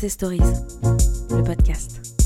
[0.00, 0.38] Success Stories,
[1.28, 2.16] le podcast.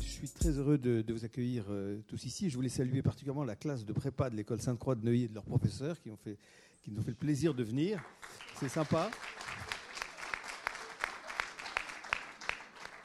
[0.00, 2.48] Je suis très heureux de, vous accueillir euh, tous ici.
[2.50, 5.34] Je voulais saluer particulièrement la classe de prépa de l'école Sainte-Croix de Neuilly et de
[5.34, 8.00] leurs professeurs qui, nous ont fait le plaisir de venir.
[8.60, 9.10] C'est sympa.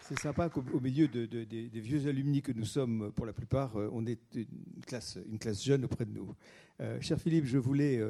[0.02, 3.90] C'est sympa qu'au milieu de, des vieux alumni que nous sommes, pour la plupart, euh,
[3.92, 6.36] on ait une classe, une classe jeune auprès de nous.
[6.80, 8.04] Euh, cher Philippe, je voulais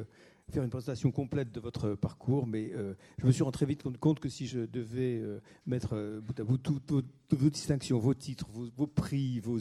[0.50, 3.82] faire une présentation complète de votre parcours, mais euh, je me suis rendu très vite
[3.98, 8.14] compte que si je devais euh, mettre euh, bout à bout toutes vos, distinctions, vos
[8.14, 9.58] titres, vos, prix, vos,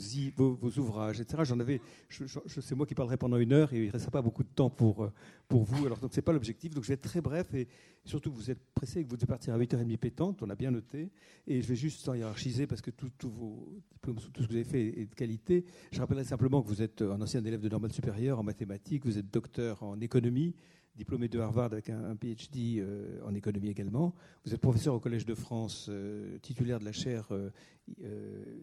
[0.77, 1.81] ouvrages, etc., j'en avais.
[2.09, 4.69] C'est moi qui parlerai pendant une heure et il ne resterait pas beaucoup de temps
[4.69, 5.09] pour,
[5.47, 5.85] pour vous.
[5.85, 6.73] Alors, donc, ce n'est pas l'objectif.
[6.73, 7.67] Donc, je vais être très bref et
[8.05, 11.09] surtout, vous êtes pressé que vous devez partir à 8h30 pétante, on a bien noté.
[11.45, 14.55] Et je vais juste, sans hiérarchiser, parce que tout, vos diplômes, tout ce que vous
[14.55, 17.69] avez fait est de qualité, je rappellerai simplement que vous êtes un ancien élève de
[17.69, 20.55] normale supérieure en mathématiques, vous êtes docteur en économie
[20.97, 24.15] diplômé de Harvard avec un, PhD euh, en économie également.
[24.43, 27.51] Vous êtes professeur au Collège de France, euh, titulaire de la chaire euh,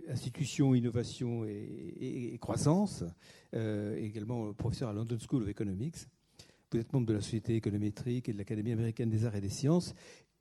[0.09, 3.05] Institutions, Innovation et, Croissance,
[3.53, 5.97] également professeur à London School of Economics.
[6.71, 9.49] Vous êtes membre de la Société économétrique et de l'Académie américaine des arts et des
[9.49, 9.95] sciences.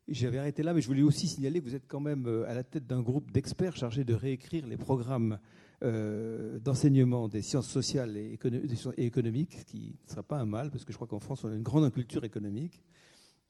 [0.09, 2.63] J'avais arrêté là, mais je voulais aussi signaler que vous êtes quand même à la
[2.63, 5.39] tête d'un groupe d'experts chargés de réécrire les programmes
[5.83, 8.39] euh, d'enseignement des sciences sociales et,
[8.97, 11.49] économiques, ce qui ne sera pas un mal, parce que je crois qu'en France, on
[11.49, 12.81] a une grande culture économique.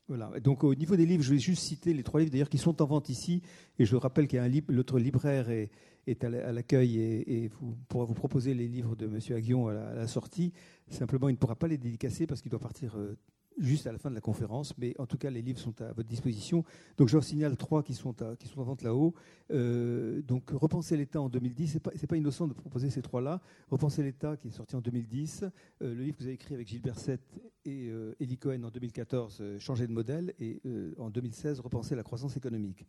[0.08, 0.32] Voilà.
[0.42, 2.82] Donc au niveau des livres, je vais juste citer les trois livres d'ailleurs qui sont
[2.82, 3.42] en vente ici.
[3.80, 5.70] Et je rappelle qu'il y a un livre, l'autre libraire est,
[6.08, 9.20] est à l'accueil et, vous, pourra vous proposer les livres de M.
[9.36, 10.52] Aguillon à la, à la, sortie.
[10.90, 13.18] Simplement, il ne pourra pas les dédicacer parce qu'il doit partir euh,
[13.58, 15.94] juste à la fin de la conférence, mais en tout cas, les livres sont à
[15.94, 16.64] votre disposition.
[16.98, 19.14] Donc, j'en signale trois qui sont, qui sont en vente là-haut.
[19.52, 23.42] Euh, donc, Repenser l'État en 2010, ce n'est pas, pas, innocent de proposer ces trois-là.
[23.70, 25.44] Repenser l'État, qui est sorti en 2010.
[25.44, 27.20] Euh, le livre que vous avez écrit avec Gilles Berset
[27.66, 30.34] et euh, Elie Cohen en 2014, Changer de modèle.
[30.40, 30.62] Et
[30.98, 32.86] en 2016, Repenser la croissance économique.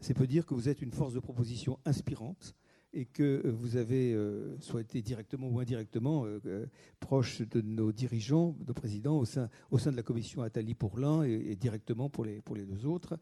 [0.00, 2.54] C'est peut dire que vous êtes une force de proposition inspirante
[2.92, 6.66] et que euh, vous avez euh, soit été directement ou indirectement euh,
[6.98, 10.74] proche de nos dirigeants, de nos présidents au sein, au sein de la commission Attali
[10.74, 13.18] pour l'un et, directement pour les, pour les deux autres.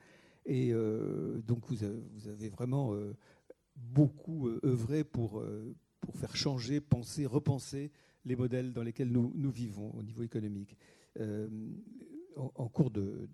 [0.47, 0.73] Et
[1.47, 2.95] donc vous avez, vous avez vraiment
[3.77, 5.45] beaucoup œuvré pour,
[6.01, 7.91] pour faire changer, penser, repenser
[8.25, 10.79] les modèles dans lesquels nous, nous vivons au niveau économique
[12.37, 13.29] en, cours de,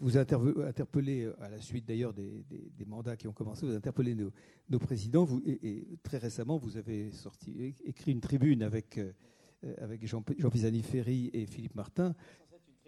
[0.00, 2.44] vous, interpellé euh, à la suite d'ailleurs des,
[2.86, 5.28] mandats qui ont commencé, vous interpellé nos, présidents.
[5.46, 7.10] Et, très récemment, vous avez
[7.84, 9.00] écrit une tribune avec
[9.64, 12.14] euh, avec Jean, Jean Pisani-Ferry et Philippe Martin,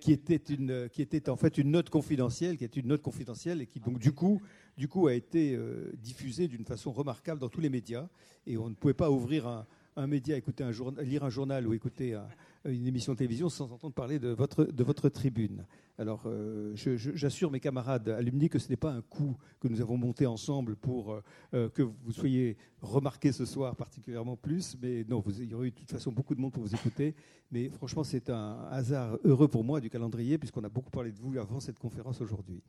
[0.01, 3.99] qui était en fait une note confidentielle, qui est une note confidentielle et qui donc
[3.99, 8.09] du coup a été euh, diffusée d'une façon remarquable dans tous les médias
[8.47, 9.67] et on ne pouvait pas ouvrir un,
[9.97, 12.27] un média, écouter un journal, lire un journal ou écouter un,
[12.65, 15.65] une émission de télévision sans entendre parler de votre, tribune.
[15.99, 19.97] Alors, euh, j'assure mes camarades alumni que ce n'est pas un coup que nous avons
[19.97, 21.21] monté ensemble pour euh,
[21.55, 25.71] euh, que vous soyez remarqués ce soir particulièrement plus, mais non, il y aurait eu
[25.71, 27.15] de toute façon beaucoup de monde pour vous écouter.
[27.51, 31.19] Mais franchement, c'est un hasard heureux pour moi du calendrier, puisqu'on a beaucoup parlé de
[31.19, 32.63] vous avant cette conférence aujourd'hui.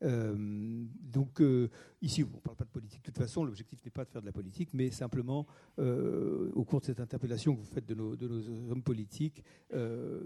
[0.00, 1.42] donc,
[2.00, 3.02] ici, on ne parle pas de politique.
[3.02, 5.46] De toute façon, l'objectif n'est pas de faire de la politique, mais simplement,
[5.76, 9.39] au cours de cette interpellation que vous faites de nos hommes politiques,
[9.72, 10.20] euh,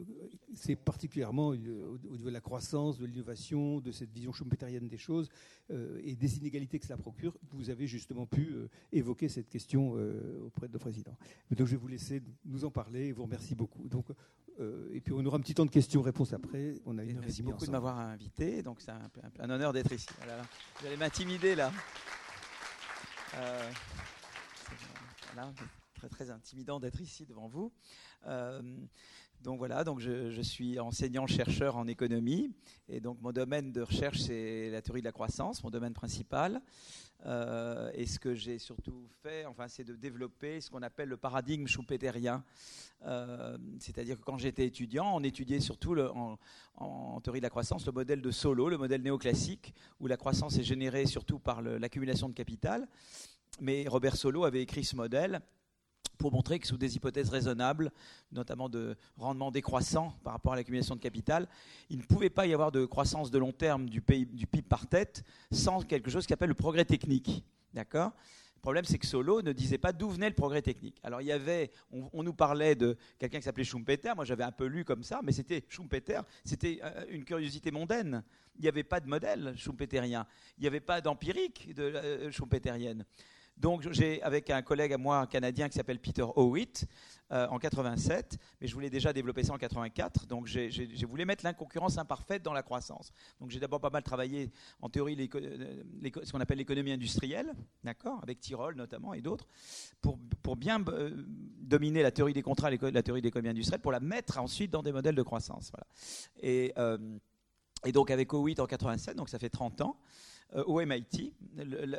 [0.54, 5.28] c'est particulièrement au niveau de la croissance, de l'innovation, de cette vision schumpeterienne des choses
[5.70, 9.92] euh, et des inégalités que cela procure, vous avez justement pu euh, évoquer cette question
[10.44, 11.16] auprès de nos présidents.
[11.50, 13.88] Donc je vais vous laisser nous en parler et vous remercie beaucoup.
[13.88, 14.06] Donc,
[14.92, 16.74] et puis on aura un petit temps de questions-réponses après.
[16.86, 18.62] On a une Merci beaucoup de m'avoir invité.
[18.62, 20.06] Donc c'est un, honneur d'être ici.
[20.80, 21.72] Vous allez m'intimider là.
[25.34, 25.52] Voilà,
[26.08, 27.72] très intimidant d'être ici devant vous.
[28.26, 28.62] Euh,
[29.42, 32.50] donc voilà, donc je, suis enseignant-chercheur en économie
[32.88, 36.62] et donc mon domaine de recherche c'est la théorie de la croissance, mon domaine principal.
[37.26, 41.16] Euh, et ce que j'ai surtout fait, enfin, c'est de développer ce qu'on appelle le
[41.16, 42.44] paradigme schumpeterien.
[43.06, 46.38] Euh, c'est-à-dire que quand j'étais étudiant, on étudiait surtout en,
[46.76, 50.58] en, théorie de la croissance le modèle de Solo, le modèle néoclassique, où la croissance
[50.58, 52.88] est générée surtout par l'accumulation de capital.
[53.60, 55.40] Mais Robert Solo avait écrit ce modèle
[56.18, 57.92] pour montrer que sous des hypothèses raisonnables,
[58.32, 61.48] notamment de rendement décroissant par rapport à l'accumulation de capital,
[61.90, 65.24] il ne pouvait pas y avoir de croissance de long terme du, PIB par tête
[65.50, 67.44] sans quelque chose qui appelle le progrès technique.
[67.72, 68.12] D'accord?
[68.56, 70.98] Le problème, c'est que Solo ne disait pas d'où venait le progrès technique.
[71.02, 74.12] Alors, il y avait, on, nous parlait de quelqu'un qui s'appelait Schumpeter.
[74.16, 78.24] Moi, j'avais un peu lu comme ça, mais c'était Schumpeter, c'était euh, une curiosité mondaine.
[78.56, 80.26] Il n'y avait pas de modèle schumpeterien.
[80.56, 83.04] Il n'y avait pas d'empirique de, euh, schumpeterienne.
[83.56, 86.86] Donc j'ai avec un collègue à moi, Canadien qui s'appelle Peter Howitt,
[87.32, 90.26] euh, en 87, mais je voulais déjà développer ça en 84.
[90.26, 93.12] Donc j'ai voulu mettre l'inconcurrence imparfaite dans la croissance.
[93.40, 94.52] Donc j'ai d'abord pas mal travaillé
[94.82, 95.82] en théorie euh,
[96.24, 99.46] ce qu'on appelle l'économie industrielle, d'accord, avec Tyrol notamment et d'autres,
[100.02, 101.24] pour, bien euh,
[101.60, 104.82] dominer la théorie des contrats, la théorie de l'économie industrielle, pour la mettre ensuite dans
[104.82, 105.72] des modèles de croissance.
[106.42, 106.74] Et
[107.92, 109.96] donc avec Howitt en 87, donc ça fait 30 ans.
[110.56, 111.32] Euh, au MIT.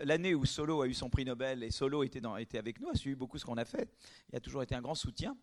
[0.03, 2.21] L'année où Solo a eu son prix Nobel, et Solo était
[2.57, 3.89] avec nous, a suivi beaucoup ce qu'on a fait,
[4.31, 5.35] il a toujours été un grand soutien,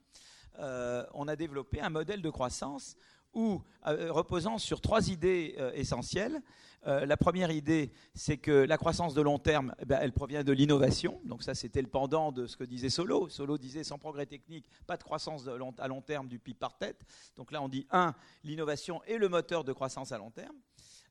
[0.59, 2.97] euh, on a développé un modèle de croissance
[3.35, 6.43] où, euh, reposant sur trois idées essentielles.
[6.85, 10.53] la première idée, c'est que la croissance de long terme, eh ben, elle provient de
[10.53, 11.21] l'innovation.
[11.25, 13.29] Donc ça, c'était le pendant de ce que disait Solo.
[13.29, 17.01] Solo disait, sans progrès technique, pas de croissance à long terme du PIB par tête.
[17.37, 20.57] Donc là, on dit, un, l'innovation est le moteur de croissance à long terme.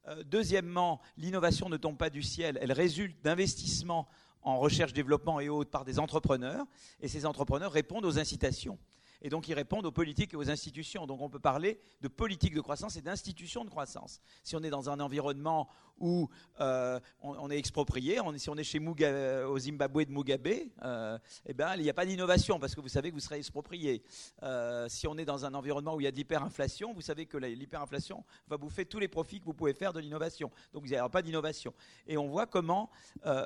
[0.07, 4.07] Euh, deuxièmement, l'innovation ne tombe pas du ciel, elle résulte d'investissements
[4.41, 6.65] en recherche, développement et autres par des entrepreneurs,
[6.99, 8.79] et ces entrepreneurs répondent aux incitations
[9.21, 11.05] et donc ils répondent aux politiques et aux institutions.
[11.05, 14.19] Donc on peut parler de politique de croissance et d'institutions de croissance.
[14.43, 15.69] Si on est dans un environnement
[15.99, 16.27] où
[16.59, 20.47] euh, on, est exproprié, si on est chez Mugabe, au Zimbabwe de Mugabe,
[20.83, 23.37] euh, eh ben, il n'y a pas d'innovation parce que vous savez que vous serez
[23.37, 24.03] exproprié.
[24.41, 27.27] Euh, si on est dans un environnement où il y a de l'hyperinflation, vous savez
[27.27, 30.51] que l'hyperinflation va bouffer tous les profits que vous pouvez faire de l'innovation.
[30.73, 31.73] Donc n'y aura pas d'innovation.
[32.07, 32.89] Et on voit comment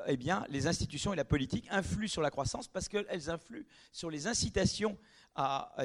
[0.07, 4.09] eh bien, les institutions et la politique influent sur la croissance parce qu'elles influent sur
[4.09, 4.97] les incitations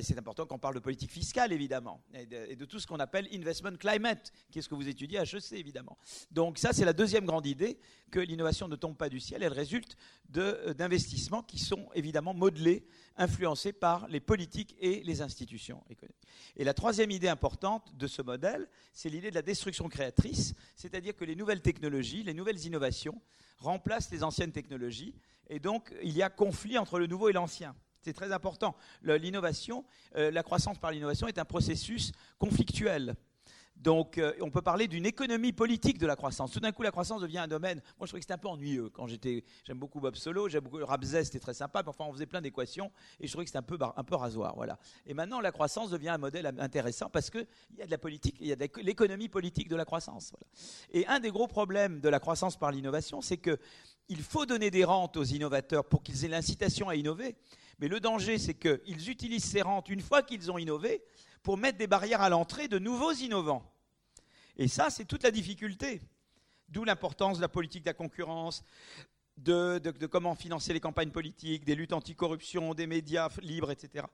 [0.03, 3.77] c'est important qu'on parle de politique fiscale, évidemment, et de, tout ce qu'on appelle investment
[3.77, 5.99] climate, qui est ce que vous étudiez à HEC, évidemment.
[6.31, 7.79] Donc ça, c'est la deuxième grande idée,
[8.13, 9.97] que l'innovation ne tombe pas du ciel, elle résulte
[10.37, 12.85] euh, d'investissements qui sont évidemment modelés,
[13.17, 16.17] influencés par les politiques et les institutions économiques.
[16.57, 21.17] Et la troisième idée importante de ce modèle, c'est l'idée de la destruction créatrice, c'est-à-dire
[21.17, 23.21] que les nouvelles technologies, les nouvelles innovations
[23.59, 25.15] remplacent les anciennes technologies,
[25.49, 27.75] et donc il y a conflit entre le nouveau et l'ancien.
[28.03, 28.75] C'est très important.
[29.03, 29.85] L'innovation,
[30.17, 33.17] euh, la croissance par l'innovation est un processus conflictuel.
[33.81, 36.51] Donc, euh, on peut parler d'une économie politique de la croissance.
[36.51, 37.81] Tout d'un coup, la croissance devient un domaine.
[37.99, 39.43] Moi, je trouvais que c'était un peu ennuyeux quand j'étais.
[39.65, 41.83] J'aime beaucoup Bob Solo, j'aime beaucoup Rabzès, c'était très sympa.
[41.87, 44.55] Enfin, on faisait plein d'équations et je trouvais que c'était un peu, un peu rasoir.
[44.55, 44.79] Voilà.
[45.07, 47.47] Et maintenant, la croissance devient un modèle intéressant parce qu'il
[47.79, 50.35] y a de la politique, il y a de l'économie politique de la croissance.
[50.93, 54.85] Et un des gros problèmes de la croissance par l'innovation, c'est qu'il faut donner des
[54.85, 57.35] rentes aux innovateurs pour qu'ils aient l'incitation à innover.
[57.81, 61.03] Mais le danger, c'est qu'ils utilisent ces rentes une fois qu'ils ont innové
[61.43, 63.65] pour mettre des barrières à l'entrée de nouveaux innovants.
[64.57, 66.03] Et ça, c'est toute la difficulté.
[66.69, 68.63] D'où l'importance de la politique de la concurrence,
[69.39, 74.05] de, comment financer les campagnes politiques, des luttes anticorruption, des médias libres, etc.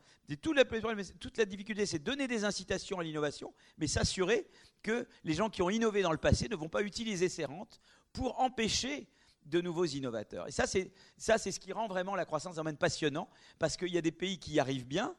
[0.40, 4.46] toute la difficulté, c'est donner des incitations à l'innovation, mais s'assurer
[4.82, 7.80] que les gens qui ont innové dans le passé ne vont pas utiliser ces rentes
[8.12, 9.08] pour empêcher
[9.46, 10.48] de nouveaux innovateurs.
[10.48, 13.28] Et ça, c'est ce qui rend vraiment la croissance d'un domaine passionnant,
[13.58, 15.14] parce qu'il y a des pays qui y arrivent bien.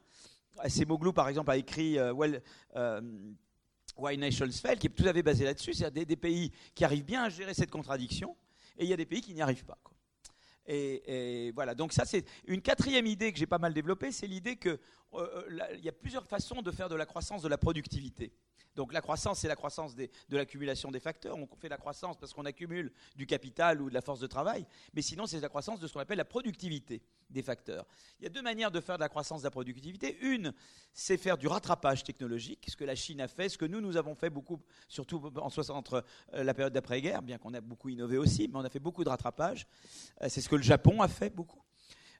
[0.68, 2.42] Semoglou, par exemple, a écrit euh, well,
[2.76, 3.00] euh,
[3.96, 5.74] Why qui est tout à fait basé là-dessus.
[5.74, 8.36] C'est-à-dire des, pays qui arrivent bien à gérer cette contradiction,
[8.76, 9.78] et il y a des pays qui n'y arrivent pas.
[10.70, 14.56] Et, voilà, donc ça c'est une quatrième idée que j'ai pas mal développée, c'est l'idée
[14.56, 14.78] qu'il
[15.14, 18.32] euh, y a plusieurs façons de faire de la croissance de la productivité.
[18.78, 21.36] Donc la croissance, c'est la croissance de l'accumulation des facteurs.
[21.36, 24.64] On fait la croissance parce qu'on accumule du capital ou de la force de travail,
[24.94, 27.84] mais sinon c'est la croissance de ce qu'on appelle la productivité des facteurs.
[28.20, 30.16] Il y a deux manières de faire de la croissance de la productivité.
[30.20, 30.52] Une,
[30.92, 33.96] c'est faire du rattrapage technologique, ce que la Chine a fait, ce que nous, nous
[33.96, 36.04] avons fait beaucoup, surtout en 60, entre
[36.34, 39.02] euh, la période d'après-guerre, bien qu'on a beaucoup innové aussi, mais on a fait beaucoup
[39.02, 39.66] de rattrapage.
[40.22, 41.62] Euh, c'est ce que le Japon a fait beaucoup.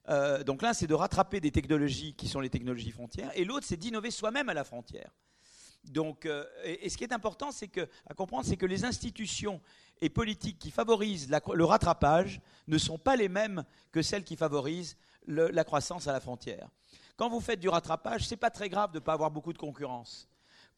[0.09, 3.67] Euh, donc l'un, c'est de rattraper des technologies qui sont les technologies frontières, et l'autre,
[3.67, 5.11] c'est d'innover soi-même à la frontière.
[5.85, 9.61] Donc, euh, et, ce qui est important, c'est que, à comprendre, c'est que les institutions
[10.01, 14.97] et politiques qui favorisent le rattrapage ne sont pas les mêmes que celles qui favorisent
[15.27, 16.69] la croissance à la frontière.
[17.17, 19.53] Quand vous faites du rattrapage, ce n'est pas très grave de ne pas avoir beaucoup
[19.53, 20.29] de concurrence.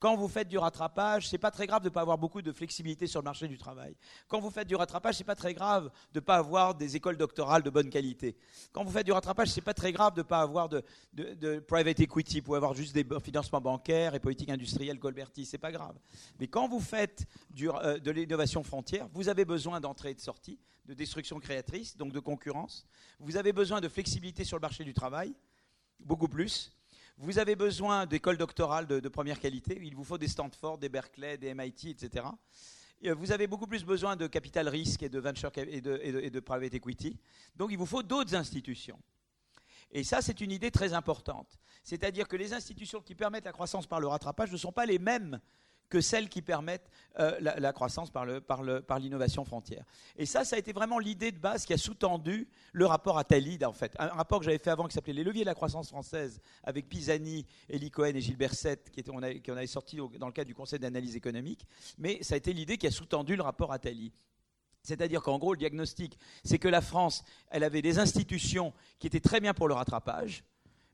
[0.01, 2.53] Quand vous faites du rattrapage, c'est pas très grave de ne pas avoir beaucoup de
[2.53, 3.95] flexibilité sur le marché du travail.
[4.29, 7.19] Quand vous faites du rattrapage, c'est pas très grave de ne pas avoir des écoles
[7.19, 8.35] doctorales de bonne qualité.
[8.73, 10.83] Quand vous faites du rattrapage, c'est pas très grave de ne pas avoir de,
[11.69, 15.99] private equity, pouvez avoir juste des financements bancaires et politiques industrielles Colberti, c'est pas grave.
[16.39, 17.27] Mais quand vous faites
[17.61, 22.15] euh, de l'innovation frontière, vous avez besoin d'entrée et de sortie, de destruction créatrice, donc
[22.15, 22.87] de concurrence.
[23.19, 25.35] Vous avez besoin de flexibilité sur le marché du travail,
[26.01, 26.73] beaucoup plus.
[27.23, 29.79] Vous avez besoin d'écoles doctorales de, première qualité.
[29.83, 32.25] Il vous faut des Stanford, des Berkeley, des MIT, etc.
[33.05, 36.31] Euh, vous avez beaucoup plus besoin de capital risque et de venture et de, et
[36.31, 37.19] de private equity.
[37.57, 38.99] Donc il vous faut d'autres institutions.
[39.91, 41.59] Et ça, c'est une idée très importante.
[41.83, 44.99] C'est-à-dire que les institutions qui permettent la croissance par le rattrapage ne sont pas les
[44.99, 45.41] mêmes
[45.91, 48.25] que celles qui permettent euh, la, croissance par,
[48.99, 49.85] l'innovation frontière.
[50.17, 53.25] Et ça, ça a été vraiment l'idée de base qui a sous-tendu le rapport à
[53.65, 53.95] en fait.
[53.99, 56.89] Un, rapport que j'avais fait avant qui s'appelait Les leviers de la croissance française, avec
[56.89, 60.47] Pisani, Elie Cohen et Gilles Berset, qui, était, on avait, avait sorti dans le cadre
[60.47, 61.67] du Conseil d'analyse économique.
[61.99, 63.79] Mais ça a été l'idée qui a sous-tendu le rapport à.
[64.83, 69.21] C'est-à-dire qu'en gros, le diagnostic, c'est que la France, elle avait des institutions qui étaient
[69.21, 70.45] très bien pour le rattrapage,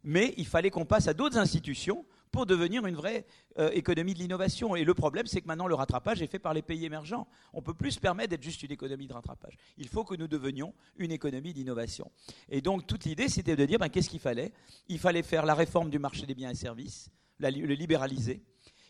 [0.03, 2.05] mais il fallait qu'on passe à d'autres institutions
[2.37, 3.25] pour devenir une vraie
[3.59, 4.77] euh, économie de l'innovation.
[4.77, 7.27] Et le problème, c'est que maintenant, le rattrapage est fait par les pays émergents.
[7.55, 9.57] On ne peut plus se permettre d'être juste une économie de rattrapage.
[9.79, 12.11] Il faut que nous devenions une économie d'innovation.
[12.51, 14.53] Et donc, toute l'idée, c'était de dire, ben, qu'est-ce qu'il fallait?
[14.89, 18.43] Il fallait faire la réforme du marché des biens et services, le libéraliser.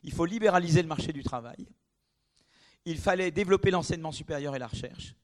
[0.02, 1.68] Il faut libéraliser le marché du travail
[2.86, 5.14] il fallait développer l'enseignement supérieur et la recherche,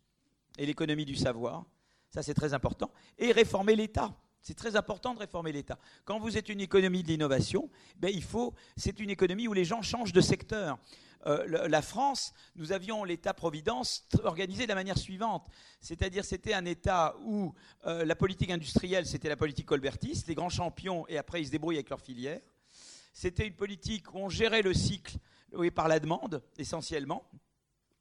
[0.58, 1.64] et l'économie du savoir,
[2.10, 4.14] ça c'est très important, et réformer l'État.
[4.42, 5.78] C'est très important de réformer l'État.
[6.04, 9.64] Quand vous êtes une économie de l'innovation, ben il faut, c'est une économie où les
[9.64, 10.78] gens changent de secteur.
[11.26, 15.46] Euh, la France, nous avions l'État-providence organisé de la manière suivante.
[15.80, 17.54] C'est-à-dire, c'était un État où
[17.86, 21.52] euh, la politique industrielle, c'était la politique colbertiste, les grands champions, et après, ils se
[21.52, 22.40] débrouillent avec leurs filières.
[23.12, 25.18] C'était une politique où on gérait le cycle
[25.52, 27.30] oui, par la demande, essentiellement.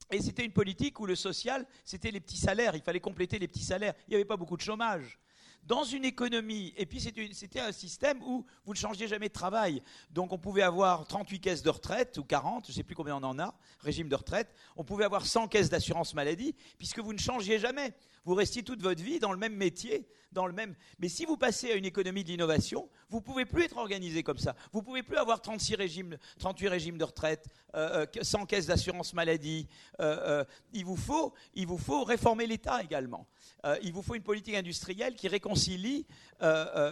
[0.09, 2.75] Et c'était une politique où le social, c'était les petits salaires.
[2.75, 3.93] Il fallait compléter les petits salaires.
[4.07, 5.19] Il n'y avait pas beaucoup de chômage.
[5.63, 9.81] Dans une économie, et puis c'était un système où vous ne changiez jamais de travail.
[10.09, 13.15] Donc on pouvait avoir 38 caisses de retraite, ou 40, je ne sais plus combien
[13.15, 14.53] on en a, régime de retraite.
[14.75, 17.93] On pouvait avoir 100 caisses d'assurance maladie, puisque vous ne changiez jamais.
[18.23, 20.75] Vous restiez toute votre vie dans le même métier, dans le même.
[20.99, 24.23] Mais si vous passez à une économie de l'innovation, vous ne pouvez plus être organisé
[24.23, 24.55] comme ça.
[24.71, 28.67] Vous ne pouvez plus avoir 36 régimes, 38 régimes de retraite, euh, 100 euh, caisses
[28.67, 29.67] d'assurance maladie.
[29.99, 33.27] Euh, euh, il, vous faut, il vous faut réformer l'État également.
[33.83, 36.05] il vous faut une politique industrielle qui réconcilie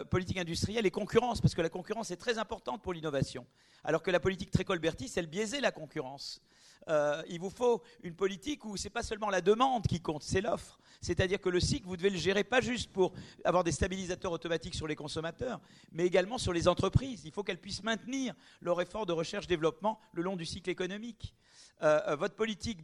[0.10, 3.46] politique industrielle et concurrence, parce que la concurrence est très importante pour l'innovation.
[3.84, 6.42] Alors que la politique très colbertiste, elle biaisait la concurrence.
[6.90, 10.24] Euh, il vous faut une politique où ce n'est pas seulement la demande qui compte,
[10.24, 10.80] c'est l'offre.
[11.02, 13.14] C'est-à-dire que le cycle, vous devez le gérer pas juste pour
[13.46, 17.22] avoir des stabilisateurs automatiques sur les consommateurs, mais également sur les entreprises.
[17.26, 21.34] Il faut qu'elles puissent maintenir leur effort de recherche-développement le long du cycle économique.
[21.82, 22.80] Euh, euh, votre politique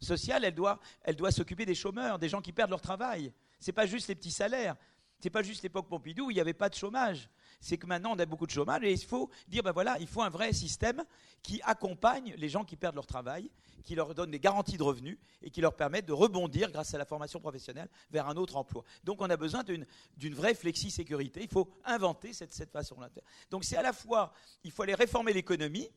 [0.00, 3.32] sociale, elle doit, elle doit s'occuper des chômeurs, des gens qui perdent leur travail.
[3.58, 4.76] Ce n'est pas juste les petits salaires.
[5.18, 7.30] Ce n'est pas juste l'époque Pompidou où il n'y avait pas de chômage
[7.64, 10.06] c'est que maintenant on a beaucoup de chômage et il faut dire ben voilà, il
[10.06, 11.02] faut un vrai système
[11.42, 13.50] qui accompagne les gens qui perdent leur travail,
[13.84, 16.98] qui leur donne des garanties de revenus et qui leur permettent de rebondir grâce à
[16.98, 18.84] la formation professionnelle vers un autre emploi.
[19.02, 21.40] Donc on a besoin d'une vraie flexi-sécurité.
[21.42, 23.08] Il faut inventer cette, cette façon-là.
[23.50, 25.88] Donc c'est à la fois, il faut aller réformer l'économie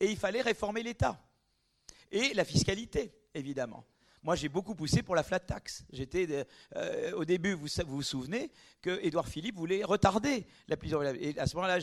[0.00, 1.18] et il fallait réformer l'État.
[2.10, 3.86] Et la fiscalité, évidemment.
[4.24, 5.84] Moi, j'ai beaucoup poussé pour la flat tax.
[5.92, 8.50] J'étais, euh, au début, vous, vous, souvenez
[8.80, 10.76] que Édouard Philippe voulait retarder la
[11.20, 11.78] Et à ce moment-là,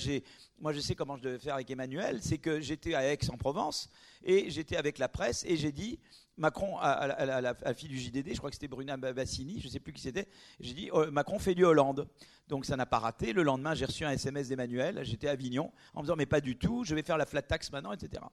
[0.59, 2.19] moi, je sais comment je devais faire avec Emmanuel.
[2.23, 3.91] C'est que j'étais à Aix-en-Provence
[4.23, 5.99] et j'étais avec la presse et j'ai dit
[6.41, 9.79] Macron, à, la, fille du JDD, je crois que c'était Bruna Bassini, je ne sais
[9.79, 10.27] plus qui c'était,
[10.59, 12.07] j'ai dit oh, Macron fait du Hollande.
[12.47, 13.31] Donc ça n'a pas raté.
[13.31, 16.41] Le lendemain, j'ai reçu un SMS d'Emmanuel, j'étais à Avignon, en me disant Mais pas
[16.41, 18.23] du tout, je vais faire la flat tax maintenant, etc.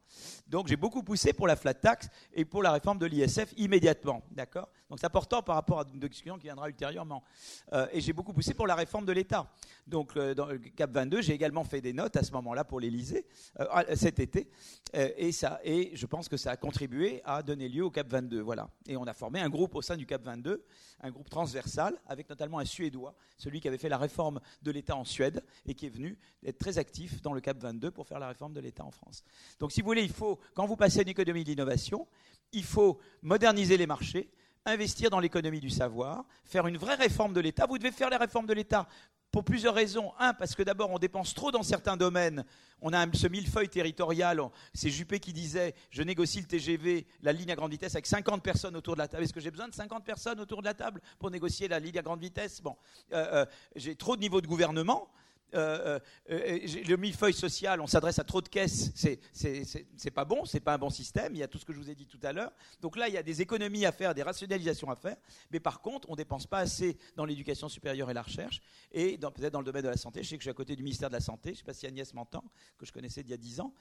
[0.49, 4.23] Donc j'ai beaucoup poussé pour la flat tax et pour la réforme de l'ISF immédiatement.
[4.33, 4.69] D'accord?
[4.91, 7.23] Donc c'est important par rapport à une discussion qui viendra ultérieurement.
[7.73, 9.47] Euh, et j'ai beaucoup poussé pour la réforme de l'État.
[9.89, 12.79] Donc euh, dans le CAP 22, j'ai également fait des notes à ce moment-là pour
[12.79, 13.27] l'Élysée,
[13.59, 14.51] euh, cet été.
[14.95, 18.41] et, ça, et je pense que ça a contribué à donner lieu au CAP 22.
[18.41, 18.69] Voilà.
[18.87, 20.65] Et on a formé un groupe au sein du CAP 22,
[21.01, 24.97] un groupe transversal, avec notamment un Suédois, celui qui avait fait la réforme de l'État
[24.97, 28.19] en Suède et qui est venu être très actif dans le CAP 22 pour faire
[28.19, 29.25] la réforme de l'État en France.
[29.59, 32.07] Donc si vous voulez, il faut, quand vous passez à une économie d'innovation,
[32.53, 34.31] il faut moderniser les marchés,
[34.65, 37.67] investir dans l'économie du savoir, faire une vraie réforme de l'État.
[37.67, 38.87] Vous devez faire les réformes de l'État
[39.31, 40.13] pour plusieurs raisons.
[40.19, 42.45] Un, parce que d'abord, on dépense trop dans certains domaines.
[42.81, 44.41] On a ce millefeuille territorial.
[44.73, 48.43] C'est Juppé qui disait Je négocie le TGV, la ligne à grande vitesse, avec 50
[48.43, 49.25] personnes autour de la table.
[49.25, 51.99] Est-ce que j'ai besoin de 50 personnes autour de la table pour négocier la ligne
[51.99, 52.61] à grande vitesse?
[52.63, 52.77] Bon,
[53.13, 55.09] euh, euh, j'ai trop de niveau de gouvernement.
[55.55, 55.99] Euh,
[56.31, 58.93] euh, euh, le millefeuille social, on s'adresse à trop de caisses,
[59.33, 61.35] c'est pas bon, c'est pas un bon système.
[61.35, 62.53] Il y a tout ce que je vous ai dit tout à l'heure.
[62.81, 65.17] Donc là, il y a des économies à faire, des rationalisations à faire.
[65.51, 68.61] Mais par contre, on dépense pas assez dans l'éducation supérieure et la recherche.
[68.93, 70.23] Et peut-être dans le domaine de la santé.
[70.23, 71.51] Je sais que je suis à côté du ministère de la Santé.
[71.51, 72.45] Je ne sais pas si Agnès m'entend,
[72.79, 73.75] que je connaissais d'il y a 10 ans.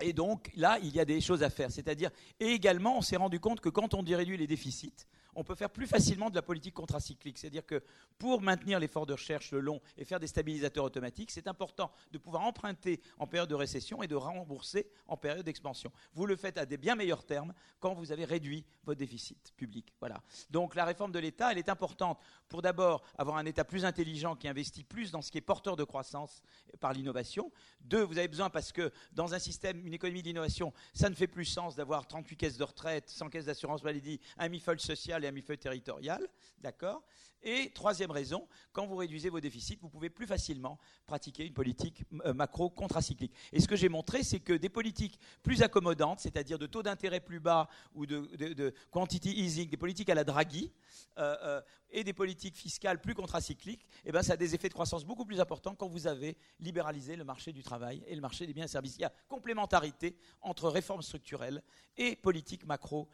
[0.00, 1.70] et donc là, il y a des choses à faire.
[1.70, 2.10] C'est-à-dire,
[2.40, 5.54] et également, on s'est rendu compte que quand on dit réduire les déficits, on peut
[5.54, 7.38] faire plus facilement de la politique contracyclique.
[7.38, 7.82] C'est-à-dire que
[8.18, 12.18] pour maintenir l'effort de recherche le long et faire des stabilisateurs automatiques, c'est important de
[12.18, 15.90] pouvoir emprunter en période de récession et de rembourser en période d'expansion.
[16.14, 19.92] Vous le faites à des bien meilleurs termes quand vous avez réduit votre déficit public.
[20.00, 20.22] Voilà.
[20.50, 24.36] Donc la réforme de l'État, elle est importante pour d'abord avoir un État plus intelligent
[24.36, 26.42] qui investit plus dans ce qui est porteur de croissance
[26.80, 27.50] par l'innovation.
[27.80, 31.26] Deux, vous avez besoin parce que dans un système une économie d'innovation, ça ne fait
[31.26, 35.23] plus sens d'avoir 38 caisses de retraite, 100 caisses d'assurance maladie, un millefeuille social
[35.56, 36.26] territorial.
[36.58, 37.04] D'accord?
[37.44, 42.02] Et troisième raison, quand vous réduisez vos déficits, vous pouvez plus facilement pratiquer une politique
[42.24, 43.34] euh, macro contracyclique.
[43.52, 47.20] Et ce que j'ai montré, c'est que des politiques plus accommodantes, c'est-à-dire de taux d'intérêt
[47.20, 50.72] plus bas ou de, quantity easing, des politiques à la Draghi,
[51.18, 51.60] euh, euh,
[51.90, 55.24] et des politiques fiscales plus contracycliques, eh ben, ça a des effets de croissance beaucoup
[55.24, 58.64] plus importants quand vous avez libéralisé le marché du travail et le marché des biens
[58.64, 58.96] et services.
[58.96, 61.62] Il y a complémentarité entre réformes structurelles
[61.96, 63.08] et politiques macro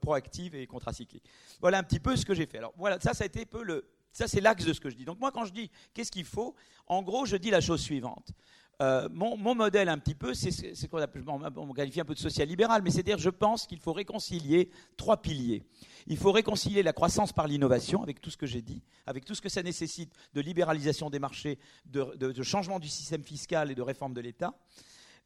[0.00, 1.28] proactives et contracycliques.
[1.60, 2.59] Voilà un petit peu ce que j'ai fait.
[2.60, 4.96] Alors voilà, ça, ça a été peu le, ça, c'est l'axe de ce que je
[4.96, 5.06] dis.
[5.06, 6.54] Donc moi, quand je dis qu'est-ce qu'il faut,
[6.86, 8.32] en gros, je dis la chose suivante.
[8.82, 11.00] Euh, mon, modèle, un petit peu, c'est ce qu'on
[11.56, 15.62] on qualifie un peu de social-libéral, mais c'est-à-dire, je pense qu'il faut réconcilier trois piliers.
[16.06, 19.34] Il faut réconcilier la croissance par l'innovation, avec tout ce que j'ai dit, avec tout
[19.34, 23.74] ce que ça nécessite de libéralisation des marchés, de, de changement du système fiscal et
[23.74, 24.54] de réforme de l'État,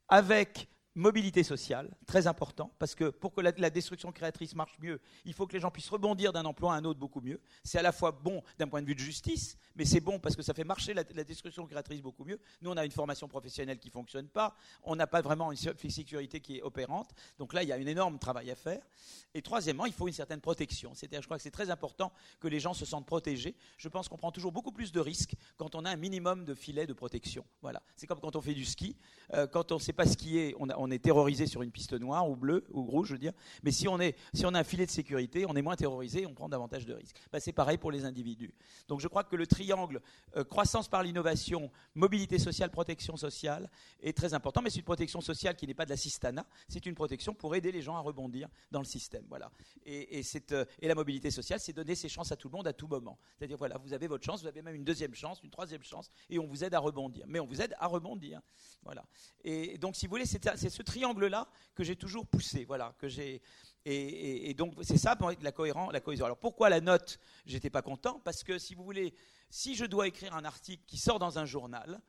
[0.08, 5.34] avec Mobilité sociale, très important, parce que pour que la, destruction créatrice marche mieux, il
[5.34, 7.40] faut que les gens puissent rebondir d'un emploi à un autre beaucoup mieux.
[7.64, 10.36] C'est à la fois bon d'un point de vue de justice, mais c'est bon parce
[10.36, 12.38] que ça fait marcher la, destruction créatrice beaucoup mieux.
[12.62, 15.58] Nous, on a une formation professionnelle qui ne fonctionne pas, on n'a pas vraiment une
[15.58, 18.86] sécurité qui est opérante, donc là, il y a un énorme travail à faire.
[19.34, 20.92] Et troisièmement, il faut une certaine protection.
[20.94, 23.56] C'est-à-dire, je crois que c'est très important que les gens se sentent protégés.
[23.78, 26.54] Je pense qu'on prend toujours beaucoup plus de risques quand on a un minimum de
[26.54, 27.44] filet de protection.
[27.62, 27.82] Voilà.
[27.96, 28.96] C'est comme quand on fait du ski.
[29.32, 32.36] Euh, quand on ne sait pas skier, on est terrorisé sur une piste noire ou
[32.36, 33.32] bleue ou rouge, je veux dire.
[33.62, 36.26] Mais si on, est, si on a un filet de sécurité, on est moins terrorisé,
[36.26, 37.16] on prend davantage de risques.
[37.32, 38.52] Bah, c'est pareil pour les individus.
[38.88, 40.00] Donc je crois que le triangle
[40.36, 43.70] euh, croissance par l'innovation, mobilité sociale, protection sociale
[44.02, 44.62] est très important.
[44.62, 47.54] Mais c'est une protection sociale qui n'est pas de la cistana, c'est une protection pour
[47.54, 49.24] aider les gens à rebondir dans le système.
[49.28, 49.50] Voilà.
[49.86, 50.22] Et,
[50.52, 52.86] euh, et, la mobilité sociale, c'est donner ses chances à tout le monde à tout
[52.86, 53.18] moment.
[53.36, 56.10] C'est-à-dire, voilà, vous avez votre chance, vous avez même une deuxième chance, une troisième chance,
[56.30, 57.24] et on vous aide à rebondir.
[57.28, 58.40] Mais on vous aide à rebondir.
[58.82, 59.04] Voilà.
[59.42, 60.44] Et donc, si vous voulez, c'est
[60.75, 62.64] ce triangle-là que j'ai toujours poussé.
[62.64, 63.40] Voilà, que j'ai.
[63.87, 66.25] Et, donc, c'est ça la, cohérence, la cohésion.
[66.25, 68.21] Alors, pourquoi la note J'étais pas content?
[68.25, 69.14] Parce que, si vous voulez,
[69.50, 72.00] si je dois écrire un article qui sort dans un journal,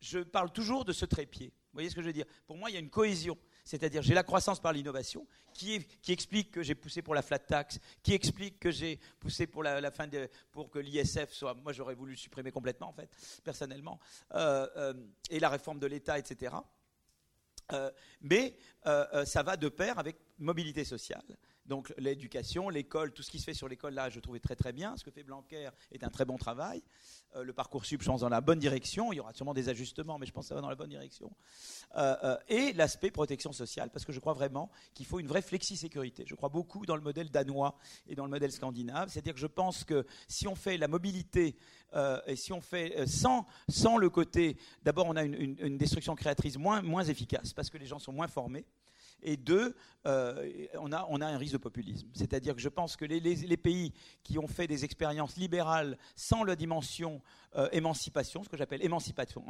[0.00, 1.46] je parle toujours de ce trépied.
[1.46, 2.26] Vous voyez ce que je veux dire?
[2.46, 6.50] Pour moi, il y a une cohésion c'est-à-dire j'ai la croissance par l'innovation, qui, explique
[6.50, 10.06] que j'ai poussé pour la flat tax, qui explique que j'ai poussé pour la, fin
[10.06, 13.08] de, pour que l'ISF soit, moi j'aurais voulu supprimer complètement en fait,
[13.42, 13.98] personnellement,
[14.34, 14.94] euh, euh,
[15.30, 16.54] et la réforme de l'État, etc.
[17.72, 18.56] Euh, mais
[19.24, 21.24] ça va de pair avec mobilité sociale.
[21.66, 24.72] Donc l'éducation, l'école, tout ce qui se fait sur l'école là, je trouvais très très
[24.72, 24.96] bien.
[24.96, 26.82] Ce que fait Blanquer est un très bon travail.
[27.36, 29.12] Euh, le parcours sub, je pense, dans la bonne direction.
[29.12, 30.90] Il y aura sûrement des ajustements, mais je pense que ça va dans la bonne
[30.90, 31.30] direction.
[31.96, 35.42] Euh, euh, et l'aspect protection sociale, parce que je crois vraiment qu'il faut une vraie
[35.42, 36.24] flexi-sécurité.
[36.26, 39.08] Je crois beaucoup dans le modèle danois et dans le modèle scandinave.
[39.08, 41.56] C'est-à-dire que je pense que si on fait la mobilité
[42.26, 46.58] et si on fait sans, sans le côté, d'abord on a une, une, destruction créatrice
[46.58, 48.66] moins, moins efficace, parce que les gens sont moins formés.
[49.24, 49.74] Et deux,
[50.06, 52.08] euh, on, a, un risque de populisme.
[52.12, 56.56] C'est-à-dire que je pense que les, pays qui ont fait des expériences libérales sans la
[56.56, 57.22] dimension
[57.56, 59.42] euh, émancipation, ce que j'appelle émancipation,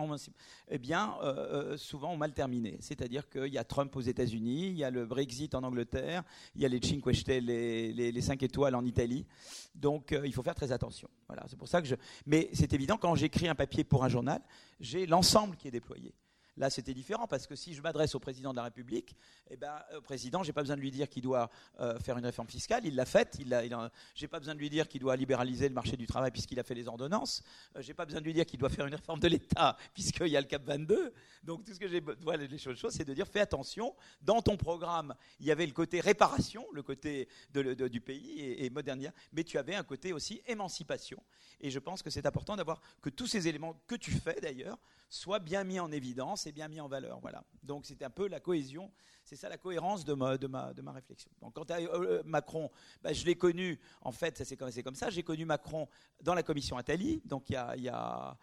[0.68, 2.76] eh bien, euh, souvent ont mal terminé.
[2.80, 6.22] C'est-à-dire qu'il y a Trump aux États-Unis, il y a le Brexit en Angleterre,
[6.54, 9.26] il y a les Cinque Stelle, les, les, les 5 étoiles en Italie.
[9.74, 11.08] Donc, il faut faire très attention.
[11.26, 11.96] Voilà, c'est pour ça que je.
[12.26, 14.40] Mais c'est évident, quand j'écris un papier pour un journal,
[14.78, 16.14] j'ai l'ensemble qui est déployé.
[16.56, 19.16] Là, c'était différent parce que si je m'adresse au président de la République,
[19.50, 22.24] eh ben, au président, j'ai pas besoin de lui dire qu'il doit euh, faire une
[22.24, 22.86] réforme fiscale.
[22.86, 23.36] Il l'a faite.
[23.40, 26.30] Il a, j'ai pas besoin de lui dire qu'il doit libéraliser le marché du travail
[26.30, 27.42] puisqu'il a fait les ordonnances.
[27.76, 30.28] Euh, j'ai pas besoin de lui dire qu'il doit faire une réforme de l'État puisqu'il
[30.28, 31.12] y a le Cap 22.
[31.42, 33.94] Donc tout ce que j'ai, voilà, les choses, c'est de dire fais attention.
[34.22, 38.70] Dans ton programme, il y avait le côté réparation, le côté du pays et, et
[38.70, 41.20] modernité, mais tu avais un côté aussi émancipation.
[41.60, 44.78] Et je pense que c'est important d'avoir que tous ces éléments que tu fais d'ailleurs
[45.08, 47.20] soient bien mis en évidence et bien mis en valeur.
[47.20, 47.44] Voilà.
[47.62, 48.90] Donc c'est un peu la cohésion,
[49.24, 51.30] c'est ça la cohérence de ma, de ma, de ma réflexion.
[51.40, 52.70] Donc quant à euh, euh, Macron,
[53.02, 55.88] bah, je l'ai connu, en fait, ça s'est commencé comme ça, j'ai connu Macron
[56.22, 57.76] dans la commission Attali, donc il y a...
[57.76, 58.36] Y a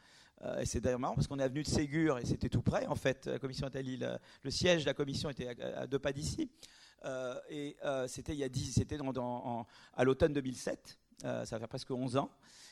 [0.43, 2.95] euh, c'est d'ailleurs marrant parce qu'on est avenue de Ségur et c'était tout près en
[2.95, 6.49] fait, la commission Attali, le, siège de la commission était à, deux pas d'ici.
[7.47, 12.17] et c'était il y a 10, c'était dans, à l'automne 2007, ça fait presque 11
[12.17, 12.31] ans.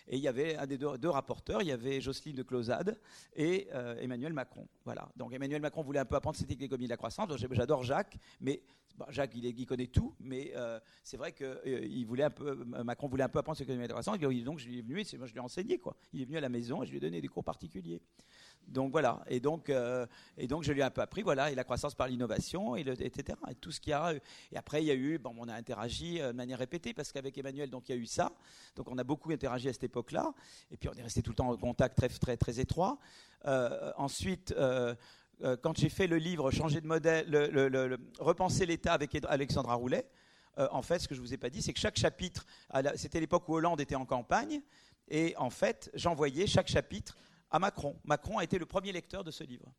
[0.09, 2.99] Et il y avait un des deux, rapporteurs, il y avait Jocelyne de Closade
[3.35, 4.67] et euh, Emmanuel Macron.
[4.83, 5.07] Voilà.
[5.15, 7.29] Donc Emmanuel Macron voulait un peu apprendre cette l'économie de la croissance.
[7.51, 8.63] J'adore Jacques, mais
[9.09, 13.23] Jacques, il, connaît tout, mais euh, c'est vrai que euh, voulait un peu, Macron voulait
[13.23, 14.19] un peu apprendre cette l'économie de la croissance.
[14.19, 15.95] Donc je lui ai venu, moi je lui ai enseigné quoi.
[16.11, 18.01] Il est venu à la maison et je lui ai donné des cours particuliers.
[18.67, 20.05] Donc voilà, et donc, euh,
[20.37, 22.81] et donc je lui ai un peu appris, voilà, et la croissance par l'innovation, et
[22.81, 23.35] etc.
[23.49, 24.13] Et tout ce qu'il y a.
[24.51, 27.11] Et après, il y a eu, bon, on a interagi euh, de manière répétée, parce
[27.11, 28.31] qu'avec Emmanuel, donc il y a eu ça.
[28.75, 30.33] Donc on a beaucoup interagi à cette époque-là.
[30.69, 32.99] Et puis on est resté tout le temps en contact très, très, très étroit.
[33.47, 34.93] Euh, ensuite, euh,
[35.63, 39.17] quand j'ai fait le livre Changer de modèle, le, le- le- le- Repenser l'État avec
[39.27, 40.05] Alexandra Roulet,
[40.59, 42.45] euh, en fait, ce que je vous ai pas dit, c'est que chaque chapitre,
[42.95, 44.61] c'était l'époque où Hollande était en campagne,
[45.07, 47.15] et en fait, j'envoyais chaque chapitre
[47.51, 47.99] à Macron.
[48.03, 49.71] Macron a été le premier lecteur de ce livre.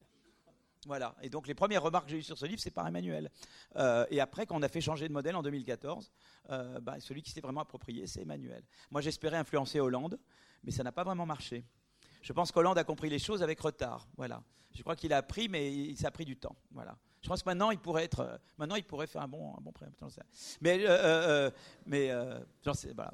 [0.86, 1.14] Voilà.
[1.22, 3.30] Et donc les premières remarques que j'ai eues sur ce livre, c'est par Emmanuel.
[3.76, 6.10] Euh, et après, quand on a fait changer de modèle en 2014,
[6.50, 8.62] euh, bah, celui qui s'est vraiment approprié, c'est Emmanuel.
[8.90, 10.18] Moi, j'espérais influencer Hollande,
[10.64, 11.64] mais ça n'a pas vraiment marché.
[12.22, 14.08] Je pense qu'Hollande a compris les choses avec retard.
[14.16, 14.42] Voilà.
[14.74, 16.56] Je crois qu'il a appris, mais il, ça a pris du temps.
[16.70, 16.96] Voilà.
[17.22, 19.60] Je pense que maintenant, il pourrait être, euh, maintenant, il pourrait faire un bon, un
[19.60, 19.72] bon
[20.08, 20.22] sais.
[20.60, 21.50] Mais, euh, euh,
[21.86, 22.10] mais.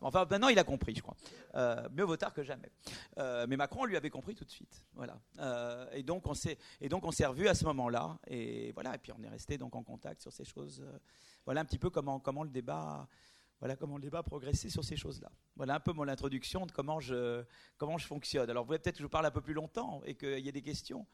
[0.01, 1.17] Enfin, maintenant, il a compris, je crois.
[1.55, 2.71] Euh, mieux vaut tard que jamais.
[3.17, 4.85] Mais Macron lui avait compris tout de suite.
[4.95, 5.19] Voilà.
[5.93, 8.19] Et donc, on s'est, et donc, on s'est revu à ce moment-là.
[8.29, 8.95] Et voilà.
[8.95, 10.85] Et puis, on est resté donc en contact sur ces choses.
[11.45, 13.09] Voilà un petit peu comment, comment le débat.
[13.59, 15.31] Voilà comment le débat a progressé sur ces choses-là.
[15.57, 17.43] Voilà un peu mon introduction de comment je,
[17.79, 18.51] comment je fonctionne.
[18.51, 20.49] Alors, vous voulez peut-être que je vous parle un peu plus longtemps et qu'il y
[20.49, 21.07] ait des questions?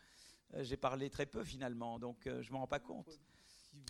[0.54, 3.20] Euh, J'ai parlé très peu finalement, donc euh, je ne m'en rends pas compte.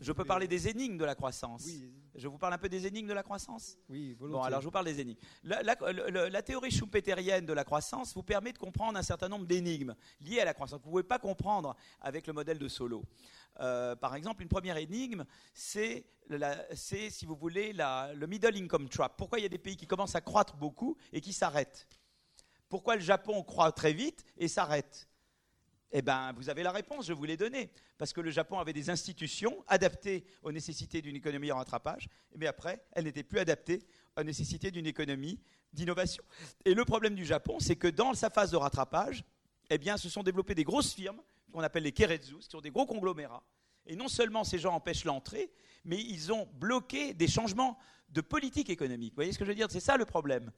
[0.00, 1.64] Je peux parler des énigmes de la croissance.
[1.66, 4.46] Oui, Je vous parle un peu des énigmes de la croissance oui, Bon, volontiers.
[4.46, 5.18] alors je vous parle des énigmes.
[5.42, 10.40] La, théorie schumpeterienne de la croissance vous permet de comprendre un certain nombre d'énigmes liées
[10.40, 10.80] à la croissance.
[10.80, 13.04] Vous ne pouvez pas comprendre avec le modèle de Solo.
[13.60, 16.06] Euh, par exemple, une première énigme, c'est,
[17.10, 19.16] si vous voulez, la- le middle income trap.
[19.16, 21.86] Pourquoi il y a des pays qui commencent à croître beaucoup et qui s'arrêtent?
[22.68, 25.08] Pourquoi le Japon croît très vite et s'arrête?
[25.92, 27.70] Eh bien, vous avez la réponse, je vous l'ai donnée.
[27.98, 32.46] Parce que le Japon avait des institutions adaptées aux nécessités d'une économie en rattrapage, mais
[32.46, 33.82] après, elles n'étaient plus adaptées
[34.16, 35.38] aux nécessités d'une économie
[35.72, 36.24] d'innovation.
[36.64, 39.24] Et le problème du Japon, c'est que dans sa phase de rattrapage,
[39.70, 41.20] eh bien, se sont développées des grosses firmes,
[41.52, 43.44] qu'on appelle les Keretsus, qui sont des gros conglomérats.
[43.86, 45.50] Et non seulement ces gens empêchent l'entrée,
[45.84, 47.78] mais ils ont bloqué des changements
[48.10, 49.12] de politique économique.
[49.12, 49.70] Vous voyez ce que je veux dire?
[49.70, 50.50] C'est ça le problème.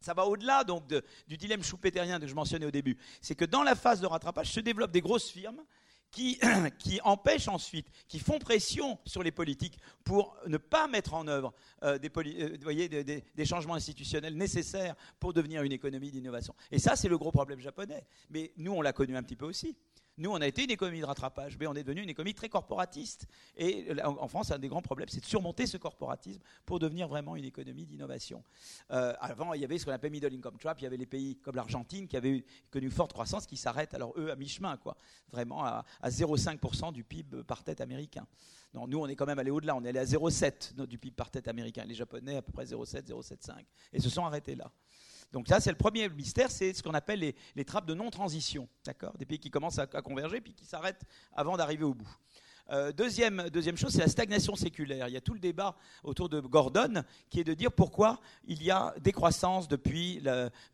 [0.00, 0.84] Ça va au-delà donc
[1.28, 2.96] du dilemme schumpeterien que je mentionnais au début.
[3.20, 5.62] C'est que dans la phase de rattrapage se développent des grosses firmes
[6.10, 6.40] qui,
[7.04, 11.52] empêchent ensuite, qui font pression sur les politiques pour ne pas mettre en œuvre
[11.84, 16.54] euh, euh, des- des changements institutionnels nécessaires pour devenir une économie d'innovation.
[16.72, 18.06] Et ça, c'est le gros problème japonais.
[18.30, 19.76] Mais nous, on l'a connu un petit peu aussi.
[20.20, 22.50] Nous, on a été une économie de rattrapage, mais on est devenu une économie très
[22.50, 23.26] corporatiste.
[23.56, 27.36] Et en France, un des grands problèmes, c'est de surmonter ce corporatisme pour devenir vraiment
[27.36, 28.44] une économie d'innovation.
[28.90, 30.78] Euh, avant, il y avait ce qu'on appelle middle income trap.
[30.80, 34.12] Il y avait les pays comme l'Argentine qui avaient connu forte croissance, qui s'arrêtent alors
[34.18, 34.78] eux à mi-chemin.
[35.32, 38.26] Vraiment à, à 0,5% du PIB par tête américain.
[38.74, 39.74] Non, nous, on est quand même allé au-delà.
[39.74, 41.82] On est allé à 0,7 no- du PIB par tête américain.
[41.86, 43.54] Les Japonais à peu près 0,7, 0,75
[43.94, 44.70] et se sont arrêtés là.
[45.32, 48.68] Donc là, c'est le premier mystère, c'est ce qu'on appelle les, les trappes de non-transition,
[48.84, 49.16] d'accord?
[49.16, 52.10] Des pays qui commencent à, à converger puis qui s'arrêtent avant d'arriver au bout.
[52.70, 55.08] Euh, deuxième, deuxième chose, c'est la stagnation séculaire.
[55.08, 58.62] Il y a tout le débat autour de Gordon qui est de dire pourquoi il
[58.62, 60.22] y a décroissance depuis,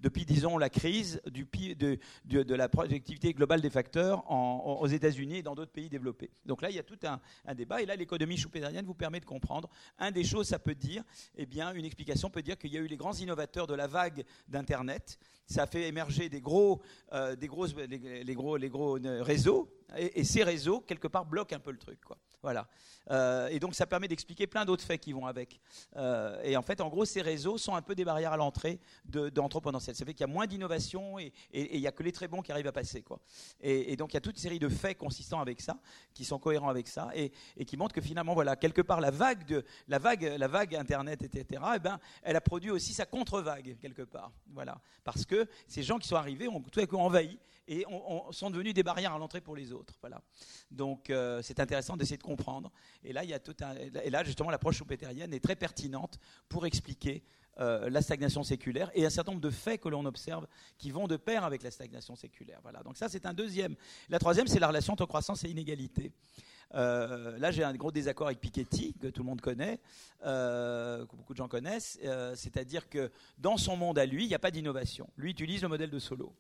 [0.01, 1.45] depuis disons, la crise du,
[1.75, 5.89] de, de- de la productivité globale des facteurs en- aux États-Unis et dans d'autres pays
[5.89, 6.31] développés.
[6.45, 7.81] Donc là, il y a tout un, un débat.
[7.83, 9.69] Et là, l'économie schumpeterienne vous permet de comprendre.
[9.99, 11.03] Un des choses, ça peut dire,
[11.37, 13.87] eh bien, une explication peut dire qu'il y a eu les grands innovateurs de la
[13.87, 15.19] vague d'Internet.
[15.47, 19.73] Ça a fait émerger des gros, euh, des grosses, les, gros, les gros euh, réseaux.
[19.97, 22.01] Et, et ces réseaux, quelque part, bloquent un peu truc.
[22.05, 22.19] Quoi.
[22.43, 22.69] Voilà.
[23.11, 25.61] Euh, et donc, ça permet d'expliquer plein d'autres faits qui vont avec.
[25.97, 28.79] Euh, et en fait, en gros, ces réseaux sont un peu des barrières à l'entrée
[29.05, 29.95] de- d'entrepreneuriat.
[29.95, 32.43] Ça fait qu'il y a moins d'innovation et, il n'y a que les très bons
[32.43, 33.03] qui arrivent à passer.
[33.03, 33.19] Quoi.
[33.61, 35.77] Et, donc, il y a toute une série de faits consistant avec ça,
[36.15, 39.11] qui sont cohérents avec ça, et, et qui montrent que finalement, voilà, quelque part, la
[39.11, 43.07] vague, de, la vague, la vague Internet, etc., eh ben, elle a produit aussi sa
[43.07, 44.33] contre-vague, quelque part.
[44.53, 44.81] Voilà.
[45.03, 48.33] Parce que ces gens qui sont arrivés ont tout à coup envahi et ont- ont-
[48.33, 49.95] sont devenus des barrières à l'entrée pour les autres.
[50.01, 50.23] Voilà.
[50.71, 52.71] Donc, euh, c'est intéressant d'essayer de comprendre.
[53.05, 56.19] Et là, il y a tout un, et là, justement, l'approche schumpeterienne est très pertinente
[56.49, 57.23] pour expliquer
[57.59, 61.07] euh, la stagnation séculaire et un certain nombre de faits que l'on observe qui vont
[61.07, 62.59] de pair avec la stagnation séculaire.
[62.63, 62.83] Voilà.
[62.83, 63.77] Donc ça, c'est un deuxième.
[64.11, 66.13] La troisième, c'est la relation entre croissance et inégalité.
[66.75, 69.81] Euh, là, j'ai un gros désaccord avec Piketty, que tout le monde connaît,
[70.21, 71.99] que beaucoup de gens connaissent.
[72.35, 75.09] C'est-à-dire que dans son monde à lui, il n'y a pas d'innovation.
[75.17, 76.35] Lui utilise le modèle de Solo.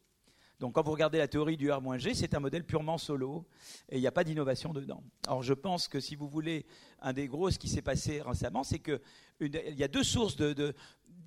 [0.59, 3.45] Donc quand vous regardez la théorie du R-G, c'est un modèle purement solo
[3.90, 5.03] et il n'y a pas d'innovation dedans.
[5.27, 6.64] Alors je pense que si vous voulez,
[7.03, 9.01] un des gros ce qui s'est passé récemment, c'est que
[9.40, 10.75] une- il y a deux sources de...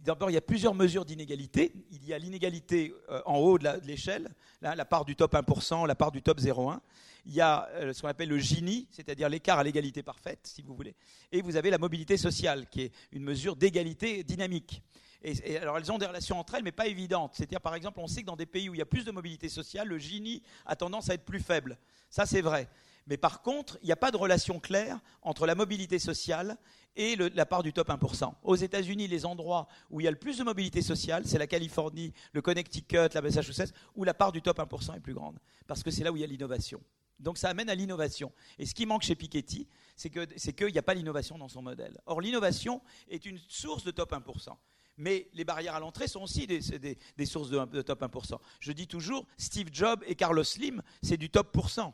[0.03, 1.73] D'abord, il y a plusieurs mesures d'inégalité.
[1.91, 5.95] Il y a l'inégalité euh, en haut de l'échelle, la part du top 1%, la
[5.95, 6.79] part du top 0,1.
[7.25, 10.61] Il y a euh, ce qu'on appelle le Gini, c'est-à-dire l'écart à l'égalité parfaite, si
[10.61, 10.95] vous voulez.
[11.33, 14.81] Et vous avez la mobilité sociale, qui est une mesure d'égalité dynamique.
[15.21, 17.33] Et, alors elles ont des relations entre elles, mais pas évidentes.
[17.35, 19.11] C'est-à-dire, par exemple, on sait que dans des pays où il y a plus de
[19.11, 21.77] mobilité sociale, le Gini a tendance à être plus faible.
[22.09, 22.69] Ça, c'est vrai.
[23.07, 26.57] Mais par contre, il n'y a pas de relation claire entre la mobilité sociale
[26.95, 28.33] et la part du top 1%.
[28.43, 31.47] Aux États-Unis, les endroits où il y a le plus de mobilité sociale, c'est la
[31.47, 35.39] Californie, le Connecticut, la Massachusetts, où la part du top 1% est plus grande.
[35.65, 36.81] Parce que c'est là où il y a l'innovation.
[37.19, 38.31] Donc ça amène à l'innovation.
[38.57, 41.99] Et ce qui manque chez Piketty, c'est qu'il n'y a pas l'innovation dans son modèle.
[42.05, 44.55] Or, l'innovation est une source de top 1%.
[44.99, 48.37] Mais les barrières à l'entrée sont aussi des, sources de, top 1%.
[48.59, 51.93] Je dis toujours, Steve Jobs et Carlos Slim, c'est du top %.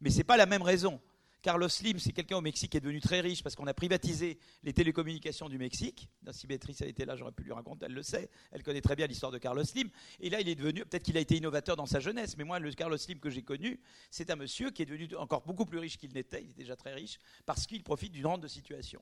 [0.00, 1.00] Mais ce n'est pas la même raison.
[1.42, 4.36] Carlos Slim, c'est quelqu'un au Mexique qui est devenu très riche parce qu'on a privatisé
[4.64, 6.08] les télécommunications du Mexique.
[6.32, 8.28] Si Béatrice a été là, j'aurais pu lui raconter, elle le sait.
[8.50, 9.88] Elle connaît très bien l'histoire de Carlos Slim.
[10.18, 12.58] Et là, il est devenu, peut-être qu'il a été innovateur dans sa jeunesse, mais moi,
[12.58, 15.78] le Carlos Slim que j'ai connu, c'est un monsieur qui est devenu encore beaucoup plus
[15.78, 19.00] riche qu'il n'était, il était déjà très riche, parce qu'il profite d'une rente de situation.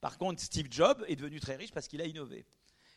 [0.00, 2.46] Par contre, Steve Jobs est devenu très riche parce qu'il a innové.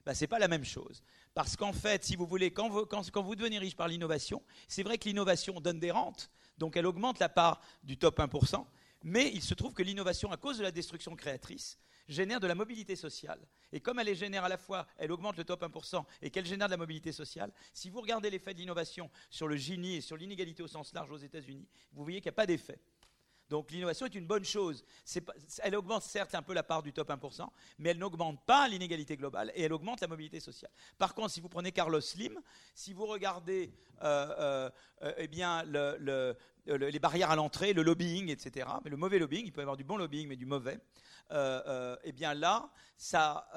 [0.10, 1.04] Ben, ce n'est pas la même chose.
[1.36, 4.82] Parce qu'en fait, si vous voulez, quand vous, quand vous devenez riche par l'innovation, c'est
[4.82, 8.65] vrai que l'innovation donne des rentes, donc elle augmente la part du top 1%,
[9.04, 12.56] mais il se trouve que l'innovation, à cause de la destruction créatrice, génère de la
[12.56, 13.39] mobilité sociale.
[13.72, 16.69] Et comme elle génère à la fois, elle augmente le top 1% et qu'elle génère
[16.69, 20.17] de la mobilité sociale, si vous regardez l'effet de l'innovation sur le Gini et sur
[20.17, 22.80] l'inégalité au sens large aux États-Unis, vous voyez qu'il n'y a pas d'effet.
[23.50, 24.84] Donc l'innovation est une bonne chose.
[25.64, 27.48] elle augmente certes un peu la part du top 1%,
[27.80, 30.72] mais elle n'augmente pas l'inégalité globale et elle augmente la mobilité sociale.
[30.98, 32.40] Par contre, si vous prenez Carlos Slim,
[32.76, 34.70] si vous regardez euh,
[35.02, 36.34] euh, euh,
[36.68, 39.64] eh les barrières à l'entrée, le lobbying, etc., mais le mauvais lobbying, il peut y
[39.64, 40.80] avoir du bon lobbying, mais du mauvais,
[41.32, 43.48] eh bien là, ça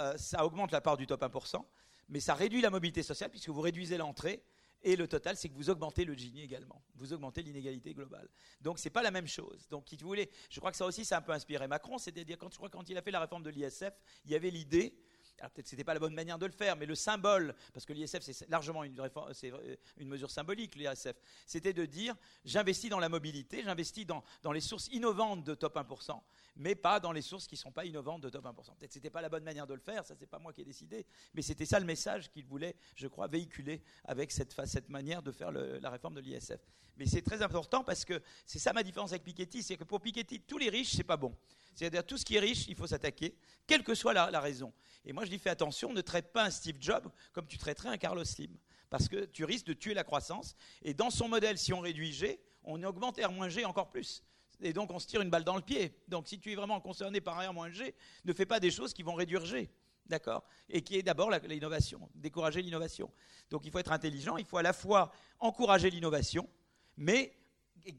[0.41, 1.63] augmente la part du top 1%,
[2.09, 4.43] mais ça réduit la mobilité sociale puisque vous réduisez l'entrée
[4.83, 6.83] et le total, c'est que vous augmentez le Gini également.
[6.97, 8.29] Vous augmentez l'inégalité globale.
[8.61, 9.68] Donc, ce n'est pas la même chose.
[9.68, 11.99] Donc, si vous voulez, je crois que ça aussi, ça a un peu inspiré Macron.
[11.99, 13.92] C'est-à-dire, quand, crois, quand il a fait la réforme de l'ISF,
[14.25, 14.95] il y avait l'idée
[15.38, 17.55] alors peut-être que ce n'était pas la bonne manière de le faire, mais le symbole,
[17.73, 21.14] parce que l'ISF c'est largement une, euh, mesure symbolique, l'ISF,
[21.47, 22.14] c'était de dire
[22.45, 26.21] j'investis dans la mobilité, j'investis dans, les sources innovantes de top 1%,
[26.57, 28.55] mais pas dans les sources qui ne sont pas innovantes de top 1%.
[28.55, 30.53] Peut-être que ce n'était pas la bonne manière de le faire, ça c'est pas moi
[30.53, 34.55] qui ai décidé, mais c'était ça le message qu'il voulait, je crois, véhiculer avec cette,
[34.66, 36.61] cette manière de faire la réforme de l'ISF.
[36.97, 40.01] Mais c'est très important parce que c'est ça ma différence avec Piketty, c'est que pour
[40.01, 41.35] Piketty, tous les riches, c'est pas bon.
[41.75, 43.35] C'est-à-dire tout ce qui est riche, il faut s'attaquer,
[43.67, 44.73] quelle que soit la, raison.
[45.05, 47.89] Et moi, je dis fais attention, ne traite pas un Steve Jobs comme tu traiterais
[47.89, 48.57] un Carlos Slim,
[48.91, 50.55] parce que tu risques de tuer la croissance.
[50.83, 54.23] Et dans son modèle, si on réduit G, on augmente R-G encore plus.
[54.61, 55.97] Et donc, on se tire une balle dans le pied.
[56.09, 59.15] Donc, si tu es vraiment concerné par R-G, ne fais pas des choses qui vont
[59.15, 59.71] réduire G.
[60.07, 60.45] D'accord?
[60.69, 63.11] Et qui est d'abord l'innovation, décourager l'innovation.
[63.51, 66.49] Donc, il faut être intelligent, il faut à la fois encourager l'innovation,
[66.97, 67.35] mais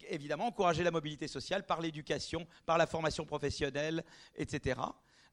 [0.10, 4.04] évidemment encourager la mobilité sociale par l'éducation, par la formation professionnelle,
[4.36, 4.80] etc.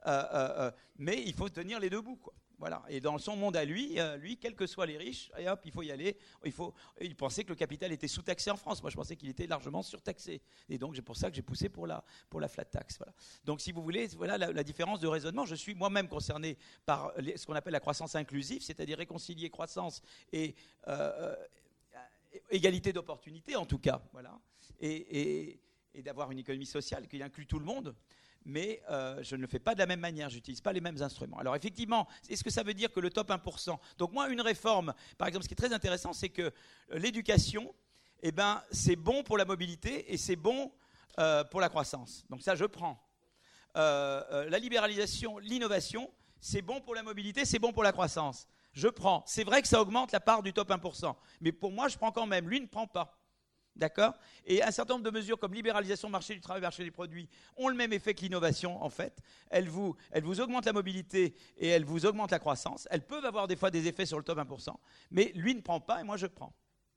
[0.06, 2.16] Euh, euh, euh, mais il faut tenir les deux bouts.
[2.16, 2.32] Quoi.
[2.58, 2.82] Voilà.
[2.90, 5.82] Et dans son monde à lui, lui, quels que soient les riches, et il faut
[5.82, 6.18] y aller.
[6.44, 8.82] Il, faut, il pensait que le capital était sous-taxé en France.
[8.82, 10.42] Moi, je pensais qu'il était largement surtaxé.
[10.68, 12.98] Et donc, c'est pour ça que j'ai poussé pour la, pour la flat tax.
[12.98, 13.14] Voilà.
[13.44, 15.46] Donc, si vous voulez, voilà la, différence de raisonnement.
[15.46, 20.54] Je suis moi-même concerné par ce qu'on appelle la croissance inclusive, c'est-à-dire réconcilier croissance et,
[22.50, 24.38] égalité d'opportunité en tout cas, voilà,
[24.80, 25.60] et,
[26.04, 27.94] d'avoir une économie sociale qui inclut tout le monde.
[28.46, 31.02] Mais euh, je ne le fais pas de la même manière, j'utilise pas les mêmes
[31.02, 31.38] instruments.
[31.38, 34.94] Alors effectivement, est-ce que ça veut dire que le top 1% Donc moi, une réforme,
[35.18, 36.52] par exemple, ce qui est très intéressant, c'est que euh,
[36.92, 37.74] l'éducation,
[38.22, 40.72] eh ben, c'est bon pour la mobilité et c'est bon
[41.18, 42.24] euh, pour la croissance.
[42.30, 42.98] Donc ça, je prends.
[43.74, 49.24] la libéralisation, l'innovation, c'est bon pour la mobilité, c'est bon pour la croissance je prends.
[49.26, 52.12] C'est vrai que ça augmente la part du top 1%, mais pour moi, je prends
[52.12, 52.48] quand même.
[52.48, 53.16] Lui ne prend pas.
[53.76, 54.14] D'accord?
[54.44, 57.28] Et un certain nombre de mesures comme libéralisation du marché du travail, marché des produits
[57.56, 59.22] ont le même effet que l'innovation, en fait.
[59.48, 62.88] Elles vous, elles vous augmentent la mobilité et elles vous augmentent la croissance.
[62.90, 64.74] Elles peuvent avoir des fois des effets sur le top 1%,
[65.12, 66.52] mais lui ne prend pas et moi je prends.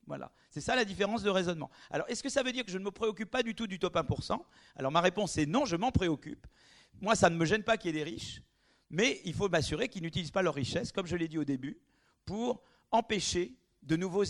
[0.08, 0.32] Voilà.
[0.50, 1.70] C'est ça la différence de raisonnement.
[1.90, 3.80] Alors, est-ce que ça veut dire que je ne me préoccupe pas du tout du
[3.80, 4.38] top 1%
[4.76, 6.46] Alors, ma réponse est non, je m'en préoccupe.
[7.00, 8.42] Moi, ça ne me gêne pas qu'il y ait des riches.
[8.94, 11.80] Mais il faut m'assurer qu'ils n'utilisent pas leur richesse, comme je l'ai dit au début,
[12.28, 14.24] pour empêcher de nouveaux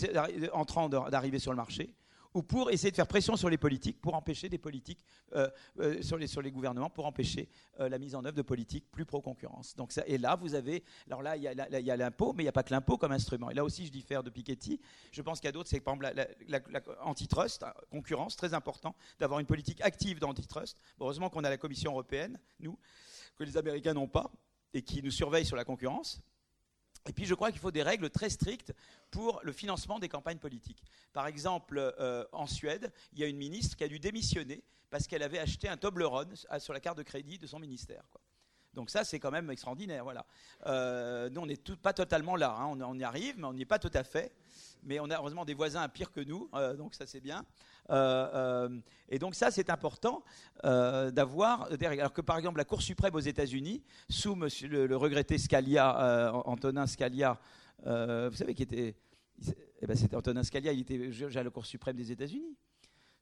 [0.54, 1.94] entrants d'arriver sur le marché
[2.32, 5.50] ou pour essayer de faire pression sur les politiques, pour empêcher des politiques euh,
[5.80, 7.46] euh, sur, les, gouvernements, pour empêcher
[7.78, 9.76] euh, la mise en œuvre de politiques plus pro-concurrence.
[10.06, 12.62] Et là, vous avez, alors là, il y a l'impôt, mais il n'y a pas
[12.62, 13.50] que l'impôt comme instrument.
[13.50, 14.80] Et là aussi, je diffère de Piketty.
[15.12, 16.26] Je pense qu'il y a d'autres, c'est par exemple
[17.04, 20.80] l'antitrust, hein, concurrence, très important d'avoir une politique active d'antitrust.
[20.98, 22.78] heureusement qu'on a la Commission européenne, nous,
[23.36, 24.32] que les Américains n'ont pas
[24.74, 26.20] et qui nous surveille sur la concurrence.
[27.06, 28.74] Et puis je crois qu'il faut des règles très strictes
[29.10, 30.82] pour le financement des campagnes politiques.
[31.12, 35.06] Par exemple, euh, en Suède, il y a une ministre qui a dû démissionner parce
[35.06, 38.04] qu'elle avait acheté un Toblerone sur la carte de crédit de son ministère.
[38.74, 40.04] Donc ça, c'est quand même extraordinaire.
[40.04, 40.26] Voilà.
[40.66, 42.56] Euh, nous, on n'est pas totalement là.
[42.58, 42.78] Hein.
[42.80, 44.32] On, y arrive, mais on n'y est pas tout à fait.
[44.82, 47.46] Mais on a heureusement des voisins pires que nous, euh, donc ça c'est bien.
[47.88, 48.68] Euh,
[49.08, 50.22] et donc ça, c'est important
[50.62, 56.34] d'avoir Alors que par exemple, la Cour suprême aux États-Unis, sous monsieur, le, regretté Scalia,
[56.44, 57.38] Antonin Scalia,
[57.84, 58.94] vous savez qui était...
[59.82, 62.56] Eh ben, c'était Antonin Scalia, il était juge à la Cour suprême des États-Unis.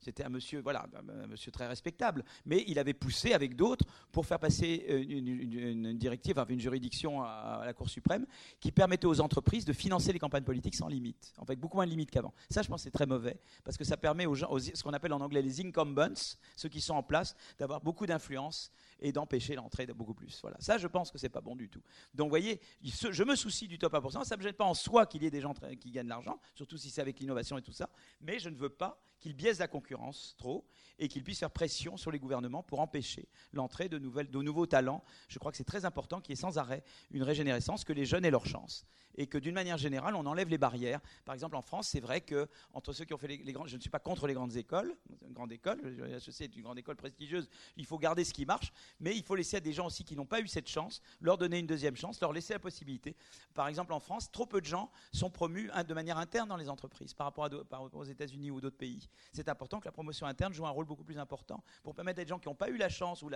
[0.03, 0.87] C'était un monsieur, voilà,
[1.23, 5.97] un monsieur très respectable, mais il avait poussé avec d'autres pour faire passer euh, une,
[5.97, 8.27] directive, enfin une juridiction à, la Cour suprême
[8.59, 11.87] qui permettait aux entreprises de financer les campagnes politiques sans limite, en fait beaucoup moins
[11.87, 12.35] de limites qu'avant.
[12.51, 15.13] Ça, je pense, c'est très mauvais parce que ça permet aux gens, ce qu'on appelle
[15.13, 19.87] en anglais les incumbents, ceux qui sont en place, d'avoir beaucoup d'influence et d'empêcher l'entrée
[19.87, 20.39] de beaucoup plus.
[20.43, 20.57] Voilà.
[20.61, 21.83] Ça, je pense que c'est pas bon du tout.
[22.15, 24.25] Donc, vous voyez, je me soucie du top 1%.
[24.25, 26.11] Ça ne me gêne pas en soi qu'il y ait des gens qui gagnent de
[26.11, 27.91] l'argent, surtout si c'est avec l'innovation et tout ça.
[28.21, 30.67] Mais je ne veux pas qu'il biaise la concurrence trop
[30.99, 35.05] et qu'il puisse faire pression sur les gouvernements pour empêcher l'entrée de, de nouveaux talents.
[35.29, 38.05] Je crois que c'est très important qu'il y ait sans arrêt une régénérescence, que les
[38.05, 38.85] jeunes aient leur chance
[39.17, 41.01] et que d'une manière générale, on enlève les barrières.
[41.25, 43.77] Par exemple, en France, c'est vrai que entre ceux qui ont fait les, grandes, je
[43.77, 44.95] ne suis pas contre les grandes écoles,
[45.27, 45.81] une grande école,
[46.19, 49.35] je sais, une grande école prestigieuse, il faut garder ce qui marche, mais il faut
[49.35, 51.97] laisser à des gens aussi qui n'ont pas eu cette chance, leur donner une deuxième
[51.97, 53.17] chance, leur laisser la possibilité.
[53.55, 56.69] Par exemple, en France, trop peu de gens sont promus de manière interne dans les
[56.69, 57.49] entreprises par rapport,
[57.93, 59.09] aux États-Unis ou d'autres pays.
[59.33, 62.25] C'est important que la promotion interne joue un rôle beaucoup plus important pour permettre à
[62.25, 63.31] des gens qui n'ont pas eu la chance ou,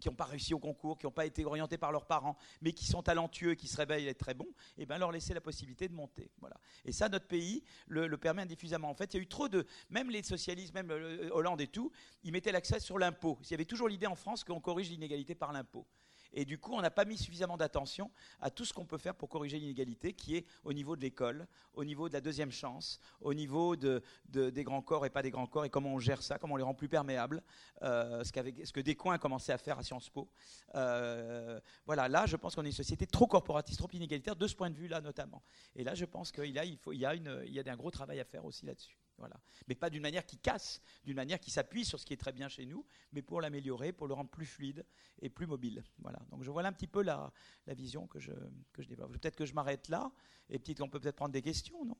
[0.00, 2.72] qui n'ont pas réussi au concours, qui n'ont pas été orientés par leurs parents, mais
[2.72, 5.40] qui sont talentueux, qui se réveillent et très bons, et eh ben leur laisser la
[5.40, 6.30] possibilité de monter.
[6.40, 6.56] Voilà.
[6.84, 8.90] Et ça, notre pays le, le permet indiffusément.
[8.90, 10.90] En fait, il y a eu trop de, même les socialistes, même
[11.30, 11.90] Hollande et tout,
[12.22, 13.38] ils mettaient l'accès sur l'impôt.
[13.42, 15.86] Il y avait toujours l'idée en France qu'on corrige l'inégalité par l'impôt.
[16.32, 19.14] Et du coup, on n'a pas mis suffisamment d'attention à tout ce qu'on peut faire
[19.14, 22.98] pour corriger l'inégalité, qui est au niveau de l'école, au niveau de la deuxième chance,
[23.20, 26.22] au niveau de, des grands corps et pas des grands corps, et comment on gère
[26.22, 27.42] ça, comment on les rend plus perméables,
[27.82, 28.30] euh, ce,
[28.64, 30.28] ce, que Descoings a commencé à faire à Sciences Po.
[30.74, 34.54] Euh, voilà, là, je pense qu'on est une société trop corporatiste, trop inégalitaire, de ce
[34.54, 35.42] point de vue-là notamment.
[35.76, 39.01] Et là, je pense qu'il il y a un gros travail à faire aussi là-dessus.
[39.18, 39.36] Voilà.
[39.68, 42.32] Mais pas d'une manière qui casse, d'une manière qui s'appuie sur ce qui est très
[42.32, 44.84] bien chez nous, mais pour l'améliorer, pour le rendre plus fluide
[45.20, 45.84] et plus mobile.
[45.98, 46.18] Voilà.
[46.30, 47.32] Donc je vois un petit peu la,
[47.66, 48.32] la vision que je,
[48.72, 49.12] que je développe.
[49.12, 50.10] Peut-être que je m'arrête là,
[50.50, 51.96] et on peut peut-être prendre des questions, non?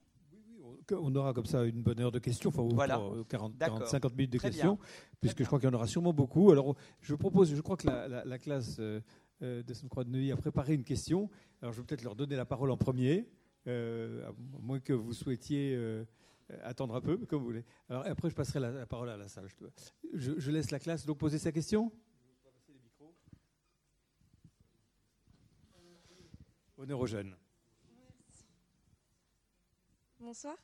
[0.92, 3.00] On aura comme ça une bonne heure de questions, enfin voilà.
[3.28, 4.78] 40, 50 minutes de questions,
[5.20, 6.50] puisque je crois qu'il y en aura sûrement beaucoup.
[6.50, 9.00] Alors je propose, je crois que la, classe euh,
[9.42, 11.28] euh, de Sainte-Croix de Neuilly a préparé une question.
[11.60, 13.28] Alors je vais peut-être leur donner la parole en premier,
[13.66, 16.04] euh, à moins que vous souhaitiez euh,
[16.62, 17.64] attendre un peu, comme vous voulez.
[17.88, 19.48] Alors après, je passerai la, parole à la salle.
[20.12, 21.92] Je, je, laisse la classe donc poser sa question.
[26.78, 27.36] Honneur aux jeunes.
[30.18, 30.56] Bonsoir.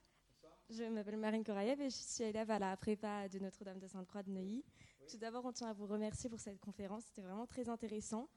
[0.70, 4.22] Je m'appelle Marine Korayev et je suis élève à la prépa de Notre-Dame de Sainte-Croix
[4.22, 4.64] de Neuilly.
[5.08, 7.04] Tout d'abord, on tient à vous remercier pour cette conférence.
[7.06, 8.28] C'était vraiment très intéressant.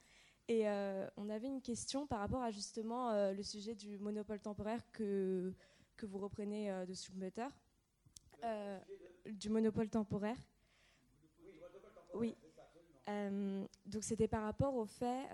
[0.47, 4.39] Et euh, on avait une question par rapport à justement euh, le sujet du monopole
[4.39, 5.53] temporaire que
[6.01, 7.47] que vous reprenez euh, de Schumpeter,
[8.43, 8.79] euh,
[9.29, 10.37] du monopole temporaire.
[12.15, 12.35] Oui.
[13.07, 15.27] Euh, donc c'était par rapport au fait,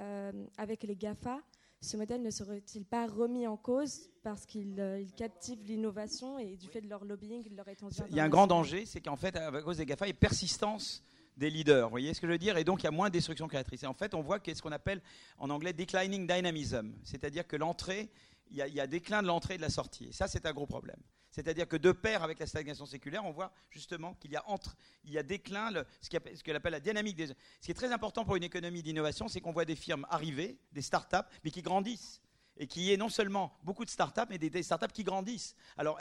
[0.57, 1.39] avec les GAFA,
[1.79, 4.75] ce modèle ne serait-il pas remis en cause parce qu'il
[5.15, 8.29] captive l'innovation et du fait de leur lobbying, de leur étendue Il y a un
[8.29, 11.03] grand danger, c'est qu'en fait, à cause des GAFA, il y a persistance
[11.37, 11.87] des leaders.
[11.87, 12.57] Vous voyez ce que je veux dire?
[12.57, 13.83] Et donc, il y a moins de destruction créatrice.
[13.83, 15.01] Et en fait, on voit qu'est-ce qu'on appelle
[15.37, 18.09] en anglais declining dynamism, c'est-à-dire que l'entrée
[18.51, 20.05] il y, a, déclin de l'entrée et de la sortie.
[20.05, 20.99] Et ça, c'est un gros problème.
[21.31, 24.75] C'est-à-dire que de pair avec la stagnation séculaire, on voit justement qu'il y a entre,
[25.03, 27.27] il y a déclin, ce qu'elle appelle la dynamique des.
[27.27, 30.57] Ce qui est très important pour une économie d'innovation, c'est qu'on voit des firmes arriver,
[30.71, 32.21] des start-up, mais qui grandissent
[32.59, 35.55] et qui est non seulement beaucoup de start-up, mais des, start-up qui grandissent.
[35.77, 35.99] Alors,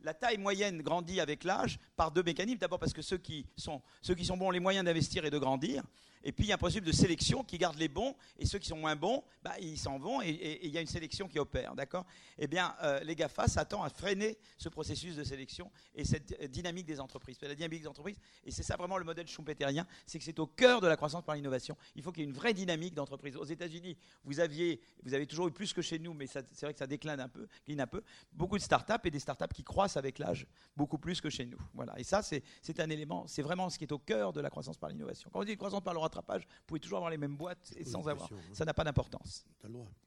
[0.00, 2.58] la taille moyenne grandit avec l'âge par deux mécanismes.
[2.58, 5.30] D'abord parce que ceux qui, sont, ceux qui sont bons ont les moyens d'investir et
[5.30, 5.82] de grandir.
[6.24, 8.58] Et puis, il y a un principe de sélection qui garde les bons, et ceux
[8.58, 11.38] qui sont moins bons, bah, ils s'en vont, et, il y a une sélection qui
[11.38, 11.74] opère.
[11.74, 12.06] D'accord?
[12.38, 16.86] Eh bien, euh, les GAFA s'attendent à freiner ce processus de sélection et cette dynamique
[16.86, 17.36] des entreprises.
[17.42, 20.46] La dynamique des entreprises, et c'est ça vraiment le modèle schumpeterien, c'est que c'est au
[20.46, 21.76] cœur de la croissance par l'innovation.
[21.94, 23.36] Il faut qu'il y ait une vraie dynamique d'entreprise.
[23.36, 26.72] Aux États-Unis, vous, aviez, vous avez toujours eu plus que chez nous, mais c'est vrai
[26.72, 28.02] que ça décline un peu, un peu.
[28.32, 31.58] Beaucoup de start-up et des start-up qui croissent avec l'âge, beaucoup plus que chez nous.
[31.74, 31.98] Voilà.
[31.98, 34.78] Et ça, c'est un élément, c'est vraiment ce qui est au cœur de la croissance
[34.78, 35.28] par l'innovation.
[35.30, 37.84] Quand on dit croissance par le rattrapage, vous pouvez toujours avoir les mêmes boîtes et
[37.84, 38.32] sans avoir.
[38.32, 38.36] Hein.
[38.52, 39.44] Ça n'a pas d'importance.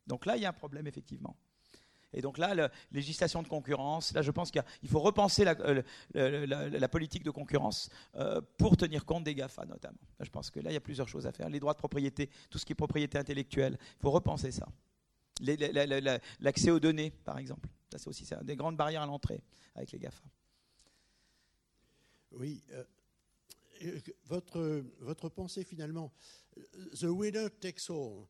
[0.06, 1.36] Donc là, il y a un problème, effectivement.
[2.14, 5.56] Et donc là, la législation de concurrence, là, je pense qu'il faut repenser la,
[6.16, 9.98] euh, politique de concurrence euh, pour tenir compte des GAFA, notamment.
[10.20, 11.50] je pense que là, il y a plusieurs choses à faire.
[11.50, 14.68] Les droits de propriété, tout ce qui est propriété intellectuelle, il faut repenser ça.
[16.40, 17.68] L'accès aux données, par exemple.
[17.92, 19.44] Ça, c'est aussi ça, des grandes barrières à l'entrée
[19.76, 20.24] avec les GAFA.
[22.32, 22.84] Oui, euh,
[24.26, 26.14] votre, pensée finalement,
[27.00, 28.28] the winner takes all,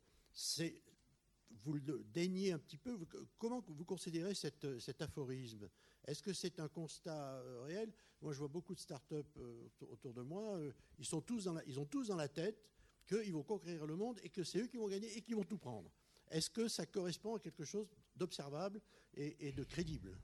[1.64, 2.98] vous le déniez un petit peu,
[3.38, 5.70] comment vous considérez cet aphorisme?
[6.06, 7.92] Est-ce que c'est un constat euh, réel?
[8.22, 11.60] Moi, je vois beaucoup de startups euh, autour de moi, euh, ils, sont tous dans
[11.68, 12.64] ils ont tous dans la tête
[13.06, 15.44] qu'ils vont conquérir le monde et que c'est eux qui vont gagner et qui vont
[15.44, 15.92] tout prendre.
[16.30, 18.82] Est-ce que ça correspond à quelque chose d'observable
[19.14, 20.18] et de crédible?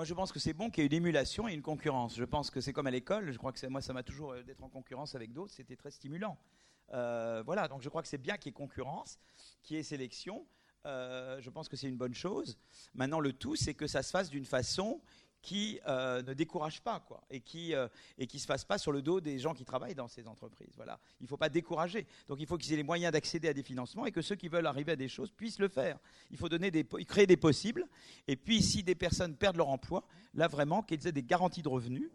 [0.00, 2.16] Moi, je pense que c'est bon qu'il y ait une émulation et une concurrence.
[2.16, 3.32] Je pense que c'est comme à l'école.
[3.32, 5.52] Je crois que moi, ça m'a toujours euh, d'être en concurrence avec d'autres.
[5.52, 6.38] C'était très stimulant.
[6.94, 9.18] Euh, voilà, donc je crois que c'est bien qu'il y ait concurrence,
[9.62, 10.46] qu'il y ait sélection.
[10.86, 12.56] Euh, je pense que c'est une bonne chose.
[12.94, 15.02] Maintenant, le tout, c'est que ça se fasse d'une façon
[15.42, 17.88] qui euh, ne décourage pas, quoi, et qui euh,
[18.18, 20.72] et qui se fasse pas sur le dos des gens qui travaillent dans ces entreprises.
[20.76, 22.06] Voilà, il ne faut pas décourager.
[22.28, 24.48] Donc, il faut qu'ils aient les moyens d'accéder à des financements et que ceux qui
[24.48, 25.98] veulent arriver à des choses puissent le faire.
[26.30, 27.86] Il faut donner des, créer des possibles.
[28.28, 31.68] Et puis, si des personnes perdent leur emploi, là vraiment qu'ils aient des garanties de
[31.68, 32.10] revenus.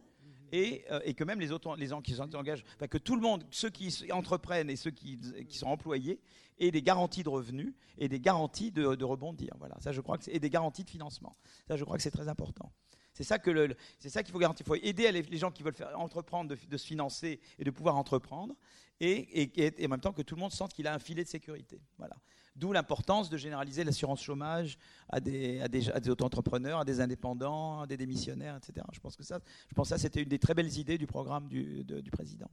[0.52, 3.22] Et, euh, et, que même les autres, les gens qui s'engagent, enfin, que tout le
[3.22, 5.20] monde, ceux qui entreprennent et ceux qui,
[5.50, 6.22] qui, sont employés,
[6.60, 9.54] aient des garanties de revenus et des garanties de, de rebondir.
[9.58, 11.36] Voilà, ça je crois que et des garanties de financement.
[11.68, 12.72] Ça je crois que c'est très important.
[13.16, 14.66] C'est ça qu'il faut garantir.
[14.66, 17.96] Il faut aider les, gens qui veulent faire, entreprendre de, se financer et de pouvoir
[17.96, 18.54] entreprendre,
[19.00, 19.52] et,
[19.86, 21.82] en même temps que tout le monde sente qu'il a un filet de sécurité.
[21.98, 22.18] Voilà.
[22.58, 25.62] D'où l'importance de généraliser l'assurance chômage à des,
[26.10, 28.86] auto-entrepreneurs, à des indépendants, à des démissionnaires, etc.
[28.92, 29.40] Je pense que ça,
[29.86, 32.50] ça, c'était une des très belles idées du programme du, du président.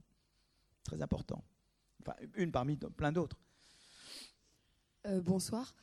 [0.85, 1.43] Très important.
[2.01, 3.37] Enfin, une parmi plein d'autres.
[5.07, 5.75] Euh, bonsoir.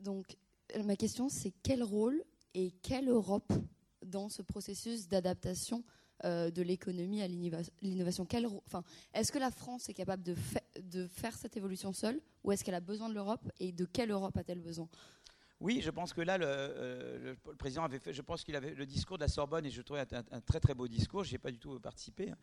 [0.00, 0.36] Donc,
[0.84, 2.22] ma question, c'est quel rôle
[2.54, 3.52] et quelle Europe
[4.04, 5.84] dans ce processus d'adaptation
[6.24, 8.26] euh, de l'économie à l'innovation?
[8.66, 8.82] Enfin,
[9.12, 10.36] Est-ce que la France est capable de,
[10.82, 14.10] de faire cette évolution seule ou est-ce qu'elle a besoin de l'Europe et de quelle
[14.10, 14.88] Europe a-t-elle besoin?
[15.62, 18.84] Oui, je pense que là, euh, le, président avait fait, je pense qu'il avait le
[18.84, 21.38] discours de la Sorbonne, et je trouvais un, très très beau discours, je n'y ai
[21.38, 22.36] pas du tout participé, hein.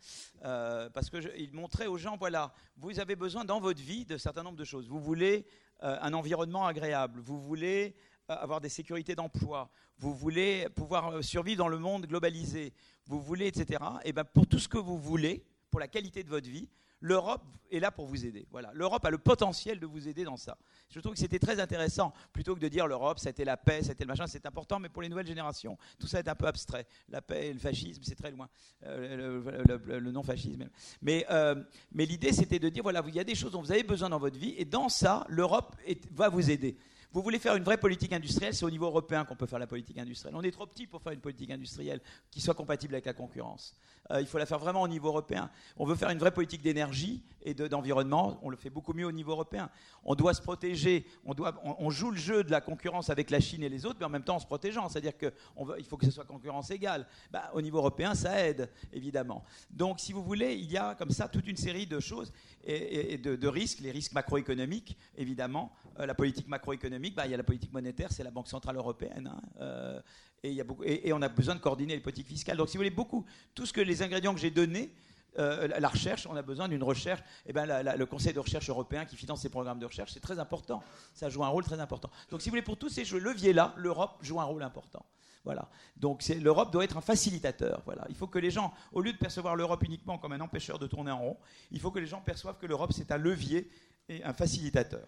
[0.45, 4.41] euh, parce qu'il montrait aux gens, voilà, vous avez besoin dans votre vie de certain
[4.41, 4.87] nombre de choses.
[4.87, 5.45] Vous voulez
[5.81, 7.95] un environnement agréable, vous voulez
[8.29, 12.73] avoir des sécurités d'emploi, vous voulez pouvoir euh, survivre dans le monde globalisé,
[13.05, 13.79] vous voulez, etc.
[14.05, 16.69] Et bien pour tout ce que vous voulez, pour la qualité de votre vie,
[17.01, 18.47] l'Europe est là pour vous aider.
[18.51, 20.57] Voilà, l'Europe a le potentiel de vous aider dans ça.
[20.89, 24.03] Je trouve que c'était très intéressant, plutôt que de dire l'Europe, c'était la paix, c'était
[24.03, 26.87] le machin, c'est important, mais pour les nouvelles générations, tout ça est un peu abstrait.
[27.09, 28.49] La paix et le fascisme, c'est très loin,
[28.83, 29.41] euh,
[29.85, 30.69] le, non-fascisme.
[31.01, 31.55] Mais, euh,
[31.91, 34.09] mais l'idée, c'était de dire, voilà, il y a des choses dont vous avez besoin
[34.09, 35.75] dans votre vie, et dans ça, l'Europe
[36.11, 36.77] va vous aider.
[37.11, 39.65] Vous voulez faire une vraie politique industrielle, c'est au niveau européen qu'on peut faire la
[39.65, 40.35] politique industrielle.
[40.35, 43.75] On est trop petit pour faire une politique industrielle qui soit compatible avec la concurrence.
[44.11, 45.49] Euh, il faut la faire vraiment au niveau européen.
[45.77, 49.11] On veut faire une vraie politique d'énergie et d'environnement, on le fait beaucoup mieux au
[49.11, 49.69] niveau européen.
[50.03, 53.69] On doit se protéger, on, joue le jeu de la concurrence avec la Chine et
[53.69, 54.89] les autres, mais en même temps en se protégeant.
[54.89, 57.07] C'est-à-dire qu'il faut que ce soit concurrence égale.
[57.31, 59.43] Bah, au niveau européen, ça aide, évidemment.
[59.69, 62.33] Donc, si vous voulez, il y a comme ça toute une série de choses
[62.63, 65.71] et, de, risques, les risques macroéconomiques, évidemment.
[65.99, 68.75] Euh, la politique macroéconomique, bah, il y a la politique monétaire, c'est la Banque Centrale
[68.75, 69.31] Européenne.
[69.33, 69.41] Hein.
[69.61, 70.01] Euh,
[70.43, 72.57] et, on a besoin de coordonner les politiques fiscales.
[72.57, 73.25] Donc, si vous voulez, beaucoup,
[73.55, 74.93] tout ce que les ingrédients que j'ai donnés,
[75.37, 77.21] euh, la recherche, on a besoin d'une recherche.
[77.45, 77.65] Eh ben,
[77.97, 80.83] le Conseil de recherche européen qui finance ces programmes de recherche, c'est très important.
[81.13, 82.09] Ça joue un rôle très important.
[82.31, 85.05] Donc, si vous voulez, pour tous ces leviers-là, l'Europe joue un rôle important.
[85.45, 85.69] Voilà.
[85.97, 87.81] Donc l'Europe doit être un facilitateur.
[87.85, 88.05] Voilà.
[88.09, 90.87] Il faut que les gens, au lieu de percevoir l'Europe uniquement comme un empêcheur de
[90.87, 91.37] tourner en rond,
[91.71, 93.69] il faut que les gens perçoivent que l'Europe c'est un levier
[94.09, 95.07] et un facilitateur.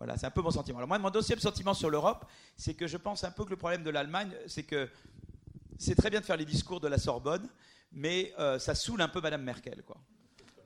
[0.00, 0.78] Voilà, c'est un peu mon sentiment.
[0.78, 2.24] Alors moi, mon deuxième sentiment sur l'Europe,
[2.56, 4.88] c'est que je pense un peu que le problème de l'Allemagne, c'est que
[5.78, 7.46] c'est très bien de faire les discours de la Sorbonne,
[7.92, 9.98] mais euh, ça saoule un peu Madame Merkel, quoi.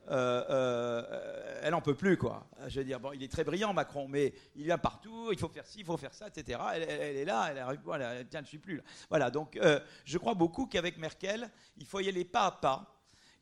[0.09, 2.47] Euh, euh, elle en peut plus, quoi.
[2.69, 5.49] Je veux dire, bon, il est très brillant, Macron, mais il vient partout, il faut
[5.49, 6.57] faire ci, il faut faire ça, etc.
[6.73, 8.83] Elle, est là, elle arrive, voilà, tiens, je suis plus là.
[9.09, 9.59] Voilà, donc
[10.05, 12.94] je crois beaucoup qu'avec Merkel, il faut y aller pas à pas.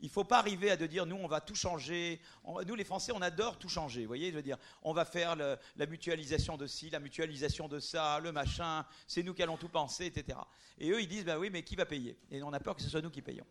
[0.03, 2.19] Il ne faut pas arriver à de dire nous on va tout changer.
[2.67, 4.01] nous les Français on adore tout changer.
[4.01, 7.79] Vous voyez, je veux dire, on va faire la mutualisation de ci, la mutualisation de
[7.79, 8.85] ça, le machin.
[9.07, 10.37] C'est nous qui allons tout penser, etc.
[10.77, 12.17] Et eux ils disent bah oui mais qui va payer?
[12.29, 13.45] Et on a peur que ce soit nous qui payons.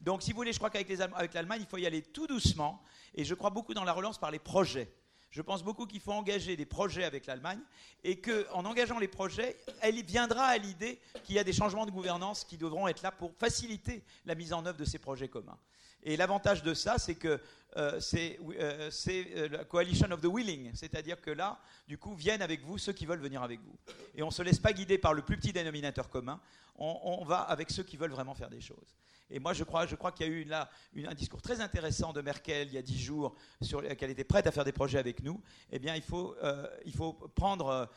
[0.00, 2.84] Donc si vous voulez, je crois qu'avec l'Allemagne il faut y aller tout doucement.
[3.16, 4.94] Et je crois beaucoup dans la relance par les projets.
[5.30, 7.60] Je pense beaucoup qu'il faut engager des projets avec l'Allemagne
[8.02, 11.92] et qu'en engageant les projets, elle viendra à l'idée qu'il y a des changements de
[11.92, 15.58] gouvernance qui devront être là pour faciliter la mise en œuvre de ces projets communs.
[16.02, 17.40] Et l'avantage de ça, c'est que
[17.76, 22.42] euh, c'est euh, euh, la coalition of the willing, c'est-à-dire que là, du coup, viennent
[22.42, 23.76] avec vous ceux qui veulent venir avec vous.
[24.14, 26.40] Et on ne se laisse pas guider par le plus petit dénominateur commun,
[26.76, 28.96] on, va avec ceux qui veulent vraiment faire des choses.
[29.30, 30.70] Et moi, je crois, qu'il y a eu là
[31.06, 34.46] un discours très intéressant de Merkel il y a dix jours sur qu'elle était prête
[34.46, 35.40] à faire des projets avec nous.
[35.70, 36.36] Eh bien, il faut,
[36.84, 37.88] il faut, prendre,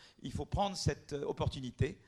[0.75, 1.99] cette opportunité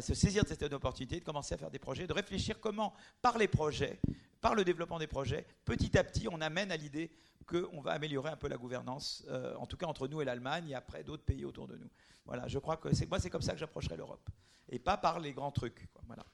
[0.00, 3.38] se saisir de cette opportunité, de commencer à faire des projets, de réfléchir comment, par
[3.38, 3.98] les projets,
[4.40, 7.10] par le développement des projets, petit à petit, on amène à l'idée
[7.46, 10.68] qu'on va améliorer un peu la gouvernance, euh, en tout cas entre nous et l'Allemagne,
[10.70, 11.90] et après d'autres pays autour de nous.
[12.24, 14.28] Voilà, je crois que c'est moi, c'est comme ça que j'approcherai l'Europe,
[14.68, 15.88] et pas par les grands trucs.
[16.06, 16.24] Voilà.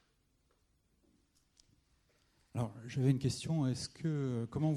[2.56, 3.66] Alors, j'avais une question.
[3.66, 4.74] Est-ce que comment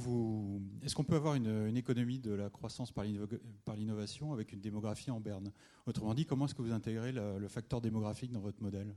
[0.83, 5.21] est-ce qu'on peut avoir une, économie de la croissance par l'innovation avec une démographie en
[5.21, 5.53] berne?
[5.85, 8.93] Autrement dit, comment est-ce que vous intégrez le facteur démographique dans votre modèle?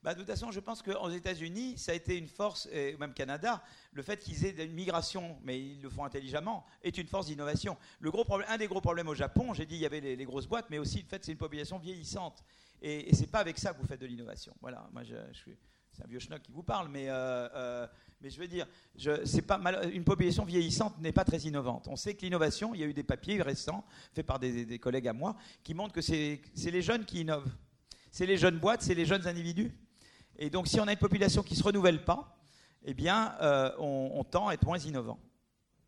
[0.00, 3.14] Bah, de toute façon, je pense qu'aux États-Unis, ça a été une force, et même
[3.14, 7.26] Canada, le fait qu'ils aient une migration, mais ils le font intelligemment, est une force
[7.26, 7.76] d'innovation.
[7.98, 10.24] Le gros problème, un des gros problèmes au Japon, j'ai dit il y avait les,
[10.24, 12.44] grosses boîtes, mais aussi le fait c'est une population vieillissante.
[12.82, 14.54] Et, et c'est pas avec ça que vous faites de l'innovation.
[14.60, 17.86] Voilà, moi c'est un vieux schnock qui vous parle, mais, euh, euh,
[18.22, 18.66] je veux dire,
[18.96, 19.60] je, pas
[19.92, 21.86] une population vieillissante n'est pas très innovante.
[21.88, 25.08] On sait que l'innovation, il y a eu des papiers récents faits par des, collègues
[25.08, 27.50] à moi qui montrent que c'est, les jeunes qui innovent.
[28.10, 29.72] C'est les jeunes boîtes, c'est les jeunes individus
[30.36, 32.36] et donc, si on a une population qui ne se renouvelle pas,
[32.84, 35.20] eh bien, euh, on, tend à être moins innovant.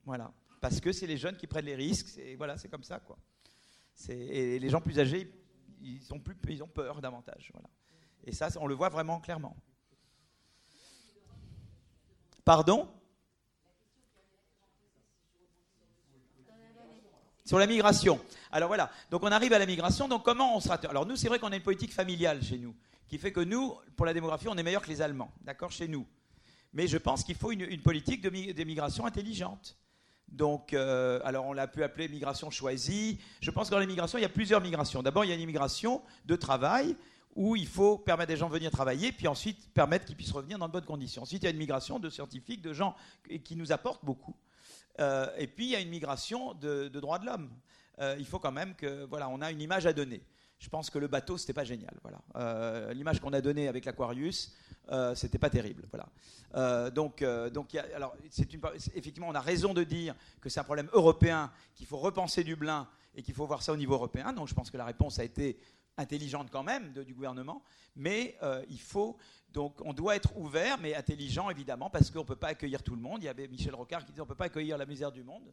[0.04, 0.32] Voilà.
[0.60, 2.20] Parce que c'est les jeunes qui prennent les risques.
[2.36, 3.00] Voilà, c'est comme ça.
[4.08, 5.30] Et les gens plus âgés,
[5.84, 7.50] ils ont, plus, ils ont peur davantage.
[7.52, 7.68] Voilà.
[8.24, 9.56] Et ça, on le voit vraiment clairement.
[12.44, 12.88] Pardon?
[17.44, 18.18] Sur la migration.
[18.50, 20.76] Alors voilà, donc on arrive à la migration, donc comment on sera...
[20.88, 22.74] Alors nous, c'est vrai qu'on a une politique familiale chez nous
[23.06, 25.88] qui fait que nous, pour la démographie, on est meilleur que les Allemands, d'accord, chez
[25.88, 26.06] nous.
[26.72, 29.76] Mais je pense qu'il faut une, politique de, migration intelligente.
[30.28, 33.20] Donc, euh, alors on l'a pu appeler migration choisie.
[33.40, 35.02] Je pense que dans les migrations, il y a plusieurs migrations.
[35.02, 36.96] D'abord, il y a une immigration de travail
[37.36, 40.58] où il faut permettre des gens de venir travailler, puis ensuite permettre qu'ils puissent revenir
[40.58, 41.22] dans de bonnes conditions.
[41.22, 42.94] Ensuite, il y a une migration de scientifiques, de gens
[43.44, 44.36] qui nous apportent beaucoup.
[45.00, 47.50] Euh, et puis, il y a une migration de, droits de l'homme.
[48.00, 50.22] Euh, il faut quand même que, voilà, on a une image à donner
[50.60, 51.92] je pense que le bateau, c'était pas génial.
[52.02, 52.94] Voilà.
[52.94, 54.54] L'image qu'on a donnée avec l'Aquarius,
[54.90, 55.84] euh, c'était pas terrible.
[55.90, 56.08] Voilà.
[56.54, 58.60] Euh, donc, euh, donc une,
[58.94, 62.88] effectivement, on a raison de dire que c'est un problème européen, qu'il faut repenser Dublin
[63.14, 64.32] et qu'il faut voir ça au niveau européen.
[64.32, 65.58] Donc, je pense que la réponse a été
[65.96, 67.62] intelligente quand même du gouvernement,
[67.94, 68.36] mais
[68.68, 69.16] il faut
[69.52, 72.96] donc on doit être ouvert, mais intelligent évidemment, parce qu'on ne peut pas accueillir tout
[72.96, 73.22] le monde.
[73.22, 75.22] Il y avait Michel Rocard qui disait on ne peut pas accueillir la misère du
[75.22, 75.44] monde.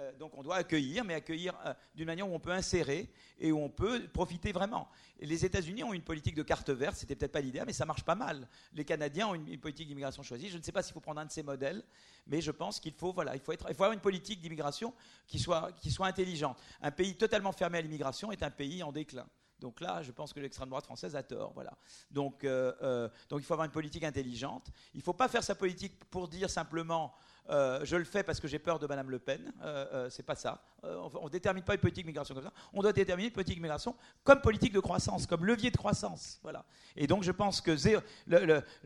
[0.00, 3.52] Euh, donc on doit accueillir, mais accueillir euh, d'une manière où on peut insérer et
[3.52, 4.88] où on peut profiter vraiment.
[5.20, 8.04] les États-Unis ont une politique de carte verte, c'était peut-être pas l'idée, mais ça marche
[8.04, 8.48] pas mal.
[8.72, 10.48] Les Canadiens ont une, politique d'immigration choisie.
[10.48, 11.82] Je ne sais pas s'il faut prendre un de ces modèles,
[12.26, 14.94] mais je pense qu'il faut, voilà, il faut, avoir une politique d'immigration
[15.26, 16.58] qui soit, intelligente.
[16.80, 19.26] Un pays totalement fermé à l'immigration est un pays en déclin.
[19.58, 21.52] Donc là, je pense que l'extrême droite française a tort.
[21.52, 21.76] Voilà.
[22.10, 24.70] Donc, euh, donc il faut avoir une politique intelligente.
[24.94, 27.14] Il ne faut pas faire sa politique pour dire simplement
[27.48, 29.52] euh, je le fais parce que j'ai peur de Madame Le Pen.
[29.62, 30.60] Euh, euh c'est pas ça.
[30.84, 32.52] Euh, on ne détermine pas une politique migration comme ça.
[32.72, 36.38] On doit déterminer une politique migration comme politique de croissance, comme levier de croissance.
[36.42, 36.64] Voilà.
[36.96, 37.76] Et donc je pense que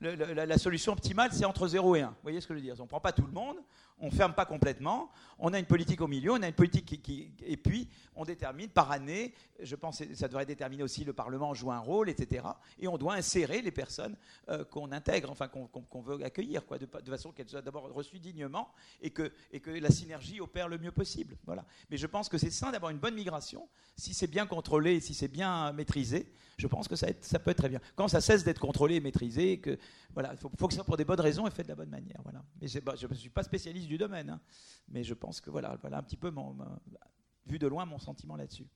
[0.00, 2.08] la solution optimale, c'est entre 0 et 1.
[2.08, 2.74] Vous voyez ce que je veux dire?
[2.78, 3.56] On ne prend pas tout le monde,
[4.00, 7.00] on ne ferme pas complètement, on a une politique au milieu, on a une politique
[7.02, 11.12] qui, et puis on détermine par année, je pense que ça devrait déterminer aussi le
[11.12, 12.46] Parlement joue un rôle, etc.
[12.78, 14.16] Et on doit insérer les personnes
[14.48, 18.68] euh, qu'on intègre, enfin qu'on veut accueillir, de, façon qu'elles soient d'abord reçues dignement
[19.00, 21.36] et que, et que la synergie opère le mieux possible.
[21.46, 21.64] Voilà.
[21.90, 25.14] Mais je pense que c'est sain d'avoir une bonne migration, si c'est bien contrôlé, si
[25.14, 26.26] c'est bien maîtrisé,
[26.56, 27.80] je pense que ça, ça, peut être très bien.
[27.96, 29.78] Quand ça cesse d'être contrôlé et maîtrisé, que,
[30.12, 31.74] voilà, il faut, faut, que ce soit pour des bonnes raisons et fait de la
[31.74, 32.20] bonne manière.
[32.22, 32.44] Voilà.
[32.60, 32.78] Mais je
[33.08, 34.40] ne suis pas spécialiste du domaine, hein.
[34.88, 36.56] mais je pense que voilà, voilà un petit peu, mon,
[37.46, 38.68] vu de loin, mon sentiment là-dessus.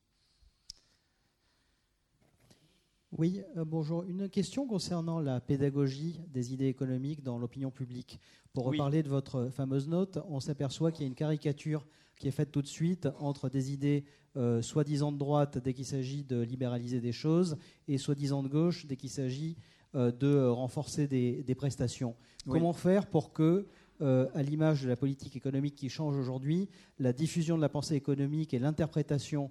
[3.12, 4.04] Oui, euh, bonjour.
[4.04, 8.20] Une question concernant la pédagogie des idées économiques dans l'opinion publique.
[8.52, 12.32] Pour reparler de votre fameuse note, on s'aperçoit qu'il y a une caricature qui est
[12.32, 14.04] faite tout de suite entre des idées
[14.38, 17.56] euh, soi-disant de droite dès qu'il s'agit de libéraliser des choses
[17.88, 19.56] et soi-disant de gauche dès qu'il s'agit
[19.96, 22.14] euh, de renforcer des, prestations.
[22.46, 23.66] Comment faire pour que,
[24.00, 26.68] euh, à l'image de la politique économique qui change aujourd'hui,
[27.00, 29.50] la diffusion de la pensée économique et l'interprétation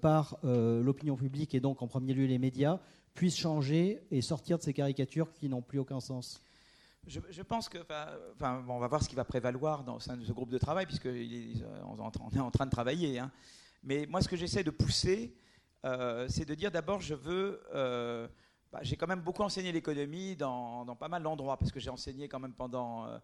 [0.00, 2.80] par l'opinion publique et donc en premier lieu les médias
[3.12, 6.42] puissent changer et sortir de ces caricatures qui n'ont plus aucun sens?
[7.06, 7.78] Je, pense que,
[8.34, 12.40] enfin, on va voir ce qui va prévaloir dans ce groupe de travail, puisqu'on est
[12.40, 13.18] en train de travailler.
[13.18, 13.30] Hein.
[13.82, 15.34] Mais moi, ce que j'essaie de pousser,
[15.84, 17.62] euh, c'est de dire d'abord, je veux.
[17.74, 18.28] Euh,
[18.72, 22.28] bah, j'ai quand même beaucoup enseigné l'économie dans, pas mal d'endroits, parce que j'ai enseigné
[22.28, 23.06] quand même pendant.
[23.06, 23.18] Euh,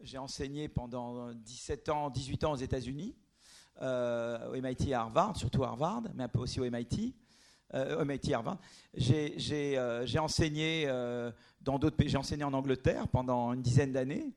[0.00, 3.16] j'ai enseigné pendant 17 ans, 18 ans aux États-Unis,
[3.80, 7.16] au MIT et à Harvard, surtout à Harvard, mais un peu aussi au MIT.
[7.74, 8.58] Au MIT Harvard.
[8.94, 10.86] J'ai enseigné
[11.60, 12.08] dans d'autres pays.
[12.08, 14.32] J'ai enseigné en Angleterre pendant une dizaine d'années.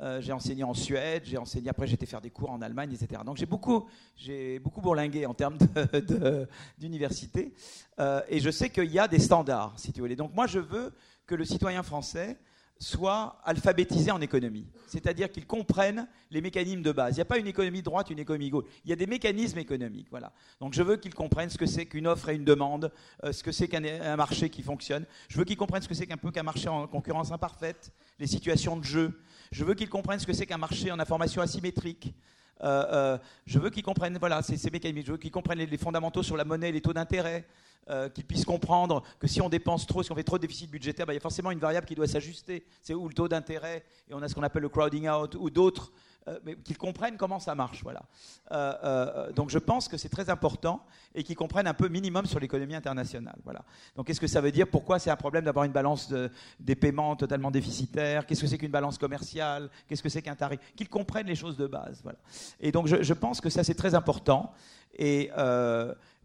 [0.00, 3.22] Euh, j'ai enseigné en Suède, j'ai enseigné après j'étais faire des cours en Allemagne, etc.
[3.24, 5.56] Donc j'ai beaucoup, j'ai beaucoup bourlingué en termes
[6.78, 7.54] d'université,
[7.98, 10.16] euh, et je sais qu'il y a des standards, si tu voulais.
[10.16, 10.92] Donc moi je veux
[11.26, 12.36] que le citoyen français
[12.78, 17.14] soit alphabétisé en économie, c'est-à-dire qu'ils comprennent les mécanismes de base.
[17.14, 18.66] Il n'y a pas une économie droite, une économie gauche.
[18.84, 20.08] Il y a des mécanismes économiques.
[20.10, 20.32] Voilà.
[20.60, 22.92] Donc je veux qu'ils comprennent ce que c'est qu'une offre et une demande,
[23.24, 25.06] euh, ce que c'est qu'un marché qui fonctionne.
[25.28, 28.26] Je veux qu'ils comprennent ce que c'est qu'un peu qu'un marché en concurrence imparfaite, les
[28.26, 29.20] situations de jeu.
[29.52, 32.14] Je veux qu'ils comprennent ce que c'est qu'un marché en information asymétrique.
[32.62, 35.06] Je veux qu'ils comprennent voilà, ces, mécanismes.
[35.06, 37.44] Je veux qu'ils comprennent les, fondamentaux sur la monnaie, les taux d'intérêt.
[38.14, 41.06] qu'ils puissent comprendre que si on dépense trop, si on fait trop de déficit budgétaire,
[41.06, 42.64] bah, il y a forcément une variable qui doit s'ajuster.
[42.82, 45.50] C'est où le taux d'intérêt, et on a ce qu'on appelle le crowding out, ou
[45.50, 45.92] d'autres
[46.28, 47.82] euh, qu'ils comprennent comment ça marche.
[47.82, 48.02] Voilà.
[48.52, 52.26] Euh, euh, donc je pense que c'est très important et qu'ils comprennent un peu minimum
[52.26, 53.36] sur l'économie internationale.
[53.44, 53.62] Voilà.
[53.96, 54.66] Donc qu'est-ce que ça veut dire?
[54.68, 56.12] Pourquoi c'est un problème d'avoir une balance
[56.58, 59.70] des paiements totalement déficitaire Qu'est-ce que c'est qu'une balance commerciale?
[59.88, 60.58] Qu'est-ce que c'est qu'un tarif?
[60.74, 62.00] Qu'ils comprennent les choses de base.
[62.02, 62.18] Voilà.
[62.60, 64.52] Et donc je, je pense que ça c'est très important.
[64.98, 65.30] Et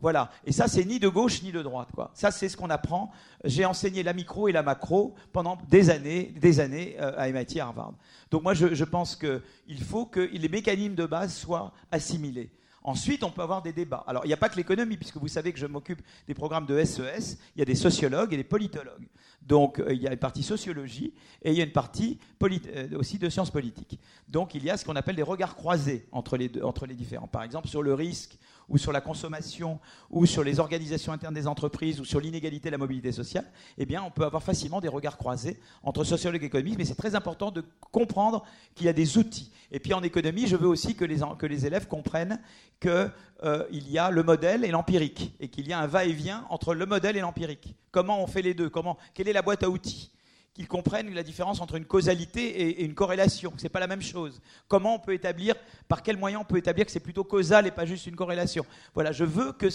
[0.02, 0.32] voilà.
[0.46, 1.90] Et ça, c'est ni de gauche ni de droite.
[1.94, 2.12] Quoi.
[2.16, 3.12] Ça, c'est ce qu'on apprend.
[3.46, 7.60] J'ai enseigné la micro et la macro pendant des années, des années euh, à MIT,
[7.60, 7.94] Harvard.
[8.32, 12.50] Donc moi, je, je pense qu'il faut que les mécanismes de base soient assimilés.
[12.84, 14.04] Ensuite, on peut avoir des débats.
[14.08, 16.66] Alors, il n'y a pas que l'économie, puisque vous savez que je m'occupe des programmes
[16.66, 17.02] de SES.
[17.02, 19.08] E il y a des sociologues et des politologues.
[19.44, 21.14] Donc, euh, il y a une partie sociologie
[21.44, 24.00] et il y a une partie euh, aussi de sciences politiques.
[24.28, 27.28] Donc, il y a ce qu'on appelle des regards croisés entre les, entre les différents.
[27.28, 28.40] Par exemple, sur le risque
[28.72, 32.72] ou sur la consommation, ou sur les organisations internes des entreprises, ou sur l'inégalité et
[32.72, 33.46] la mobilité sociale,
[33.78, 36.96] eh bien, on peut avoir facilement des regards croisés entre sociologue et économiste, mais c'est
[36.96, 39.52] très important de comprendre qu'il y a des outils.
[39.72, 42.40] Et puis en économie, je veux aussi que les, que les élèves comprennent
[42.80, 43.12] qu'il
[43.44, 46.86] euh, y a le modèle et l'empirique, et qu'il y a un va-et-vient entre le
[46.86, 47.76] modèle et l'empirique.
[47.92, 48.70] Comment on fait les deux?
[48.70, 50.12] Comment, Quelle est la boîte à outils?
[50.54, 53.54] Qu'ils comprennent la différence entre une causalité et, une corrélation.
[53.58, 54.42] Ce n'est pas la même chose.
[54.68, 55.56] Comment on peut établir,
[55.88, 58.66] par quels moyens on peut établir que c'est plutôt causal et pas juste une corrélation.
[58.94, 59.68] Voilà, je veux que,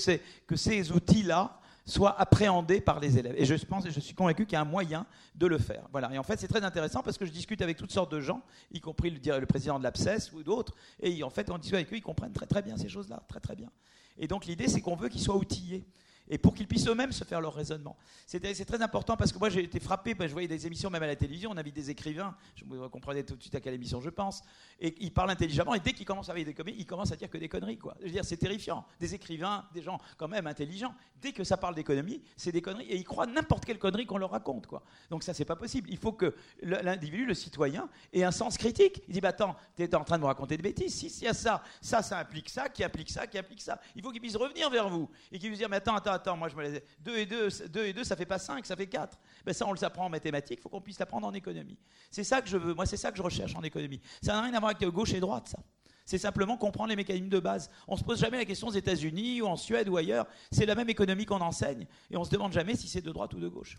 [0.46, 3.34] que ces outils-là soient appréhendés par les élèves.
[3.38, 5.06] Et je pense, et je suis convaincu qu'il y a un moyen
[5.36, 5.86] de le faire.
[5.92, 6.12] Voilà.
[6.12, 8.42] Et en fait, c'est très intéressant parce que je discute avec toutes sortes de gens,
[8.72, 11.96] y compris le, président de l'APSES ou d'autres, et en fait, on discute avec eux,
[11.96, 13.70] ils comprennent très très bien ces choses-là, très très bien.
[14.18, 15.86] Et donc l'idée, c'est qu'on veut qu'ils soient outillés
[16.28, 17.96] et pour qu'ils puissent eux-mêmes se faire leur raisonnement.
[18.26, 21.02] C'est très important parce que moi j'ai été frappé, ben, je voyais des émissions même
[21.02, 23.74] à la télévision, on invite des écrivains, je vous comprenez tout de suite à quelle
[23.74, 24.42] émission je pense,
[24.80, 27.30] et ils parlent intelligemment, et dès qu'ils commencent à dire des ils commencent à dire
[27.30, 27.78] que des conneries.
[27.78, 27.96] Quoi.
[28.00, 28.84] Je veux dire, c'est terrifiant.
[28.98, 32.86] Des écrivains, des gens quand même intelligents, dès que ça parle d'économie, c'est des conneries,
[32.86, 34.66] et ils croient n'importe quelle connerie qu'on leur raconte.
[34.66, 34.82] Quoi.
[35.10, 35.88] Donc ça, c'est pas possible.
[35.90, 39.02] Il faut que l'individu, le citoyen, ait un sens critique.
[39.08, 41.24] Il dit, bah attends, tu es en train de me raconter des bêtises, si, s'il
[41.24, 43.80] y a ça, ça, ça implique ça, qui implique ça, qui implique ça.
[43.94, 46.36] Il faut qu'il puisse revenir vers vous, et qu'il puisse dire, mais attends, attends, attends,
[46.36, 48.76] moi je me laisse 2 et 2, 2 et 2, ça fait pas 5, ça
[48.76, 49.18] fait 4.
[49.44, 51.78] Ben ça, on le apprend en mathématiques, il faut qu'on puisse l'apprendre en économie.
[52.10, 54.00] C'est ça que je veux, moi, c'est ça que je recherche en économie.
[54.22, 55.58] Ça n'a rien à voir avec gauche et droite, ça.
[56.06, 57.68] C'est simplement comprendre les mécanismes de base.
[57.88, 60.26] On ne se pose jamais la question aux États-Unis ou en Suède ou ailleurs.
[60.52, 63.10] C'est la même économie qu'on enseigne et on ne se demande jamais si c'est de
[63.10, 63.76] droite ou de gauche.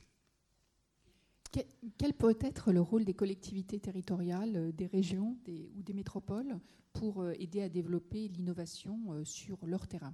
[1.98, 6.60] Quel peut être le rôle des collectivités territoriales, euh, des régions ou des métropoles
[6.92, 10.14] pour euh, aider à développer l'innovation euh, sur leur terrain?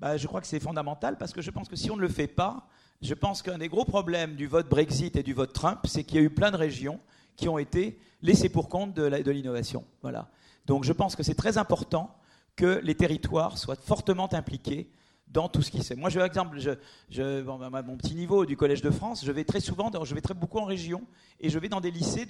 [0.00, 2.08] Bah, je crois que c'est fondamental parce que je pense que si on ne le
[2.08, 2.66] fait pas,
[3.02, 6.16] je pense qu'un des gros problèmes du vote Brexit et du vote Trump, c'est qu'il
[6.16, 7.00] y a eu plein de régions
[7.36, 9.84] qui ont été laissées pour compte de l'innovation.
[10.02, 10.28] Voilà.
[10.66, 12.14] Donc je pense que c'est très important
[12.56, 14.90] que les territoires soient fortement impliqués
[15.30, 15.94] dans tout ce qui fait.
[15.94, 16.70] Moi, je, par exemple, je,
[17.10, 20.20] je, à mon petit niveau du Collège de France, je vais très souvent, je vais
[20.20, 21.02] très beaucoup en région,
[21.40, 22.26] et je vais dans des lycées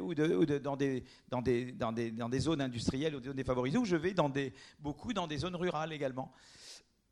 [0.00, 1.42] ou, dans, des, dans
[2.28, 5.38] des zones industrielles ou des zones défavorisées, ou je vais dans des, beaucoup dans des
[5.38, 6.32] zones rurales également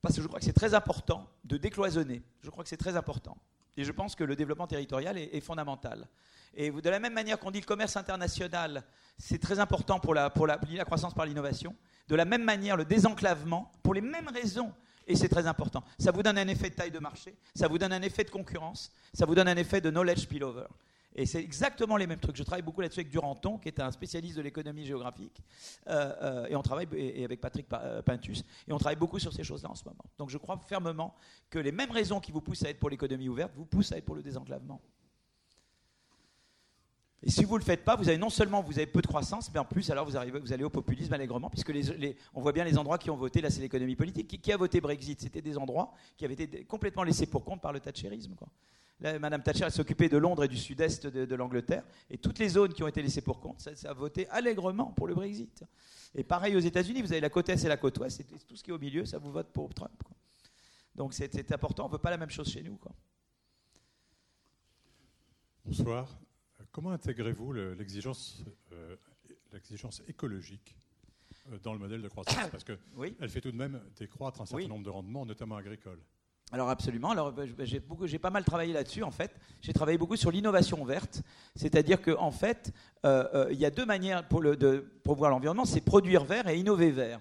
[0.01, 2.22] parce que je crois que c'est très important de décloisonner.
[2.43, 3.36] Je crois que c'est très important.
[3.76, 6.06] Et je pense que le développement territorial est, fondamental.
[6.54, 8.82] Et de la même manière qu'on dit le commerce international,
[9.18, 10.32] c'est très important pour la,
[10.70, 11.74] la croissance par l'innovation,
[12.08, 14.72] de la même manière le désenclavement, pour les mêmes raisons,
[15.06, 15.84] et c'est très important.
[15.98, 18.30] Ça vous donne un effet de taille de marché, ça vous donne un effet de
[18.30, 20.66] concurrence, ça vous donne un effet de knowledge spillover.
[21.16, 22.36] Et c'est exactement les mêmes trucs.
[22.36, 25.42] Je travaille beaucoup là-dessus avec Duranton, qui est un spécialiste de l'économie géographique,
[25.88, 29.32] euh, euh, et on travaille et, avec Patrick euh, Pintus, et on travaille beaucoup sur
[29.32, 30.04] ces choses-là en ce moment.
[30.18, 31.14] Donc je crois fermement
[31.48, 33.98] que les mêmes raisons qui vous poussent à être pour l'économie ouverte vous poussent à
[33.98, 34.80] être pour le désenclavement.
[37.22, 39.06] Et si vous ne le faites pas, vous avez non seulement vous avez peu de
[39.06, 41.72] croissance, mais en plus alors vous, arrivez, vous allez au populisme allègrement, puisque
[42.32, 44.40] on voit bien les endroits qui ont voté, là c'est l'économie politique.
[44.40, 45.20] Qui, a voté Brexit?
[45.20, 48.36] C'était des endroits qui avaient été complètement laissés pour compte par le thatcherisme.
[48.36, 48.48] Quoi.
[49.01, 51.84] Madame Thatcher s'occupait de Londres et du sud-est de, l'Angleterre.
[52.11, 55.07] Et toutes les zones qui ont été laissées pour compte, ça, a voté allègrement pour
[55.07, 55.64] le Brexit.
[56.14, 58.57] Et pareil aux États-Unis, vous avez la côte est et la côte ouest, et tout
[58.57, 60.03] ce qui est au milieu, ça vous vote pour Trump.
[60.94, 62.78] Donc c'est important, on ne veut pas la même chose chez nous.
[65.64, 66.18] Bonsoir.
[66.72, 68.96] Comment intégrez-vous l'exigence euh,
[70.09, 70.76] écologique
[71.51, 72.36] euh, dans le modèle de croissance?
[72.51, 76.03] Parce qu'elle fait tout de même décroître un certain nombre de rendements, notamment agricoles.
[76.53, 77.11] Alors absolument.
[77.11, 79.30] Alors bah, bah, j'ai pas mal travaillé là-dessus en fait.
[79.61, 81.22] J'ai travaillé beaucoup sur l'innovation verte,
[81.55, 82.72] c'est-à-dire qu'en en fait,
[83.05, 86.59] euh, euh, il y a deux manières pour de voir l'environnement, c'est produire vert et
[86.59, 87.20] innover vert.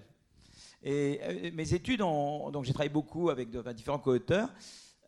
[0.82, 4.48] Et euh, mes études, ont, donc j'ai travaillé beaucoup avec de, différents co-auteurs.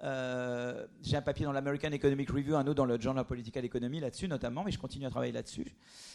[0.04, 3.64] Euh, j'ai un papier dans l'American Economic Review, un autre dans le Journal of Political
[3.64, 5.66] Economy là-dessus notamment, mais je continue à travailler là-dessus.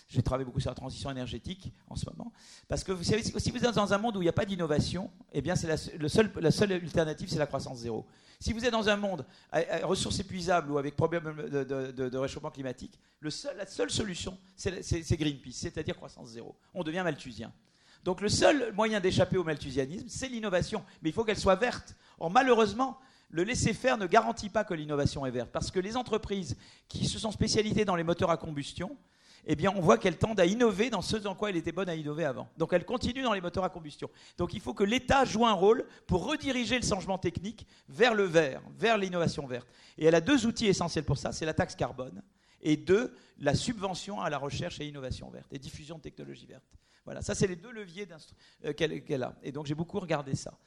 [0.10, 2.34] J'ai travaillé beaucoup sur la transition énergétique en ce moment.
[2.68, 4.46] Parce que vous savez, si vous êtes dans un monde où il n'y a pas
[4.46, 8.06] d'innovation, eh bien, c'est la, la seule alternative, c'est la croissance zéro.
[8.40, 13.00] Si vous êtes dans un monde à, ressources épuisables ou avec problème de, réchauffement climatique,
[13.22, 16.56] la seule solution, c'est Greenpeace, c'est-à-dire croissance zéro.
[16.74, 17.52] On devient malthusien.
[18.04, 20.84] Donc le seul moyen d'échapper au malthusianisme, c'est l'innovation.
[21.02, 21.96] Mais il faut qu'elle soit verte.
[22.20, 23.00] Or, malheureusement,
[23.30, 25.50] le laisser-faire ne garantit pas que l'innovation est verte.
[25.52, 26.56] Parce que les entreprises
[26.88, 28.96] qui se sont spécialisées dans les moteurs à combustion,
[29.50, 31.90] eh bien, on voit qu'elles tendent à innover dans ce dans quoi elles étaient bonnes
[31.90, 32.50] à innover avant.
[32.58, 34.10] Donc, elles continuent dans les moteurs à combustion.
[34.38, 38.24] Donc, il faut que l'État joue un rôle pour rediriger le changement technique vers le
[38.24, 39.68] vert, vers l'innovation verte.
[39.98, 42.22] Et elle a deux outils essentiels pour ça c'est la taxe carbone
[42.62, 46.66] et deux, la subvention à la recherche et l'innovation verte et diffusion de technologies vertes.
[47.06, 48.06] Voilà, ça, c'est les deux leviers
[48.66, 49.34] euh, qu'elle a.
[49.42, 50.58] Et donc, j'ai beaucoup regardé ça.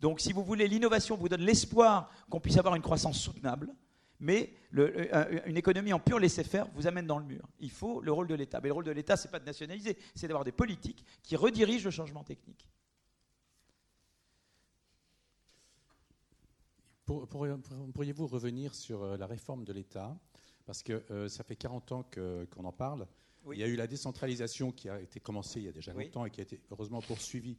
[0.00, 3.74] Donc, si vous voulez, l'innovation vous donne l'espoir qu'on puisse avoir une croissance soutenable.
[4.18, 7.46] Mais une économie en pur laisser-faire vous amène dans le mur.
[7.60, 8.60] Il faut le rôle de l'État.
[8.62, 11.36] Mais le rôle de l'État, ce n'est pas de nationaliser, c'est d'avoir des politiques qui
[11.36, 12.66] redirigent le changement technique.
[17.06, 20.18] Pourriez-vous revenir sur euh, la réforme de l'État?
[20.64, 23.06] Parce que euh, ça fait 40 ans qu'on en parle.
[23.52, 26.24] Il y a eu la décentralisation qui a été commencée il y a déjà longtemps
[26.24, 27.56] et qui a été heureusement poursuivie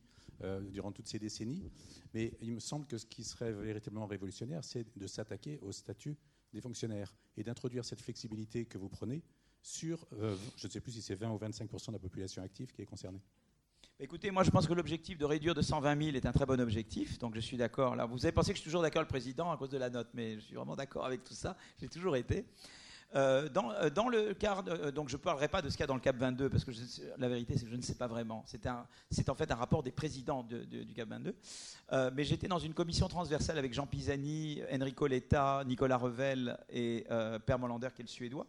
[0.69, 1.71] durant toutes ces décennies.
[2.13, 6.17] Mais il me semble que ce qui serait véritablement révolutionnaire, c'est de s'attaquer au statut
[6.53, 9.23] des fonctionnaires et d'introduire cette flexibilité que vous prenez
[9.61, 12.71] sur, euh, je ne sais plus si c'est 20 ou 25% de la population active
[12.71, 13.21] qui est concernée.
[13.99, 16.59] Écoutez, moi je pense que l'objectif de réduire de 120 000 est un très bon
[16.61, 17.95] objectif, donc je suis d'accord.
[17.95, 19.89] Là, vous avez pensé que je suis toujours d'accord le président à cause de la
[19.89, 21.57] note, mais je suis vraiment d'accord avec tout ça.
[21.79, 22.45] J'ai toujours été.
[23.15, 25.81] Euh, dans, euh, dans, le cadre, euh, donc je ne parlerai pas de ce qu'il
[25.81, 26.71] y a dans le CAP 22, parce que
[27.17, 28.43] la vérité, c'est que je ne sais pas vraiment.
[28.45, 31.35] C'est en fait un rapport des présidents du CAP 22.
[32.13, 37.05] mais j'étais dans une commission transversale avec Jean Pisani, Enrico Letta, Nicolas Revel et
[37.45, 38.45] Per Molander, qui est le suédois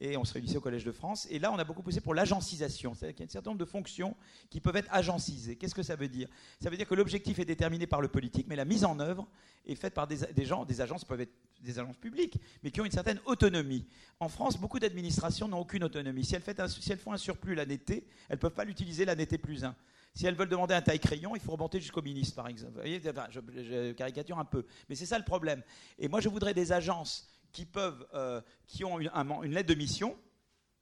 [0.00, 1.26] et on se réunissait au Collège de France.
[1.30, 3.60] Et là, on a beaucoup poussé pour l'agencisation, c'est-à-dire qu'il y a un certain nombre
[3.60, 4.16] de fonctions
[4.50, 5.56] qui peuvent être agencisées.
[5.56, 6.28] Qu'est-ce que ça veut dire?
[6.60, 9.26] Ça veut dire que l'objectif est déterminé par le politique, mais la mise en œuvre
[9.66, 12.84] est faite par des, gens, des agences peuvent être des agences publiques, mais qui ont
[12.84, 13.84] une certaine autonomie.
[14.20, 16.24] En France, beaucoup d'administrations n'ont aucune autonomie.
[16.24, 19.64] Si elles, font un surplus l'année T, elles ne peuvent pas l'utiliser l'année T plus
[19.64, 19.74] 1.
[20.14, 22.72] Si elles veulent demander un taille crayon, il faut remonter jusqu'au ministre, par exemple.
[22.74, 24.64] Vous voyez, je caricature un peu.
[24.88, 25.62] Mais c'est ça le problème.
[25.98, 29.74] Et moi, je voudrais des agences qui, peuvent, euh, qui ont une, une, lettre de
[29.74, 30.16] mission,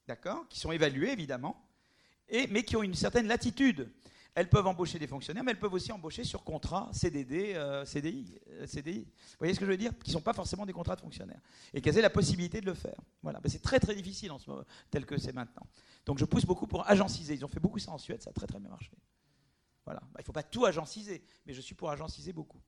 [0.06, 1.68] d'accord, qui sont évaluées évidemment,
[2.28, 3.90] et, mais qui ont une certaine latitude.
[4.34, 8.34] Elles peuvent embaucher des fonctionnaires, mais elles peuvent aussi embaucher sur contrat CDD, euh, CDI,
[8.50, 9.04] euh, CDI.
[9.04, 9.92] Vous voyez ce que je veux dire?
[9.98, 11.40] Qui ne sont pas forcément des contrats de fonctionnaires.
[11.72, 13.00] Et qu'elles aient la possibilité de le faire.
[13.22, 13.40] Voilà.
[13.46, 15.66] c'est très très difficile en ce moment, tel que c'est maintenant.
[16.04, 17.32] Donc je pousse beaucoup pour agenciser.
[17.32, 18.90] Ils ont fait beaucoup ça en Suède, ça a très très bien marché.
[19.86, 20.00] Voilà.
[20.00, 22.60] Bah, il ne faut pas tout agenciser, mais je suis pour agenciser beaucoup.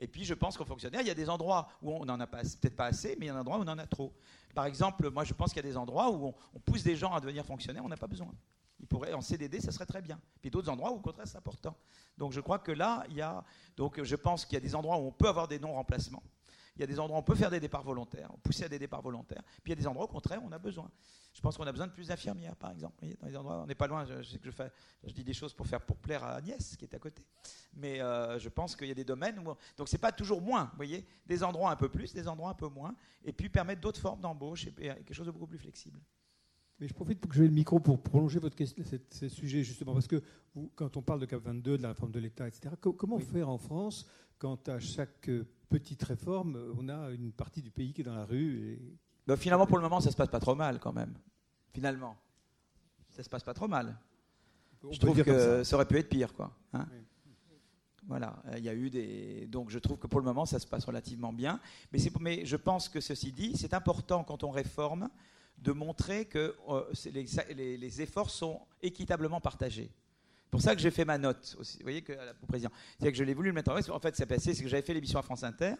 [0.00, 2.26] Et puis, je pense qu'aux fonctionnaires, il y a des endroits où on n'en a
[2.26, 4.14] peut-être pas assez, mais il y a des endroits où on en a trop.
[4.54, 7.12] Par exemple, moi, je pense qu'il y a des endroits où on, pousse des gens
[7.12, 8.32] à devenir fonctionnaires, on n'a pas besoin.
[8.80, 10.18] Ils pourraient, en CDD, ça serait très bien.
[10.40, 11.76] Puis d'autres endroits où, au contraire, c'est important.
[12.16, 13.44] Donc, je crois que là, il y a.
[13.76, 16.22] Donc, je pense qu'il y a des endroits où on peut avoir des non-remplacements.
[16.80, 18.78] Il y a des endroits où on peut faire des départs volontaires, pousser à des
[18.78, 19.42] départs volontaires.
[19.62, 20.90] Puis il y a des endroits au contraire où on a besoin.
[21.34, 23.04] Je pense qu'on a besoin de plus d'infirmières, par exemple.
[23.20, 24.06] dans les endroits, on n'est pas loin.
[24.06, 24.72] Je, sais que je, fais,
[25.04, 27.22] je dis des choses pour faire pour plaire à Agnès, qui est à côté.
[27.74, 29.54] Mais euh, je pense qu'il y a des domaines où.
[29.76, 31.06] Donc c'est pas toujours moins, vous voyez.
[31.26, 32.96] Des endroits un peu plus, des endroits un peu moins.
[33.26, 36.00] Et puis permettre d'autres formes d'embauche et, quelque chose de beaucoup plus flexible.
[36.78, 39.92] Mais je profite pour que je le micro pour prolonger votre question, ce sujet justement,
[39.92, 40.22] parce que
[40.74, 43.58] quand on parle de CAP 22, de la réforme de l'État, etc., comment faire en
[43.58, 44.06] France
[44.38, 45.28] quand à chaque
[45.70, 48.98] petite réforme, on a une partie du pays qui est dans la rue et...
[49.26, 51.14] Ben, finalement, pour le moment, ça se passe pas trop mal quand même.
[51.72, 52.16] Finalement,
[53.10, 53.96] ça se passe pas trop mal.
[54.90, 55.76] je trouve que ça.
[55.76, 56.50] aurait pu être pire, quoi.
[56.72, 56.86] Hein.
[58.08, 59.46] Voilà, il y a eu des.
[59.46, 61.60] Donc je trouve que pour le moment, ça se passe relativement bien.
[61.92, 65.08] Mais, mais je pense que ceci dit, c'est important quand on réforme
[65.58, 66.84] de montrer que euh,
[67.54, 69.92] les, les, efforts sont équitablement partagés
[70.50, 71.78] pour ça que j'ai fait ma note aussi.
[71.78, 72.70] Vous voyez que au président,
[73.00, 73.88] c'est que je l'ai voulu le mettre en place.
[73.88, 75.74] En fait, c'est passé, c'est que j'avais fait l'émission à France Inter,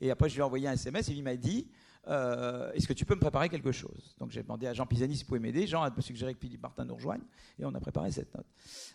[0.00, 1.66] et après je lui ai envoyé un SMS et il m'a dit
[2.08, 4.14] euh, Est-ce que tu peux me préparer quelque chose?
[4.18, 5.66] Donc j'ai demandé à Jean Pisani s'il pouvait m'aider.
[5.66, 7.22] Jean a suggéré que Philippe Martin nous rejoigne,
[7.58, 8.46] et on a préparé cette note.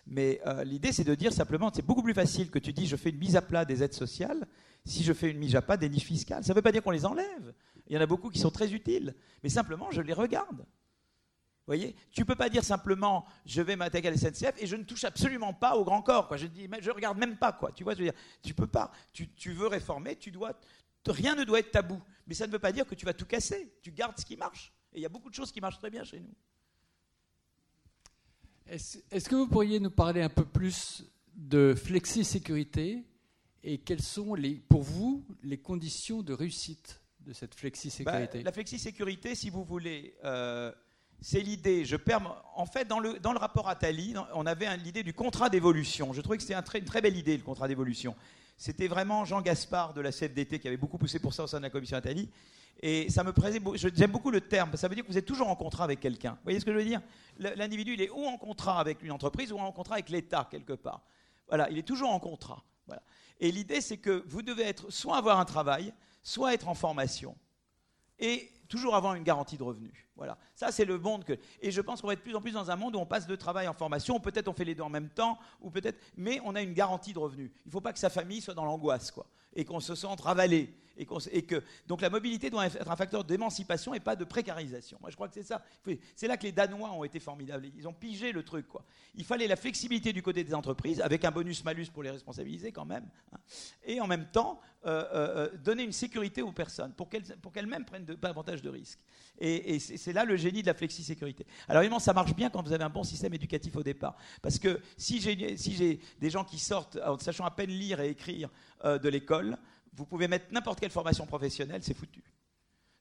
[0.06, 2.96] Mais euh, l'idée, c'est de dire simplement c'est beaucoup plus facile que tu dis je
[2.96, 4.46] fais une mise à plat des aides sociales
[4.84, 6.42] si je fais une mise à plat des niches fiscales.
[6.42, 7.52] Ça ne veut pas dire qu'on les enlève.
[7.88, 10.64] Il y en a beaucoup qui sont très utiles, mais simplement je les regarde
[11.68, 14.76] voyez Tu ne peux pas dire simplement je vais m'attaquer à la SNCF et je
[14.76, 16.28] ne touche absolument pas au grand corps.
[16.28, 16.36] Quoi.
[16.36, 17.52] Je dis, je regarde même pas.
[17.52, 17.72] Quoi.
[17.72, 18.90] Tu vois, je veux dire, tu peux pas.
[19.12, 20.58] Tu, tu, veux réformer, tu dois.
[21.06, 22.00] Rien ne doit être tabou.
[22.26, 23.72] Mais ça ne veut pas dire que tu vas tout casser.
[23.82, 24.72] Tu gardes ce qui marche.
[24.92, 26.34] Et il y a beaucoup de choses qui marchent très bien chez nous.
[28.66, 31.04] Est-ce que vous pourriez nous parler un peu plus
[31.34, 33.04] de flexi-sécurité
[33.62, 38.38] et quels sont les, pour vous les conditions de réussite de cette flexi-sécurité?
[38.38, 40.72] bah, La flexi-sécurité, si vous voulez, euh,
[41.20, 41.84] c'est l'idée.
[41.84, 46.12] Je perds, en fait, dans le, rapport Attali, on avait l'idée du contrat d'évolution.
[46.12, 48.14] Je trouvais que c'était un une très belle idée, le contrat d'évolution.
[48.56, 51.58] C'était vraiment Jean Gaspard de la CFDT qui avait beaucoup poussé pour ça au sein
[51.58, 52.28] de la commission Attali.
[52.80, 53.60] Et ça me plaisait,
[53.94, 56.32] j'aime beaucoup le terme, ça veut dire que vous êtes toujours en contrat avec quelqu'un.
[56.32, 57.02] Vous voyez ce que je veux dire?
[57.38, 60.74] L'individu, il est ou en contrat avec une entreprise ou en contrat avec l'État, quelque
[60.74, 61.02] part.
[61.48, 62.62] Voilà, il est toujours en contrat.
[62.86, 63.02] Voilà.
[63.40, 65.92] Et l'idée, c'est que vous devez être soit avoir un travail,
[66.22, 67.36] soit être en formation.
[68.20, 69.92] Et toujours avoir une garantie de revenus.
[70.16, 70.36] Voilà.
[70.54, 71.38] Ça, c'est le monde que.
[71.60, 73.06] Et je pense qu'on va être de plus en plus dans un monde où on
[73.06, 74.20] passe de travail en formation.
[74.20, 75.98] Peut-être on fait les deux en même temps, ou peut-être.
[76.16, 77.50] Mais on a une garantie de revenus.
[77.64, 79.26] Il ne faut pas que sa famille soit dans l'angoisse, quoi,
[79.58, 80.72] et qu'on se sente ravalé.
[80.96, 84.98] Et, que, donc la mobilité doit être un facteur d'émancipation et pas de précarisation.
[85.00, 85.62] Moi, je crois que c'est ça.
[86.16, 87.70] C'est là que les Danois ont été formidables.
[87.76, 88.66] Ils ont pigé le truc.
[88.66, 88.84] Quoi.
[89.14, 92.84] Il fallait la flexibilité du côté des entreprises, avec un bonus-malus pour les responsabiliser quand
[92.84, 93.08] même.
[93.32, 93.38] Hein.
[93.84, 98.04] Et en même temps, euh, euh, euh, donner une sécurité aux personnes pour qu'elles-mêmes prennent
[98.04, 99.00] de, davantage de risques.
[99.40, 101.46] Et, c'est là le génie de la flexi-sécurité.
[101.68, 104.16] Alors évidemment, ça marche bien quand vous avez un bon système éducatif au départ.
[104.42, 108.50] Parce que si j'ai des gens qui sortent en sachant à peine lire et écrire
[108.84, 109.56] de l'école,
[109.92, 112.22] vous pouvez mettre n'importe quelle formation professionnelle, c'est foutu.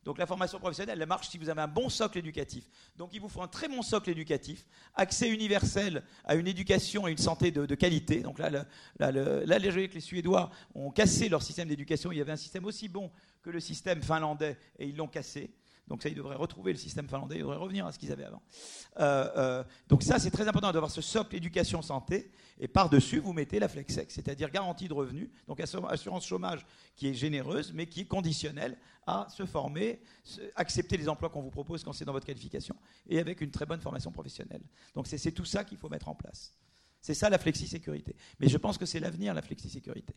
[0.08, 2.64] Donc la formation professionnelle, elle marche si vous avez un bon socle éducatif.
[2.96, 4.66] Donc il vous faut un très bon socle éducatif,
[4.96, 8.22] accès universel à une éducation et une santé de, qualité.
[8.22, 8.66] Donc là, là,
[9.00, 12.14] là, les Suédois ont cassé leur système d'éducation.
[12.14, 13.12] Il y avait un système aussi bon
[13.42, 15.52] que le système finlandais et ils l'ont cassé.
[15.88, 18.26] Donc ça, ils devraient retrouver le système finlandais, ils devraient revenir à ce qu'ils avaient
[18.26, 18.42] avant.
[19.00, 22.32] Euh, euh, donc ça, c'est très important d'avoir ce socle éducation-santé.
[22.60, 26.66] Et par-dessus, vous mettez la FlexEx, c'est-à-dire garantie de revenus, donc assurance chômage
[26.96, 30.02] qui est généreuse, mais qui est conditionnelle à se former,
[30.56, 32.76] accepter les emplois qu'on vous propose quand c'est dans votre qualification,
[33.08, 34.64] et avec une très bonne formation professionnelle.
[34.96, 36.54] Donc c'est tout ça qu'il faut mettre en place.
[37.00, 38.16] C'est ça la flexi-sécurité.
[38.40, 40.16] Mais je pense que c'est l'avenir, la flexi-sécurité.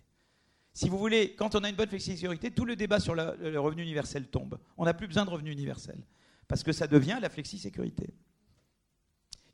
[0.73, 3.83] Si vous voulez, quand on a une bonne flexi-sécurité, tout le débat sur le, revenu
[3.83, 4.59] universel tombe.
[4.77, 5.99] On n'a plus besoin de revenu universel.
[6.47, 8.15] Parce que ça devient la flexi-sécurité.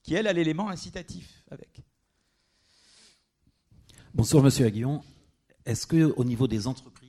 [0.03, 1.83] Qui, elle, a l'élément incitatif avec.
[4.15, 5.03] Bonsoir, monsieur Aguillon.
[5.65, 7.07] Est-ce qu'au niveau des entreprises,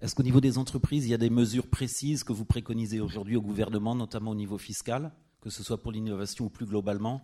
[0.00, 3.34] est-ce qu'au niveau des entreprises, il y a des mesures précises que vous préconisez aujourd'hui
[3.34, 7.20] au gouvernement, notamment au niveau fiscal, que ce soit pour l'innovation ou plus globalement?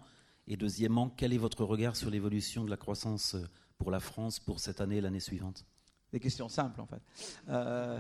[0.48, 3.36] Et deuxièmement, quel est votre regard sur l'évolution de la croissance
[3.78, 5.64] pour la France pour cette année et l'année suivante
[6.12, 7.02] Des questions simples en fait.
[7.48, 7.98] Euh,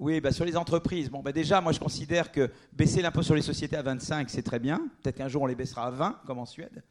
[0.00, 3.34] oui, bah sur les entreprises, bon, bah déjà, moi je considère que baisser l'impôt sur
[3.34, 4.88] les sociétés à 25, c'est très bien.
[5.02, 6.82] Peut-être qu'un jour on les baissera à 20, comme en Suède.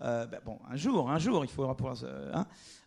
[0.00, 1.96] Euh, bah, bon, un jour, un jour, il faudra pouvoir.
[2.32, 2.46] Hein.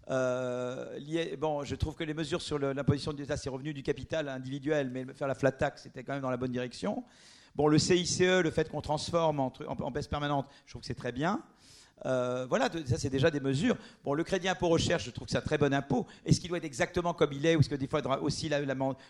[0.09, 4.29] Euh, bon, je trouve que les mesures sur l'imposition de l'État, c'est revenu du capital
[4.29, 7.03] individuel, mais faire la flat tax, c'était quand même dans la bonne direction.
[7.55, 10.95] Bon, le CICE, le fait qu'on transforme en, en, baisse permanente, je trouve que c'est
[10.95, 11.41] très bien.
[12.05, 13.75] Euh, voilà, ça c'est déjà des mesures.
[14.03, 16.05] Bon, le crédit impôt recherche, je trouve que c'est un très bon impôt.
[16.25, 18.21] Est-ce qu'il doit être exactement comme il est, ou est-ce que des fois il faudra
[18.21, 18.49] aussi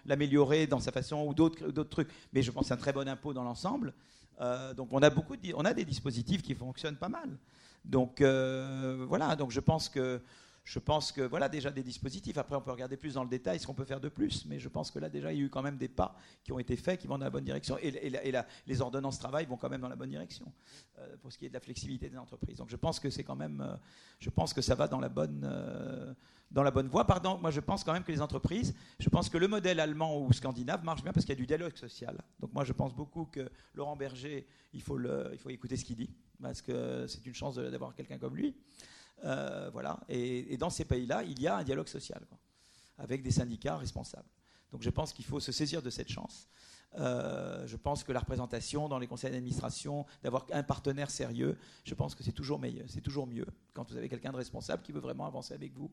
[0.06, 3.08] l'améliorer dans sa façon, ou d'autres trucs Mais je pense que c'est un très bon
[3.08, 3.94] impôt dans l'ensemble.
[4.40, 7.30] Euh, donc on a beaucoup, on a des dispositifs qui fonctionnent pas mal.
[7.84, 10.22] Donc euh, voilà, donc je pense que
[10.68, 12.38] je pense que voilà déjà des dispositifs.
[12.38, 14.60] Après, on peut regarder plus dans le détail ce qu'on peut faire de plus, mais
[14.60, 16.14] je pense que là déjà il y a eu quand même des pas
[16.44, 17.78] qui ont été faits, qui vont dans la bonne direction.
[17.82, 18.12] Et,
[18.68, 20.52] les ordonnances travail vont quand même dans la bonne direction
[21.00, 22.58] euh, pour ce qui est de la flexibilité des entreprises.
[22.58, 23.78] Donc je pense que c'est quand même, euh,
[24.20, 26.14] je pense que ça va dans la bonne, euh,
[26.52, 27.08] dans la bonne voie.
[27.08, 30.22] Pardon, moi je pense quand même que les entreprises, je pense que le modèle allemand
[30.22, 32.22] ou scandinave marche bien parce qu'il y a du dialogue social.
[32.42, 35.00] Donc moi je pense beaucoup que Laurent Berger, il faut
[35.32, 36.10] il faut écouter ce qu'il dit
[36.42, 38.54] parce que c'est une chance d'avoir quelqu'un comme lui.
[39.24, 40.00] Euh, voilà.
[40.10, 42.22] Et, dans ces pays-là, il y a un dialogue social,
[42.98, 44.30] avec des syndicats responsables.
[44.72, 46.48] Donc je pense qu'il faut se saisir de cette chance.
[46.96, 51.94] Euh, je pense que la représentation dans les conseils d'administration, d'avoir un partenaire sérieux, je
[51.94, 54.92] pense que c'est toujours meilleur, c'est toujours mieux quand vous avez quelqu'un de responsable qui
[54.92, 55.92] veut vraiment avancer avec vous.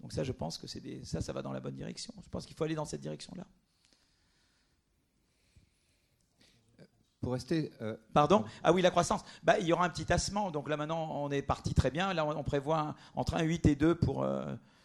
[0.00, 2.12] Donc ça, je pense que c'est ça, ça va dans la bonne direction.
[2.22, 3.46] Je pense qu'il faut aller dans cette direction-là.
[7.26, 7.72] Pour rester.
[7.82, 9.22] Euh, Pardon Ah oui, la croissance.
[9.42, 10.52] Bah, il y aura un petit tassement.
[10.52, 12.14] Donc là, maintenant, on est parti très bien.
[12.14, 14.24] Là, on, prévoit entre 1 8 et 2 pour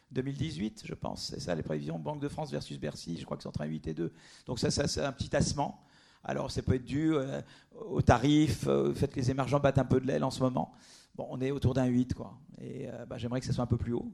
[0.09, 1.27] 2018, euh, je pense.
[1.27, 3.19] C'est ça, les prévisions Banque de France versus Bercy.
[3.19, 4.11] Je crois que c'est entre 1 8 et 2.
[4.47, 5.83] Donc ça, ça c'est un petit tassement.
[6.23, 7.41] Alors, ça peut être dû euh,
[7.75, 10.73] au tarif, au fait que les émergents battent un peu de l'aile en ce moment.
[11.13, 12.39] Bon, on est autour d'un 8, quoi.
[12.59, 14.11] Et bah, j'aimerais que ça soit un peu plus haut.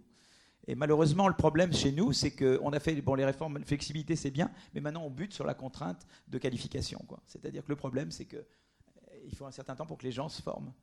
[0.67, 4.31] Et malheureusement, le problème chez nous, c'est qu'on a fait bon, les réformes, flexibilité, c'est
[4.31, 6.99] bien, mais maintenant on bute sur la contrainte de qualification.
[7.25, 10.27] C'est-à-dire que le problème, c'est qu'il euh, faut un certain temps pour que les gens
[10.27, 10.73] se forment.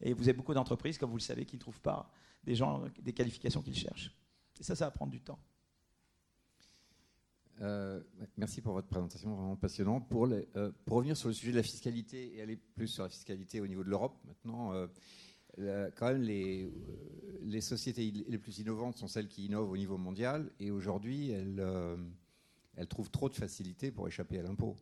[0.00, 2.10] Et vous avez beaucoup d'entreprises, comme vous le savez, qui ne trouvent pas
[2.42, 4.12] des gens, des qualifications qu'ils cherchent.
[4.58, 5.38] Et ça, ça va prendre du temps.
[7.60, 8.00] Euh,
[8.36, 10.04] merci pour votre présentation, vraiment passionnant.
[10.12, 13.60] Euh, pour, revenir sur le sujet de la fiscalité et aller plus sur la fiscalité
[13.60, 14.72] au niveau de l'Europe, maintenant,
[15.96, 16.70] quand même les,
[17.42, 21.64] les sociétés les plus innovantes sont celles qui innovent au niveau mondial, et aujourd'hui, elles,
[22.76, 24.76] elles trouvent trop de facilité pour échapper à l'impôt.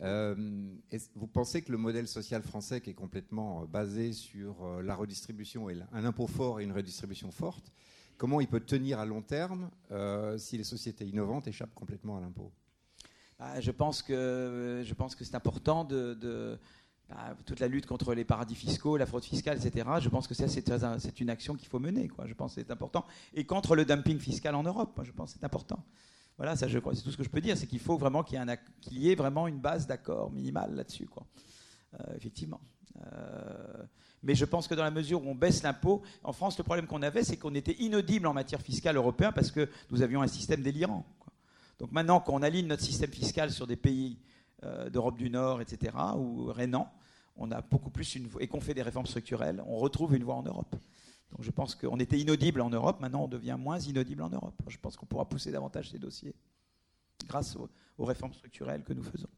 [0.00, 5.76] vous pensez que le modèle social français, qui est complètement basé sur la redistribution et
[5.92, 7.72] un impôt fort et une redistribution forte,
[8.16, 9.70] comment il peut tenir à long terme
[10.36, 12.52] si les sociétés innovantes échappent complètement à l'impôt?
[13.38, 16.58] Bah, je pense que, je pense que c'est important de,
[17.08, 19.88] bah, toute la lutte contre les paradis fiscaux, la fraude fiscale, etc.
[20.00, 22.10] Je pense que ça, c'est une action qu'il faut mener.
[22.26, 23.04] Je pense que c'est important.
[23.34, 25.82] Et contre le dumping fiscal en Europe, je pense que c'est important.
[26.36, 28.22] Voilà, ça, je crois, c'est tout ce que je peux dire, c'est qu'il faut vraiment
[28.22, 28.38] qu'il
[28.92, 31.26] y ait vraiment une base d'accord minimale là-dessus, quoi.
[31.94, 32.60] Euh, effectivement.
[33.00, 33.82] Euh,
[34.22, 36.86] mais je pense que dans la mesure où on baisse l'impôt, en France, le problème
[36.86, 40.26] qu'on avait, c'est qu'on était inaudible en matière fiscale européenne parce que nous avions un
[40.26, 41.06] système délirant.
[41.78, 44.18] Donc maintenant qu'on aligne notre système fiscal sur des pays
[44.64, 46.92] euh, d'Europe du Nord, etc., ou rénans,
[47.36, 50.34] on a beaucoup plus une et qu'on fait des réformes structurelles, on retrouve une voie
[50.34, 50.74] en Europe.
[51.30, 54.60] Donc je pense qu'on était inaudible en Europe, maintenant on devient moins inaudible en Europe.
[54.66, 56.34] Je pense qu'on pourra pousser davantage ces dossiers
[57.26, 59.28] grâce aux, réformes structurelles que nous faisons.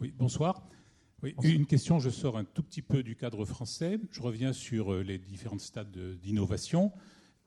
[0.00, 0.62] Oui, bonsoir.
[1.22, 3.98] Oui, une question, je sors un tout petit peu du cadre français.
[4.10, 6.92] Je reviens sur euh, les différents stades d'innovation.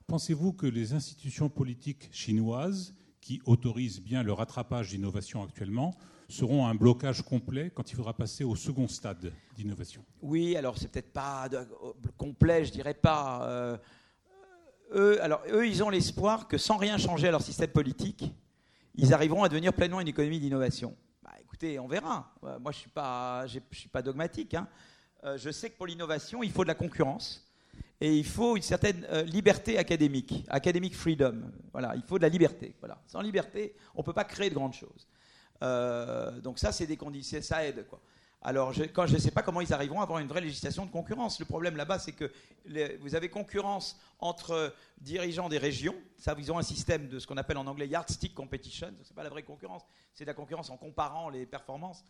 [0.07, 5.95] Pensez-vous que les institutions politiques chinoises, qui autorisent bien le rattrapage d'innovation actuellement,
[6.29, 10.91] seront un blocage complet quand il faudra passer au second stade d'innovation Oui, alors c'est
[10.91, 11.49] peut-être pas
[12.17, 13.47] complet, je dirais pas.
[13.49, 13.77] Euh,
[14.93, 18.31] eux, alors eux, ils ont l'espoir que sans rien changer à leur système politique,
[18.95, 20.95] ils arriveront à devenir pleinement une économie d'innovation.
[21.23, 22.31] Bah, écoutez, on verra.
[22.43, 24.53] Euh, moi, je suis pas, je suis pas dogmatique.
[24.53, 24.67] Hein.
[25.23, 27.48] Euh, je sais que pour l'innovation, il faut de la concurrence
[28.01, 31.41] et il faut une certaine euh, liberté académique, academic freedom.
[31.71, 32.73] Voilà, il faut de la liberté.
[32.79, 33.01] Voilà.
[33.07, 35.07] Sans liberté, on ne peut pas créer de grandes choses.
[35.61, 37.85] Euh, donc ça, c'est des conditions, ça aide.
[38.41, 40.85] Alors, je, quand je ne sais pas comment ils arriveront à avoir une vraie législation
[40.85, 41.39] de concurrence.
[41.39, 42.31] Le problème là-bas, c'est que
[43.01, 45.95] vous avez concurrence entre dirigeants des régions.
[46.17, 48.87] Ça, ils ont un système de ce qu'on appelle en anglais yardstick competition.
[49.03, 49.83] Ce n'est pas la vraie concurrence,
[50.13, 52.01] c'est de la concurrence en comparant les performances.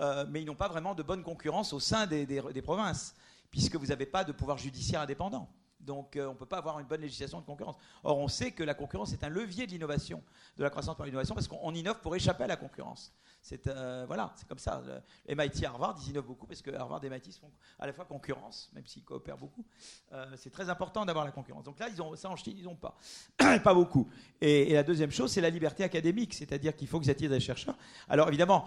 [0.00, 3.14] Euh, mais ils n'ont pas vraiment de bonne concurrence au sein des, des provinces
[3.54, 5.48] puisque vous n'avez pas de pouvoir judiciaire indépendant.
[5.78, 7.76] Donc euh, on ne peut pas avoir une bonne législation de concurrence.
[8.02, 10.24] Or on sait que la concurrence est un levier de l'innovation,
[10.56, 13.14] de la croissance par l'innovation, parce qu'on innove pour échapper à la concurrence.
[13.42, 14.82] C'est euh, voilà, c'est comme ça.
[15.28, 18.06] Le MIT, Harvard, ils innovent beaucoup parce que Harvard et MIT font à la fois
[18.06, 19.64] concurrence, même s'ils coopèrent beaucoup.
[20.12, 21.62] Euh, c'est très important d'avoir la concurrence.
[21.62, 22.96] Donc là, ils ont ça en Chine, ils n'ont pas,
[23.62, 24.08] pas beaucoup.
[24.40, 27.76] Et, la deuxième chose, c'est la liberté académique, c'est-à-dire qu'il faut qu'ils attirent des chercheurs.
[28.08, 28.66] Alors évidemment,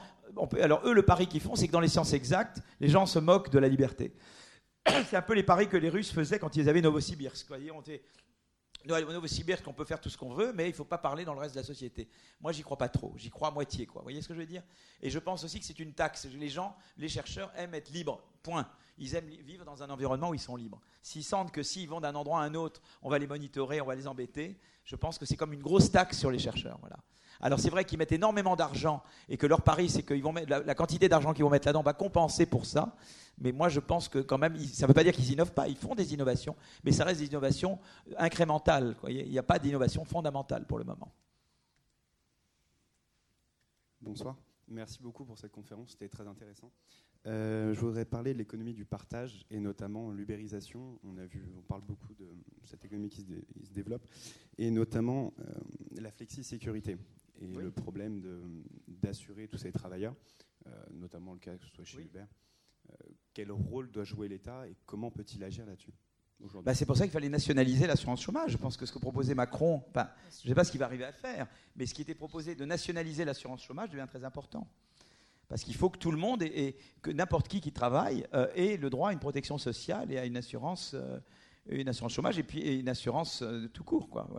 [0.62, 3.20] alors eux, le pari qu'ils font, c'est que dans les sciences exactes, les gens se
[3.20, 4.14] moquent de la liberté.
[5.10, 7.48] C'est un peu les paris que les Russes faisaient quand ils avaient Novosibirsk.
[7.74, 7.84] On
[8.86, 11.34] Novosibirsk, on peut faire tout ce qu'on veut, mais il ne faut pas parler dans
[11.34, 12.08] le reste de la société.
[12.40, 13.14] Moi, j'y crois pas trop.
[13.18, 14.02] J'y crois à moitié, quoi.
[14.02, 14.64] Vous voyez ce que je veux dire?
[15.02, 16.26] Et je pense aussi que c'est une taxe.
[16.26, 18.22] Les gens, les chercheurs aiment être libres.
[18.44, 18.68] Point.
[18.98, 20.82] Ils aiment vivre dans un environnement où ils sont libres.
[21.02, 23.86] S'ils sentent que s'ils vont d'un endroit à un autre, on va les monitorer, on
[23.86, 26.80] va les embêter, je pense que c'est comme une grosse taxe sur les chercheurs.
[27.40, 30.16] Alors c'est vrai qu'ils mettent énormément d'argent et que leur pari, c'est que
[30.48, 32.96] la, quantité d'argent qu'ils vont mettre là-dedans va compenser pour ça.
[33.40, 35.68] Mais moi, je pense que quand même, ça ne veut pas dire qu'ils innovent pas.
[35.68, 37.78] Ils font des innovations, mais ça reste des innovations
[38.18, 38.96] incrémentales.
[39.08, 41.12] Il n'y a pas d'innovation fondamentale pour le moment.
[44.02, 44.36] Bonsoir.
[44.70, 46.72] Merci beaucoup pour cette conférence, c'était très intéressant.
[47.26, 51.00] Euh, je voudrais parler de l'économie du partage et notamment l'ubérisation.
[51.04, 52.28] On a vu, on parle beaucoup de
[52.64, 54.06] cette économie qui se, développe
[54.58, 55.44] et notamment euh,
[56.00, 56.98] la flexi-sécurité
[57.40, 58.22] et le problème
[58.88, 60.16] d'assurer tous ces travailleurs,
[60.66, 62.26] euh, notamment le cas que ce soit chez Uber.
[63.34, 65.94] quel rôle doit jouer l'État et comment peut-il agir là-dessus?
[66.64, 68.52] Bah, c'est pour ça qu'il fallait nationaliser l'assurance chômage.
[68.52, 71.06] Je pense que ce que proposait Macron, je ne sais pas ce qu'il va arriver
[71.06, 74.68] à faire, mais ce qui était proposé de nationaliser l'assurance chômage devient très important.
[75.48, 78.78] Parce qu'il faut que tout le monde, et, que n'importe qui qui travaille, euh, ait
[78.78, 81.20] le droit à une protection sociale et à une assurance, euh,
[81.70, 84.30] une assurance chômage et puis une assurance euh, tout court, quoi.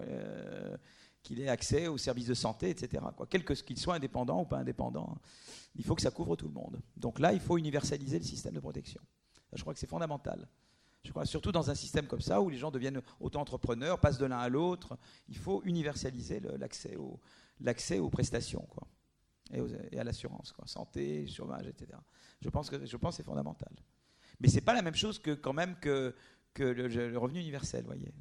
[1.23, 3.03] qu'il ait accès aux services de santé, etc.
[3.17, 3.27] Quoi.
[3.27, 5.17] Que qu'il soit indépendant ou pas indépendant,
[5.75, 6.79] il faut que ça couvre tout le monde.
[6.97, 9.01] Donc là, il faut universaliser le système de protection.
[9.53, 10.47] Je crois que c'est fondamental.
[11.05, 14.27] Je crois surtout dans un système comme ça où les gens deviennent auto-entrepreneurs, passent de
[14.27, 16.97] l'un à l'autre, il faut universaliser l'accès
[17.99, 18.69] aux, prestations
[19.53, 21.99] et, à l'assurance, santé, chômage, etc.
[22.41, 23.73] Je pense que je c'est fondamental.
[24.41, 26.15] Mais c'est pas la même chose que quand même que
[26.59, 28.13] le, revenu universel, voyez.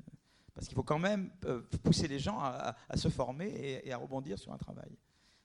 [0.54, 4.40] Parce qu'il faut quand même euh, pousser les gens à, se former et, à rebondir
[4.40, 4.98] sur un travail.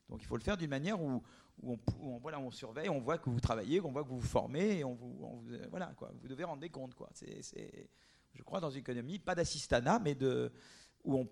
[0.09, 1.23] Donc il faut le faire d'une manière où,
[1.61, 4.27] où on, voilà, on surveille, on voit que vous travaillez, on voit que vous vous
[4.27, 6.95] formez, et on vous, voilà, quoi, vous devez rendre des comptes.
[6.95, 7.09] Quoi.
[7.15, 7.41] C'est,
[8.35, 10.53] je crois, dans une économie, pas d'assistanat, mais de,
[11.05, 11.29] où on,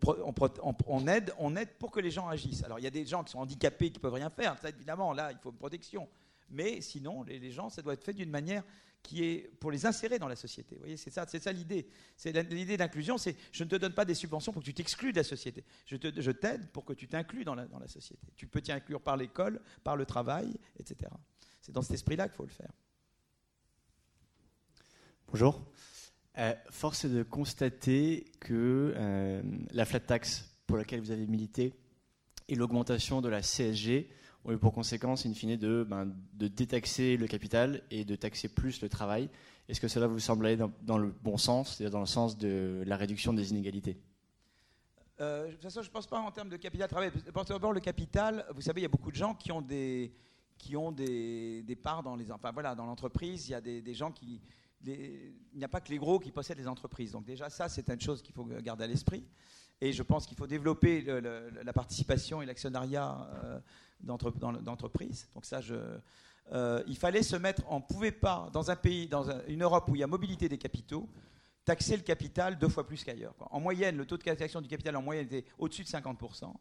[0.86, 2.64] on, aide, on aide pour que les gens agissent.
[2.64, 4.68] Alors il y a des gens qui sont handicapés, qui ne peuvent rien faire, ça
[4.68, 6.08] évidemment, là, il faut une protection.
[6.50, 8.64] Mais sinon, les, gens, ça doit être fait d'une manière
[9.02, 10.74] qui est pour les insérer dans la société.
[10.76, 11.88] Vous voyez, c'est ça, c'est ça l'idée.
[12.16, 15.12] C'est l'idée d'inclusion, c'est je ne te donne pas des subventions pour que tu t'exclues
[15.12, 15.64] de la société.
[15.86, 18.26] Je, t'aide pour que tu t'inclues dans la, dans la société.
[18.36, 21.10] Tu peux t'y inclure par l'école, par le travail, etc.
[21.60, 22.72] C'est dans cet esprit-là qu'il faut le faire.
[25.28, 25.64] Bonjour.
[26.38, 29.42] Euh, force est de constater que euh,
[29.72, 31.74] la flat tax pour laquelle vous avez milité
[32.48, 34.08] et l'augmentation de la CSG
[34.44, 38.48] ont eu pour conséquence, in fine, de, ben, de détaxer le capital et de taxer
[38.48, 39.28] plus le travail.
[39.68, 42.82] Est-ce que cela vous semble aller dans, le bon sens, c'est-à-dire dans le sens de
[42.86, 43.96] la réduction des inégalités?
[45.20, 47.10] Euh, de toute façon, je ne pense pas en termes de capital-travail.
[47.48, 50.12] D'abord, le capital, vous savez, il y a beaucoup de gens qui ont des,
[50.56, 53.48] qui ont des, parts dans les, enfin, voilà, dans l'entreprise.
[53.48, 54.40] Il y a des, des gens qui,
[54.86, 57.12] il n'y a pas que les gros qui possèdent les entreprises.
[57.12, 59.24] Donc déjà, ça, c'est une chose qu'il faut garder à l'esprit.
[59.80, 63.58] Et je pense qu'il faut développer la participation et l'actionnariat euh,
[64.00, 65.28] d'entreprises.
[65.34, 65.60] Donc ça,
[66.52, 69.88] euh, il fallait se mettre, on ne pouvait pas, dans un pays, dans une Europe
[69.88, 71.08] où il y a mobilité des capitaux,
[71.64, 73.34] taxer le capital deux fois plus qu'ailleurs.
[73.50, 76.52] En moyenne, le taux de taxation du capital en moyenne était au-dessus de 50%.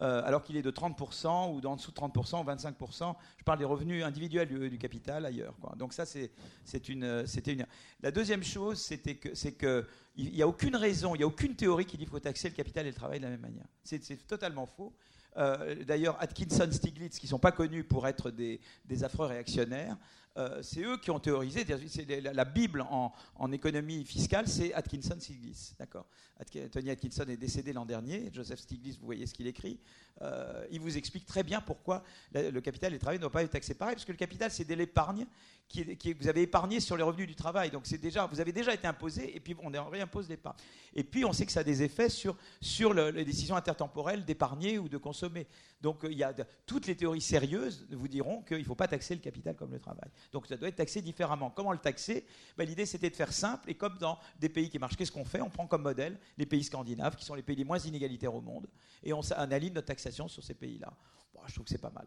[0.00, 3.14] Euh, alors qu'il est de 30% ou d'en dessous de 30%, 25%.
[3.36, 5.54] Je parle des revenus individuels du, capital ailleurs.
[5.76, 7.66] Donc ça, c'était une.
[8.00, 9.86] La deuxième chose, c'était c'est que
[10.16, 12.48] il n'y a aucune raison, il n'y a aucune théorie qui dit qu'il faut taxer
[12.48, 13.66] le capital et le travail de la même manière.
[13.84, 14.92] C'est totalement faux.
[15.36, 19.96] Euh, d'ailleurs, Atkinson, Stiglitz, qui ne sont pas connus pour être des, des affreux réactionnaires,
[20.38, 21.64] euh, c'est eux qui ont théorisé.
[22.32, 25.74] La, Bible en, économie fiscale, c'est Atkinson Stiglitz.
[25.78, 26.06] D'accord.
[26.70, 28.30] Tony Atkinson est décédé l'an dernier.
[28.32, 29.78] Joseph Stiglitz, vous voyez ce qu'il écrit.
[30.22, 32.02] Euh, il vous explique très bien pourquoi
[32.34, 34.50] le capital et le travail ne doivent pas être taxés pareil, parce que le capital,
[34.50, 35.26] c'est de l'épargne
[35.68, 37.70] qui, vous avez épargné sur les revenus du travail.
[37.70, 40.56] Donc c'est déjà, vous avez déjà été imposé, et puis on réimpose l'épargne.
[40.94, 44.78] Et puis on sait que ça a des effets sur, sur les décisions intertemporelles d'épargner
[44.78, 45.46] ou de consommer.
[45.80, 46.34] Donc il y a
[46.66, 49.80] toutes les théories sérieuses vous diront qu'il ne faut pas taxer le capital comme le
[49.80, 50.10] travail.
[50.30, 51.50] Donc ça doit être taxé différemment.
[51.50, 52.26] Comment le taxer?
[52.56, 55.24] Ben, L'idée c'était de faire simple, et comme dans des pays qui marchent, qu'est-ce qu'on
[55.24, 55.40] fait?
[55.40, 58.40] On prend comme modèle les pays scandinaves, qui sont les pays les moins inégalitaires au
[58.40, 58.66] monde,
[59.02, 60.92] et on analyse notre taxation sur ces pays-là.
[61.46, 62.06] je trouve que c'est pas mal.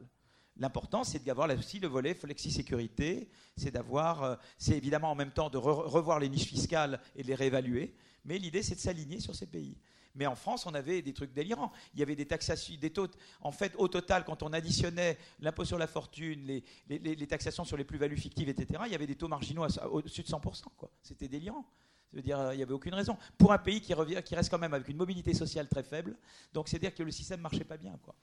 [0.58, 5.50] L'important, c'est d'avoir aussi le volet flexi-sécurité, c'est d'avoir, euh, c'est évidemment en même temps
[5.50, 7.94] de revoir les niches fiscales et de les réévaluer,
[8.24, 9.78] mais l'idée, c'est de s'aligner sur ces pays.
[10.16, 11.72] Mais en France, on avait des trucs délirants.
[11.94, 13.08] Il y avait des taxations, des taux.
[13.42, 17.78] En fait, au total, quand on additionnait l'impôt sur la fortune, les, les, taxations sur
[17.78, 20.64] les plus-values fictives, etc., il y avait des taux marginaux au-dessus de 100%.
[21.02, 21.66] C'était délirant.
[22.14, 23.18] dire il n'y avait aucune raison.
[23.38, 26.16] Pour un pays qui, revient, qui reste quand même avec une mobilité sociale très faible,
[26.54, 27.98] donc c'est-à-dire que le système ne marchait pas bien.
[28.04, 28.16] Quoi.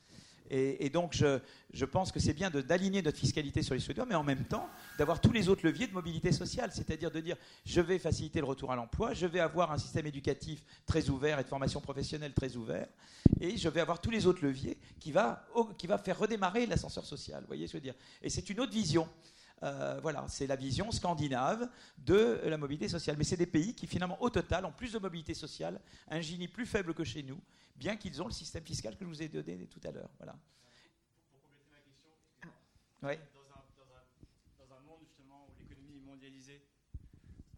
[0.55, 4.23] Et, donc, je, pense que c'est bien d'aligner notre fiscalité sur les Suédois, mais en
[4.23, 6.71] même temps, d'avoir tous les autres leviers de mobilité sociale.
[6.75, 10.07] C'est-à-dire de dire, je vais faciliter le retour à l'emploi, je vais avoir un système
[10.07, 12.87] éducatif très ouvert et de formation professionnelle très ouvert,
[13.41, 15.47] et je vais avoir tous les autres leviers qui va,
[15.79, 17.43] qui va faire redémarrer l'ascenseur social.
[17.47, 18.01] Voyez ce que je veux dire?
[18.21, 19.09] Et c'est une autre vision.
[19.63, 23.17] Euh, voilà, c'est la vision scandinave de la mobilité sociale.
[23.17, 25.81] Mais c'est des pays qui, finalement, au total, ont plus de mobilité sociale,
[26.11, 27.41] un Gini plus faible que chez nous,
[27.83, 30.11] bien qu'ils ont le système fiscal que je vous ai donné tout à l'heure.
[30.19, 30.39] Voilà.
[31.31, 32.11] Pour, compléter ma question,
[33.03, 33.17] oui.
[34.59, 36.63] dans, un, monde justement où l'économie est mondialisée,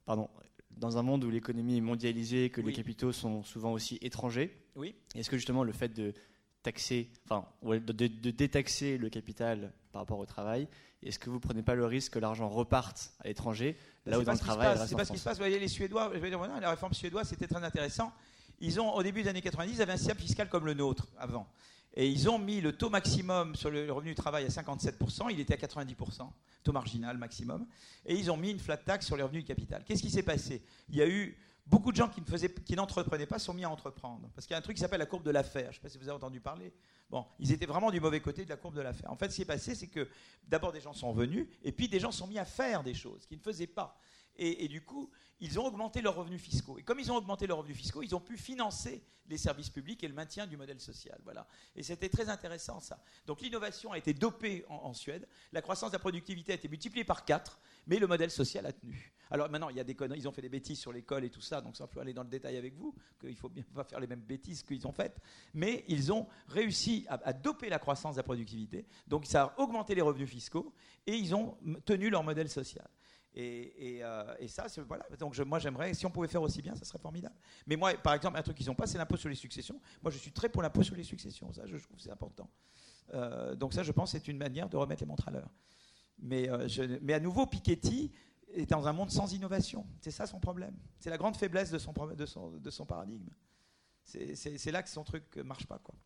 [0.07, 0.31] pardon,
[0.71, 4.95] dans un monde où l'économie est mondialisée, que les capitaux sont souvent aussi étrangers, oui.
[5.15, 6.15] est-ce que justement le fait de
[6.63, 10.67] taxer, enfin, de, de, détaxer le capital par rapport au travail,
[11.03, 14.23] est-ce que vous ne prenez pas le risque que l'argent reparte à l'étranger, là où
[14.25, 15.37] dans le travail C'est pas ce qui se passe.
[15.37, 18.11] Vous voyez, les Suédois, je vais dire, la réforme suédoise, c'était très intéressant.
[18.61, 21.09] Ils ont, au début des années 90, ils avaient un système fiscal comme le nôtre
[21.19, 21.47] avant.
[21.97, 25.39] Et ils ont mis le taux maximum sur le revenu du travail à 57%, il
[25.39, 26.29] était à 90%,
[26.65, 27.67] taux marginal maximum.
[28.05, 29.85] Et ils ont mis une flat tax sur les revenus du capital.
[29.85, 30.65] Qu'est-ce qui s'est passé?
[30.89, 31.37] Il y a eu
[31.67, 32.23] beaucoup de gens qui,
[32.65, 34.29] qui n'entreprenaient pas sont mis à entreprendre.
[34.35, 35.67] Parce qu'il y a un truc qui s'appelle la courbe de l'affaire.
[35.67, 36.73] Je ne sais pas si vous avez entendu parler.
[37.11, 39.13] Bon, ils étaient vraiment du mauvais côté de la courbe de l'affaire.
[39.13, 40.09] En fait, ce qui s'est passé, c'est que
[40.49, 43.25] d'abord des gens sont venus, et puis des gens sont mis à faire des choses
[43.27, 43.97] qu'ils ne faisaient pas.
[44.37, 46.79] Et, du coup, ils ont augmenté leurs revenus fiscaux.
[46.79, 50.03] Et comme ils ont augmenté leurs revenus fiscaux, ils ont pu financer les services publics
[50.05, 51.19] et le maintien du modèle social.
[51.25, 51.47] Voilà.
[51.75, 53.03] Et c'était très intéressant ça.
[53.27, 57.05] Donc l'innovation a été dopée en, Suède, la croissance de la productivité a été multipliée
[57.05, 59.13] par 4, mais le modèle social a tenu.
[59.31, 61.41] Alors maintenant, il y a des ils ont fait des bêtises sur l'école et tout
[61.41, 63.99] ça, donc ça peut aller dans le détail avec vous, qu'il faut bien pas faire
[63.99, 65.19] les mêmes bêtises qu'ils ont faites,
[65.55, 69.61] mais ils ont réussi à, à doper la croissance de la productivité, donc ça a
[69.61, 70.75] augmenté les revenus fiscaux
[71.07, 71.57] et ils ont
[71.87, 72.87] tenu leur modèle social.
[73.37, 75.05] Et, euh, et, ça, voilà.
[75.19, 77.35] Donc moi, j'aimerais, si on pouvait faire aussi bien, ça serait formidable.
[77.67, 79.81] Mais moi, par exemple, un truc qu'ils n'ont pas, c'est l'impôt sur les successions.
[80.03, 81.53] Moi, je suis très pour l'impôt sur les successions.
[81.53, 82.49] Ça, je trouve c'est important.
[83.13, 85.51] Euh, donc ça, je pense, c'est une manière de remettre les montres à l'heure.
[86.21, 86.69] Mais, euh,
[87.03, 88.13] mais à nouveau, Piketty
[88.55, 89.85] est dans un monde sans innovation.
[90.01, 90.77] C'est ça son problème.
[91.01, 93.31] C'est la grande faiblesse de son, de son, de son paradigme.
[94.05, 95.79] C'est là que son truc ne marche pas.
[95.79, 95.97] Quoi.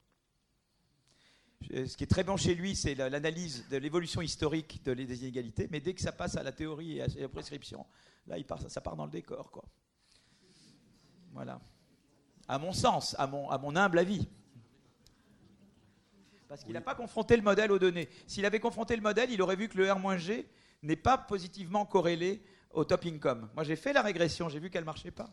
[1.63, 5.69] Ce qui est très bon chez lui, c'est l'analyse de l'évolution historique de des inégalités,
[5.71, 7.85] mais dès que ça passe à la théorie et à la prescription,
[8.27, 9.51] là, il part, ça part dans le décor.
[9.51, 9.65] Quoi.
[11.33, 11.61] Voilà.
[12.47, 14.29] À mon sens, à mon, à mon humble avis.
[16.49, 18.09] Parce qu'il n'a pas confronté le modèle aux données.
[18.27, 20.49] S'il avait confronté le modèle, il aurait vu que le R-G
[20.83, 23.51] n'est pas positivement corrélé au top income.
[23.55, 25.29] Moi, j'ai fait la régression, j'ai vu qu'elle ne marchait pas.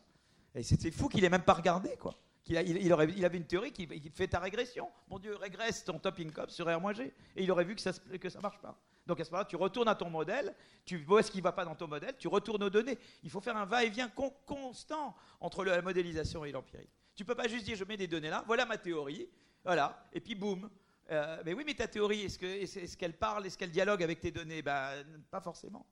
[0.54, 2.16] Et c'est fou qu'il n'ait même pas regardé, quoi.
[2.48, 4.90] Il, aurait, avait une théorie qui, fait ta régression.
[5.10, 7.12] Mon Dieu, régresse ton top income sur R-G.
[7.36, 8.80] Et il aurait vu que ça ne marche pas.
[9.08, 11.52] Donc à ce moment-là, tu retournes à ton modèle, tu vois ce qui ne va
[11.52, 12.98] pas dans ton modèle, tu retournes aux données.
[13.24, 14.12] Il faut faire un va-et-vient
[14.46, 16.90] constant entre la modélisation et l'empirie.
[17.16, 19.30] Tu ne peux pas juste dire je mets des données là, voilà ma théorie,
[19.64, 20.70] voilà, et puis boum.
[21.12, 24.20] Euh, mais oui, mais ta théorie, est-ce qu'elle est qu'elle parle, est-ce qu'elle dialogue avec
[24.20, 24.64] tes données?
[24.64, 25.86] Ben, Pas forcément.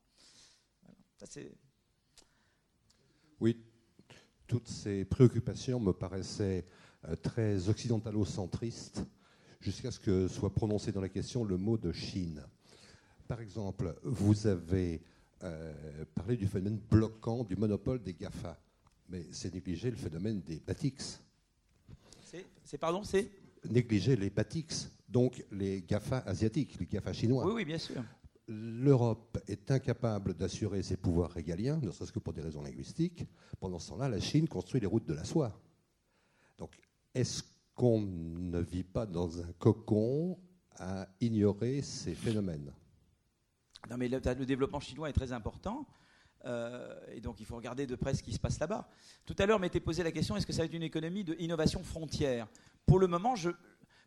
[1.18, 1.40] Ça,
[3.40, 3.62] oui,
[4.48, 6.66] toutes ces préoccupations me paraissaient
[7.08, 9.04] euh, très occidentalo-centristes
[9.60, 12.44] jusqu'à ce que soit prononcé dans la question le mot de Chine.
[13.28, 15.02] Par exemple, vous avez
[15.44, 15.74] euh,
[16.16, 18.58] parlé du phénomène bloquant du monopole des GAFA,
[19.10, 21.22] mais c'est négliger le phénomène des BATIX.
[22.64, 23.30] C'est pardon, c'est?
[23.70, 27.46] Négliger les BATIX, donc les GAFA asiatiques, les GAFA chinois.
[27.46, 28.04] Oui, oui, bien sûr.
[28.48, 33.26] L'Europe est incapable d'assurer ses pouvoirs régaliens, ne serait-ce que pour des raisons linguistiques.
[33.60, 35.58] Pendant ce temps-là, la Chine construit les routes de la soie.
[36.58, 36.78] Donc,
[37.14, 37.44] est-ce
[37.74, 40.38] qu'on ne vit pas dans un cocon
[40.78, 42.74] à ignorer ces phénomènes?
[43.90, 45.86] Non, mais le, développement chinois est très important.
[46.46, 48.90] Euh, et donc, il faut regarder de près ce qui se passe là-bas.
[49.26, 51.84] Tout à l'heure, m'était posé la question est-ce que ça va être une économie d'innovation
[51.84, 52.48] frontière?
[52.86, 53.52] Pour le moment, je,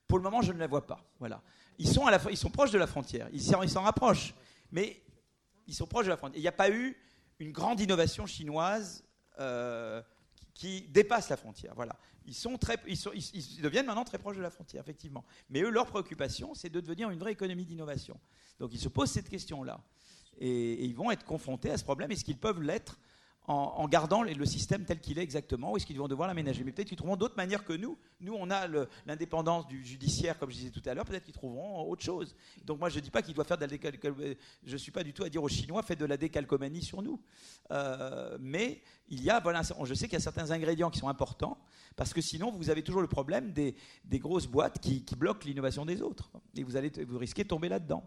[0.06, 1.02] pour le moment, je ne la vois pas.
[1.18, 1.42] Voilà.
[1.78, 4.34] Ils sont, à la, ils sont proches de la frontière, ils s'en rapprochent,
[4.70, 5.02] mais
[5.66, 6.38] ils sont proches de la frontière.
[6.38, 6.96] Il n'y a pas eu
[7.38, 9.04] une grande innovation chinoise
[9.38, 10.02] euh,
[10.54, 11.74] qui dépasse la frontière.
[11.74, 11.96] Voilà.
[12.24, 15.24] Ils, sont très, ils, deviennent maintenant très proches de la frontière, effectivement.
[15.50, 18.18] Mais eux, leur préoccupation, c'est de devenir une vraie économie d'innovation.
[18.58, 19.80] Donc ils se posent cette question-là.
[20.38, 22.10] et, ils vont être confrontés à ce problème.
[22.10, 22.98] Est-ce qu'ils peuvent l'être
[23.48, 26.72] en, gardant le système tel qu'il est exactement, ou est-ce qu'ils vont devoir l'aménager Mais
[26.72, 27.96] peut-être qu'ils trouveront d'autres manières que nous.
[28.20, 28.66] Nous, on a
[29.06, 32.34] l'indépendance du judiciaire, comme je disais tout à l'heure, peut-être qu'ils trouveront autre chose.
[32.64, 34.90] Donc moi, je ne dis pas qu'ils doivent faire de la décalcomanie, je ne suis
[34.90, 37.20] pas du tout à dire aux Chinois, faites de la décalcomanie sur nous.
[37.70, 41.08] Euh, mais il y a, voilà, je sais qu'il y a certains ingrédients qui sont
[41.08, 41.58] importants,
[41.94, 43.76] parce que sinon, vous avez toujours le problème des,
[44.18, 46.30] grosses boîtes qui, qui bloquent l'innovation des autres.
[46.56, 48.02] Et vous, allez, vous risquez de tomber là-dedans.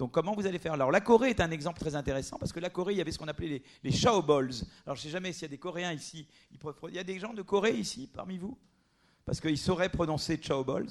[0.00, 0.72] Donc comment vous allez faire?
[0.72, 3.12] Alors la Corée est un exemple très intéressant parce que la Corée, il y avait
[3.12, 4.06] ce qu'on appelait les, les.
[4.06, 6.26] Alors je ne sais jamais s'il y a des Coréens ici.
[6.88, 8.56] Il y a des gens de Corée ici parmi vous?
[9.26, 10.88] Parce qu'ils sauraient prononcer Chao Balls.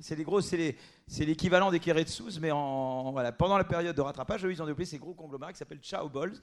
[0.00, 0.74] C'est les gros, c'est
[1.20, 5.14] l'équivalent des Keretsus, mais pendant la période de rattrapage, eux, ils ont développé ces gros
[5.14, 6.34] conglomérats qui s'appellent Chao Balls.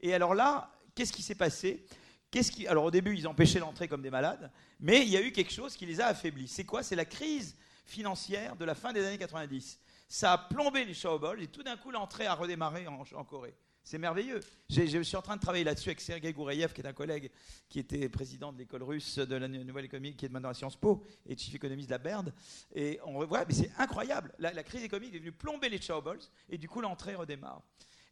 [0.00, 1.84] Et alors là, qu'est-ce qui s'est passé?
[2.32, 2.66] Qui...
[2.66, 4.50] Alors au début, ils empêchaient l'entrée comme des malades,
[4.80, 6.48] mais il y a eu quelque chose qui les a affaiblis.
[6.48, 6.82] C'est quoi?
[6.82, 7.54] C'est la crise
[7.86, 9.78] financière de la fin des années 90
[10.08, 13.54] ça a plombé les Shaobols et tout d'un coup l'entrée a redémarré en, Corée.
[13.84, 14.40] C'est merveilleux.
[14.68, 17.30] Je suis en train de travailler là-dessus avec Sergei Goureyev, qui est un collègue
[17.68, 20.76] qui était président de l'école russe de la nouvelle économie, qui est maintenant à Sciences
[20.76, 22.34] Po et chief économiste de la BERD.
[22.74, 24.34] Et on voit, mais c'est incroyable.
[24.38, 27.62] La, crise économique est venue plomber les Shaobols et du coup l'entrée redémarre.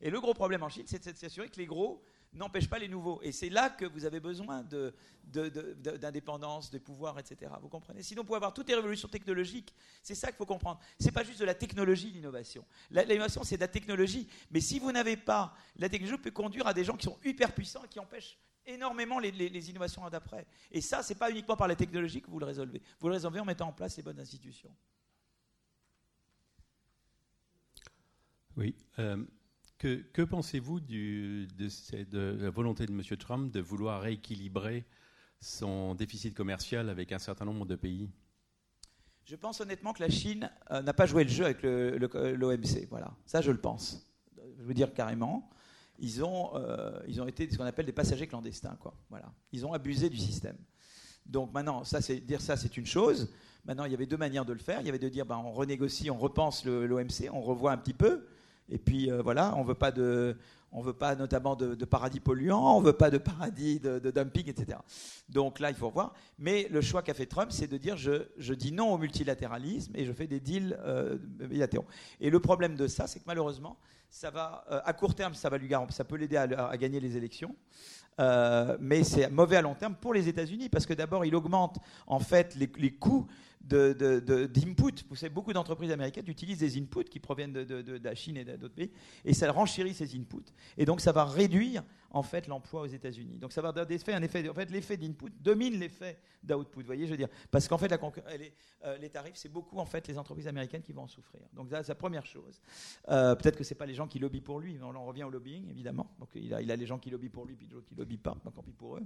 [0.00, 2.02] Et le gros problème en Chine, c'est de s'assurer que les gros
[2.36, 3.20] n'empêche pas les nouveaux.
[3.22, 4.64] Et c'est là que vous avez besoin
[5.24, 7.52] d'indépendance, de, pouvoirs, etc.
[7.60, 8.02] Vous comprenez?
[8.02, 10.80] Sinon, pour avoir toutes les révolutions technologiques, c'est ça qu'il faut comprendre.
[10.98, 12.64] Ce n'est pas juste de la technologie, l'innovation.
[12.90, 14.28] L'innovation, c'est de la technologie.
[14.50, 17.52] Mais si vous n'avez pas, la technologie peut conduire à des gens qui sont hyper
[17.54, 20.46] puissants et qui empêchent énormément les, les innovations d'après.
[20.72, 22.82] Et ça, ce n'est pas uniquement par la technologie que vous le résolvez.
[22.98, 24.74] Vous le résolvez en mettant en place les bonnes institutions.
[28.56, 28.74] Oui.
[28.98, 29.22] Euh,
[29.78, 31.46] que, pensez-vous de,
[32.12, 33.02] la volonté de M.
[33.18, 34.84] Trump de vouloir rééquilibrer
[35.40, 38.10] son déficit commercial avec un certain nombre de pays?
[39.24, 42.86] Je pense honnêtement que la Chine euh, n'a pas joué le jeu avec l'OMC.
[42.90, 44.06] Voilà, ça je le pense.
[44.58, 45.50] Je veux dire carrément.
[45.98, 48.76] Ils ont, euh, ils ont été ce qu'on appelle des passagers clandestins.
[48.80, 48.94] Quoi.
[49.10, 49.32] Voilà.
[49.52, 50.56] Ils ont abusé du système.
[51.24, 53.32] Donc maintenant, ça, dire ça, c'est une chose.
[53.64, 54.80] Maintenant, il y avait deux manières de le faire.
[54.80, 57.94] Il y avait de dire, ben, on renégocie, on repense l'OMC, on revoit un petit
[57.94, 58.26] peu.
[58.68, 60.36] Et puis euh, voilà, on veut pas de,
[60.72, 64.78] on veut pas notamment de, paradis polluants, on veut pas de paradis de, dumping, etc.
[65.28, 66.12] Donc là, il faut voir.
[66.38, 69.92] Mais le choix qu'a fait Trump, c'est de dire je, je, dis non au multilatéralisme
[69.96, 71.16] et je fais des deals euh,
[71.48, 71.86] bilatéraux.
[72.20, 73.78] Et le problème de ça, c'est que malheureusement,
[74.10, 77.16] ça va, euh, à court terme, ça va lui ça peut l'aider à, gagner les
[77.16, 77.54] élections.
[78.18, 81.78] Euh, mais c'est mauvais à long terme pour les États-Unis parce que d'abord, il augmente
[82.06, 83.26] en fait les coûts
[83.66, 84.92] d'input.
[84.92, 88.44] De, Vous savez, beaucoup d'entreprises américaines utilisent des inputs qui proviennent de, la Chine et
[88.44, 88.90] d'autres pays,
[89.24, 90.52] et ça renchérit ces inputs.
[90.76, 93.38] Et donc, ça va réduire en fait l'emploi aux États-Unis.
[93.38, 94.48] Donc, ça va avoir un effet.
[94.48, 96.80] En fait, l'effet d'input domine l'effet d'output.
[96.80, 97.98] Vous voyez, je veux dire, parce qu'en fait, la
[98.84, 101.42] euh, les tarifs, c'est beaucoup en fait les entreprises américaines qui vont en souffrir.
[101.52, 102.60] Donc, ça, c'est la première chose.
[103.08, 104.78] Euh, peut-être que c'est pas les gens qui lobbyent pour lui.
[104.82, 106.10] On en revient au lobbying, évidemment.
[106.18, 108.18] Donc, il a, il a les gens qui lobbyent pour lui, puis d'autres qui lobbyent
[108.18, 108.36] pas.
[108.44, 109.02] Donc, tant pis pour eux.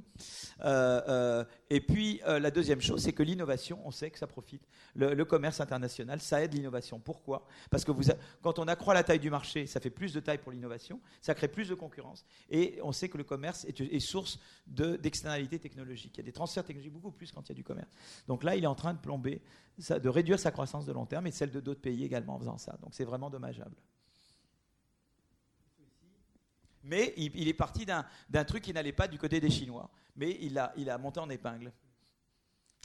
[0.61, 4.50] Euh, et puis, la deuxième chose, c'est que l'innovation, on sait que ça profite
[4.95, 6.99] le, commerce international, ça aide l'innovation.
[6.99, 7.47] Pourquoi?
[7.71, 7.93] Parce que
[8.43, 11.35] quand on accroît la taille du marché, ça fait plus de taille pour l'innovation, ça
[11.35, 12.25] crée plus de concurrence.
[12.51, 16.17] Et on sait que le commerce est, source d'externalités technologiques.
[16.17, 17.91] Il y a des transferts technologiques beaucoup plus quand il y a du commerce.
[18.27, 19.43] Donc là, il est en train de plomber,
[19.89, 22.59] de réduire sa croissance de long terme et celle de d'autres pays également en faisant
[22.59, 22.77] ça.
[22.83, 23.77] Donc c'est vraiment dommageable.
[26.83, 29.91] Mais il, est parti d'un truc qui n'allait pas du côté des Chinois.
[30.17, 31.73] Mais il a monté en épingle.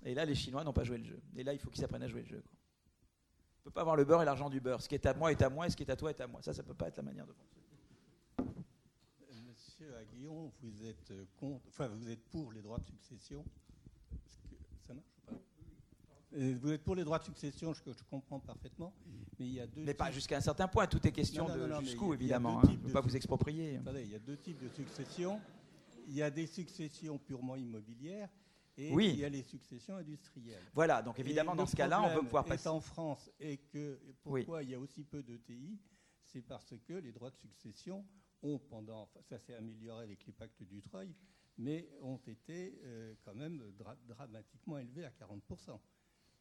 [0.04, 1.22] Et là, les Chinois n'ont pas joué le jeu.
[1.36, 2.44] Et là, il faut qu'ils apprennent à jouer le jeu.
[2.46, 4.82] On ne peut pas avoir le beurre et l'argent du beurre.
[4.82, 6.22] Ce qui est à moi est à moi et ce qui est à toi est
[6.22, 6.42] à moi.
[6.42, 7.66] Ça, ça ne peut pas être la manière de fonctionner.
[9.48, 11.26] Monsieur Aguillon, vous êtes, euh,
[11.68, 13.44] enfin, vous êtes pour les droits de succession.
[14.86, 15.34] Ça marche pas?
[16.38, 18.94] Euh, vous êtes pour les droits de succession, je, je, comprends parfaitement,
[19.40, 19.84] mais il y a deux.
[19.84, 20.86] Mais pas jusqu'à un certain point.
[20.86, 22.60] Tout est question de jusqu'où, évidemment.
[22.60, 22.68] Hein.
[22.68, 23.78] On ne peut pas vous exproprier.
[23.78, 25.40] Attendez, il y a deux types de succession.
[26.08, 28.30] Il y a des successions purement immobilières
[28.78, 29.12] et oui.
[29.14, 30.64] il y a les successions industrielles.
[30.74, 32.68] Voilà, donc évidemment, dans ce cas-là, on peut pouvoir passer.
[32.68, 35.80] en France et que pourquoi il y a aussi peu de TI,
[36.24, 38.06] c'est parce que les droits de succession
[38.42, 41.16] ont pendant, ça s'est amélioré avec les pactes du Treuil,
[41.58, 43.64] mais ont été euh, quand même
[44.08, 45.80] dramatiquement élevés à 40%.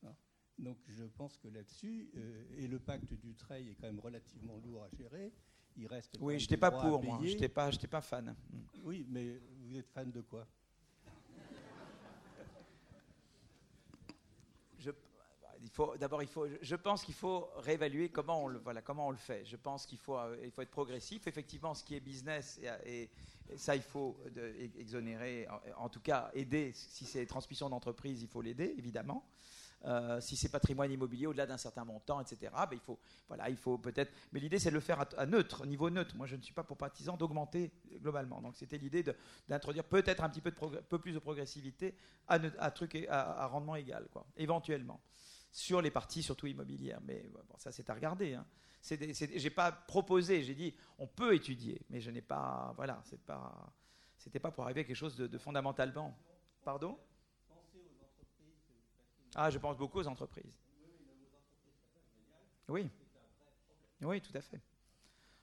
[0.04, 0.14] Hein.
[0.58, 4.56] Donc je pense que là-dessus, euh, et le pacte du Treuil est quand même relativement
[4.58, 5.32] lourd à gérer,
[5.76, 6.16] il reste.
[6.20, 8.34] Oui, je n'étais pas pour moi, je n'étais pas, pas fan.
[8.82, 10.46] Oui, mais vous êtes fan de quoi?
[15.98, 19.16] D'abord, il faut, je pense qu'il faut réévaluer comment on le, voilà, comment on le
[19.16, 19.44] fait.
[19.44, 21.26] Je pense qu'il faut, il faut être progressif.
[21.26, 23.10] Effectivement, ce qui est business, et,
[23.56, 24.16] ça, il faut
[24.78, 25.46] exonérer,
[25.76, 26.72] en, tout cas, aider.
[26.74, 29.24] Si c'est transmission d'entreprise, il faut l'aider, évidemment.
[29.86, 33.56] Euh, si c'est patrimoine immobilier au-delà d'un certain montant, etc., ben il faut, voilà, il
[33.56, 34.10] faut peut-être.
[34.32, 36.16] Mais l'idée, c'est de le faire à, neutre, au niveau neutre.
[36.16, 37.70] Moi, je ne suis pas pour partisan d'augmenter
[38.00, 38.40] globalement.
[38.40, 39.04] Donc, c'était l'idée
[39.46, 41.94] d'introduire peut-être un petit peu, de peu plus de progressivité
[42.28, 45.00] à, à, truc, à, à rendement égal, quoi, éventuellement
[45.54, 47.00] sur les parties surtout immobilières.
[47.04, 48.34] Mais ça, c'est à regarder.
[48.34, 48.44] Hein.
[48.82, 52.74] J'ai pas proposé, j'ai dit on peut étudier, mais je n'ai pas.
[52.76, 53.72] Voilà, c'est pas.
[54.18, 56.18] C'était pas pour arriver à quelque chose de, fondamentalement.
[56.64, 56.98] Pardon?
[59.36, 60.52] Ah, je pense beaucoup aux entreprises.
[62.68, 62.90] Oui.
[64.02, 64.60] Oui, tout à fait.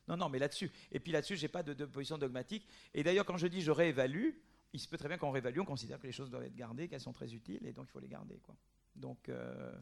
[0.07, 0.71] Non, non, mais là-dessus.
[0.91, 2.67] Et puis là-dessus, j'ai pas de, de, position dogmatique.
[2.93, 4.31] Et d'ailleurs, quand je dis je réévalue,
[4.73, 6.87] il se peut très bien qu'on réévalue, on considère que les choses doivent être gardées,
[6.87, 8.39] qu'elles sont très utiles, et donc il faut les garder.
[8.39, 8.55] Quoi.
[8.95, 9.73] Donc, euh,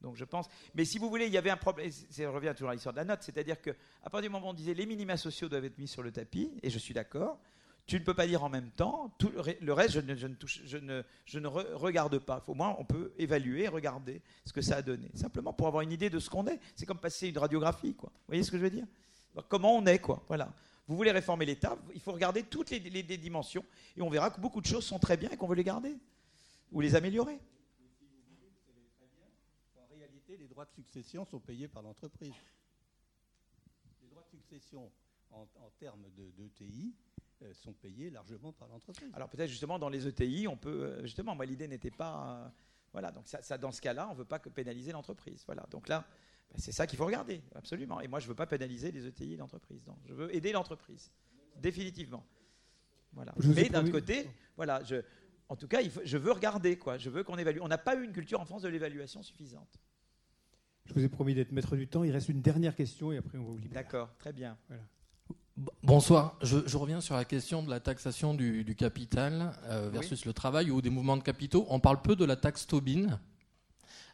[0.00, 0.48] donc je pense.
[0.74, 1.90] Mais si vous voulez, il y avait un problème.
[1.90, 3.70] Ça revient toujours à l'histoire de la note, c'est-à-dire que
[4.02, 6.12] à partir du moment où on disait les minima sociaux doivent être mis sur le
[6.12, 7.38] tapis, et je suis d'accord.
[7.86, 10.78] Tu ne peux pas dire en même temps, tout le reste, je ne, touche, je
[11.38, 12.42] ne, regarde pas.
[12.48, 15.08] Au moins, on peut évaluer, regarder ce que ça a donné.
[15.14, 16.58] Simplement pour avoir une idée de ce qu'on est.
[16.74, 18.10] C'est comme passer une radiographie, quoi.
[18.12, 18.86] Vous voyez ce que je veux dire?
[19.48, 20.24] Comment on est, quoi.
[20.26, 20.52] Voilà.
[20.88, 22.78] Vous voulez réformer l'État, il faut regarder toutes les,
[23.18, 23.64] dimensions,
[23.96, 25.96] et on verra que beaucoup de choses sont très bien et qu'on veut les garder
[26.70, 27.38] ou les améliorer.
[30.38, 32.34] Les droits de succession sont payés par l'entreprise.
[34.02, 34.90] Les droits de succession
[35.30, 35.46] en,
[35.78, 36.94] termes d'ETI
[37.40, 39.10] de, euh, sont payés largement par l'entreprise.
[39.14, 42.48] Alors peut-être justement dans les ETI, on peut euh, justement, moi l'idée n'était pas, euh,
[42.92, 45.66] voilà, donc ça, dans ce cas-là, on ne veut pas que pénaliser l'entreprise, voilà.
[45.70, 46.06] Donc là,
[46.50, 48.00] ben, c'est ça qu'il faut regarder, absolument.
[48.00, 49.82] Et moi, je ne veux pas pénaliser les ETI et l'entreprise.
[50.06, 51.10] Je veux aider l'entreprise,
[51.56, 52.24] définitivement.
[53.12, 53.34] Voilà.
[53.54, 55.02] Mais d'un côté, voilà, je,
[55.48, 56.98] en tout cas, il je veux regarder, quoi.
[56.98, 57.58] Je veux qu'on évalue.
[57.60, 59.78] On n'a pas eu une culture en France de l'évaluation suffisante.
[60.86, 62.04] Je vous ai promis d'être maître du temps.
[62.04, 63.82] Il reste une dernière question et après on va vous libérer.
[63.82, 64.56] D'accord, très bien.
[65.82, 66.36] Bonsoir.
[66.42, 70.82] Je, reviens sur la question de la taxation du, capital euh, versus le travail ou
[70.82, 71.66] des mouvements de capitaux.
[71.70, 73.18] On parle peu de la taxe Tobin.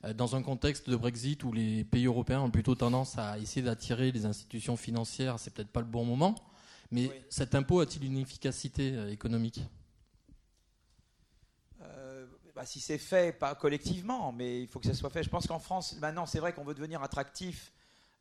[0.04, 3.62] Euh, dans un contexte de Brexit où les pays européens ont plutôt tendance à essayer
[3.62, 6.34] d'attirer les institutions financières, c'est peut-être pas le bon moment.
[6.90, 9.62] Mais cet impôt a-t-il une efficacité euh, économique?
[12.54, 15.22] Bah, si c'est fait, pas collectivement, mais il faut que ça soit fait.
[15.22, 17.72] Je pense qu'en France, maintenant, c'est vrai qu'on veut devenir attractif.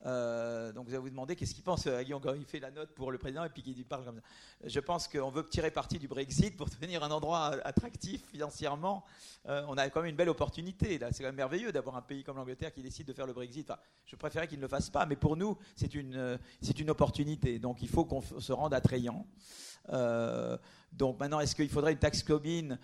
[0.05, 2.71] Euh, donc vous allez vous demander qu'est-ce qu'il pense euh, Guillaume quand il fait la
[2.71, 4.21] note pour le président et puis qu'il parle comme ça.
[4.67, 9.03] Je pense qu'on veut tirer parti du Brexit pour devenir un endroit attractif financièrement.
[9.47, 10.99] Euh, on a quand même une belle opportunité.
[11.11, 13.71] C'est quand même merveilleux d'avoir un pays comme l'Angleterre qui décide de faire le Brexit.
[14.05, 17.59] Je préférais qu'il ne le fasse pas, mais pour nous, c'est une, c'est une opportunité.
[17.59, 19.25] Donc il faut qu'on se rende attrayant.
[20.91, 22.77] donc maintenant, est-ce qu'il faudrait une taxe Tobin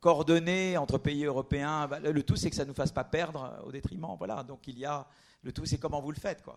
[0.00, 3.62] coordonnée entre pays européens bah, Le tout, c'est que ça ne nous fasse pas perdre
[3.64, 4.14] au détriment.
[4.18, 4.42] Voilà.
[4.42, 5.06] Donc il y a
[5.42, 6.42] le tout, c'est comment vous le faites.
[6.42, 6.56] Quoi.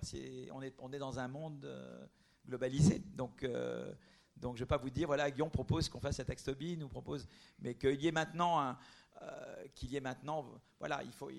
[0.51, 1.67] on, est, dans un monde
[2.47, 3.03] globalisé.
[3.15, 3.45] Donc
[4.39, 6.81] donc je ne vais pas vous dire, voilà, Guillaume propose qu'on fasse cette taxe Tobin,
[6.81, 7.27] ou propose,
[7.59, 8.75] mais qu'il y ait maintenant,
[9.21, 10.45] euh, qu'il y ait maintenant,
[10.79, 11.29] voilà, il faut,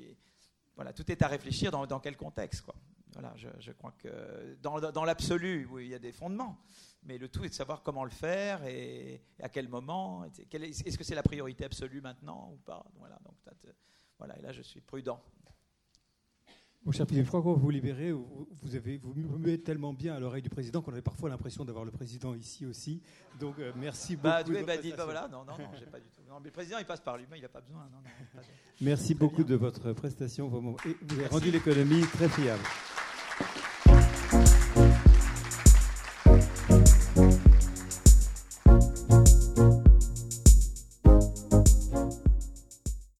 [0.76, 2.74] voilà, tout est à réfléchir dans, dans quel contexte, quoi.
[3.12, 6.58] Voilà, je, je crois que dans, dans l'absolu, oui, il y a des fondements,
[7.02, 10.24] mais le tout est de savoir comment le faire et, à quel moment.
[10.24, 13.34] Est-ce que c'est la priorité absolue maintenant ou pas Voilà, donc
[14.18, 15.20] voilà, et là je suis prudent.
[16.84, 18.10] Mon cher Philippe, je crois qu'on vous libérer.
[18.10, 21.84] Vous, avez, vous muez tellement bien à l'oreille du président qu'on avait parfois l'impression d'avoir
[21.84, 23.02] le président ici aussi.
[23.38, 24.64] Donc euh, merci bah, beaucoup.
[24.64, 26.22] Bah, bah, voilà, non, non, non, j'ai pas du tout.
[26.26, 27.86] Non, mais le président, il passe par lui-même, il n'a pas besoin.
[27.92, 27.98] Non,
[28.80, 30.48] merci beaucoup de votre prestation.
[30.48, 30.76] Vous
[31.10, 32.62] avez rendu l'économie très fiable.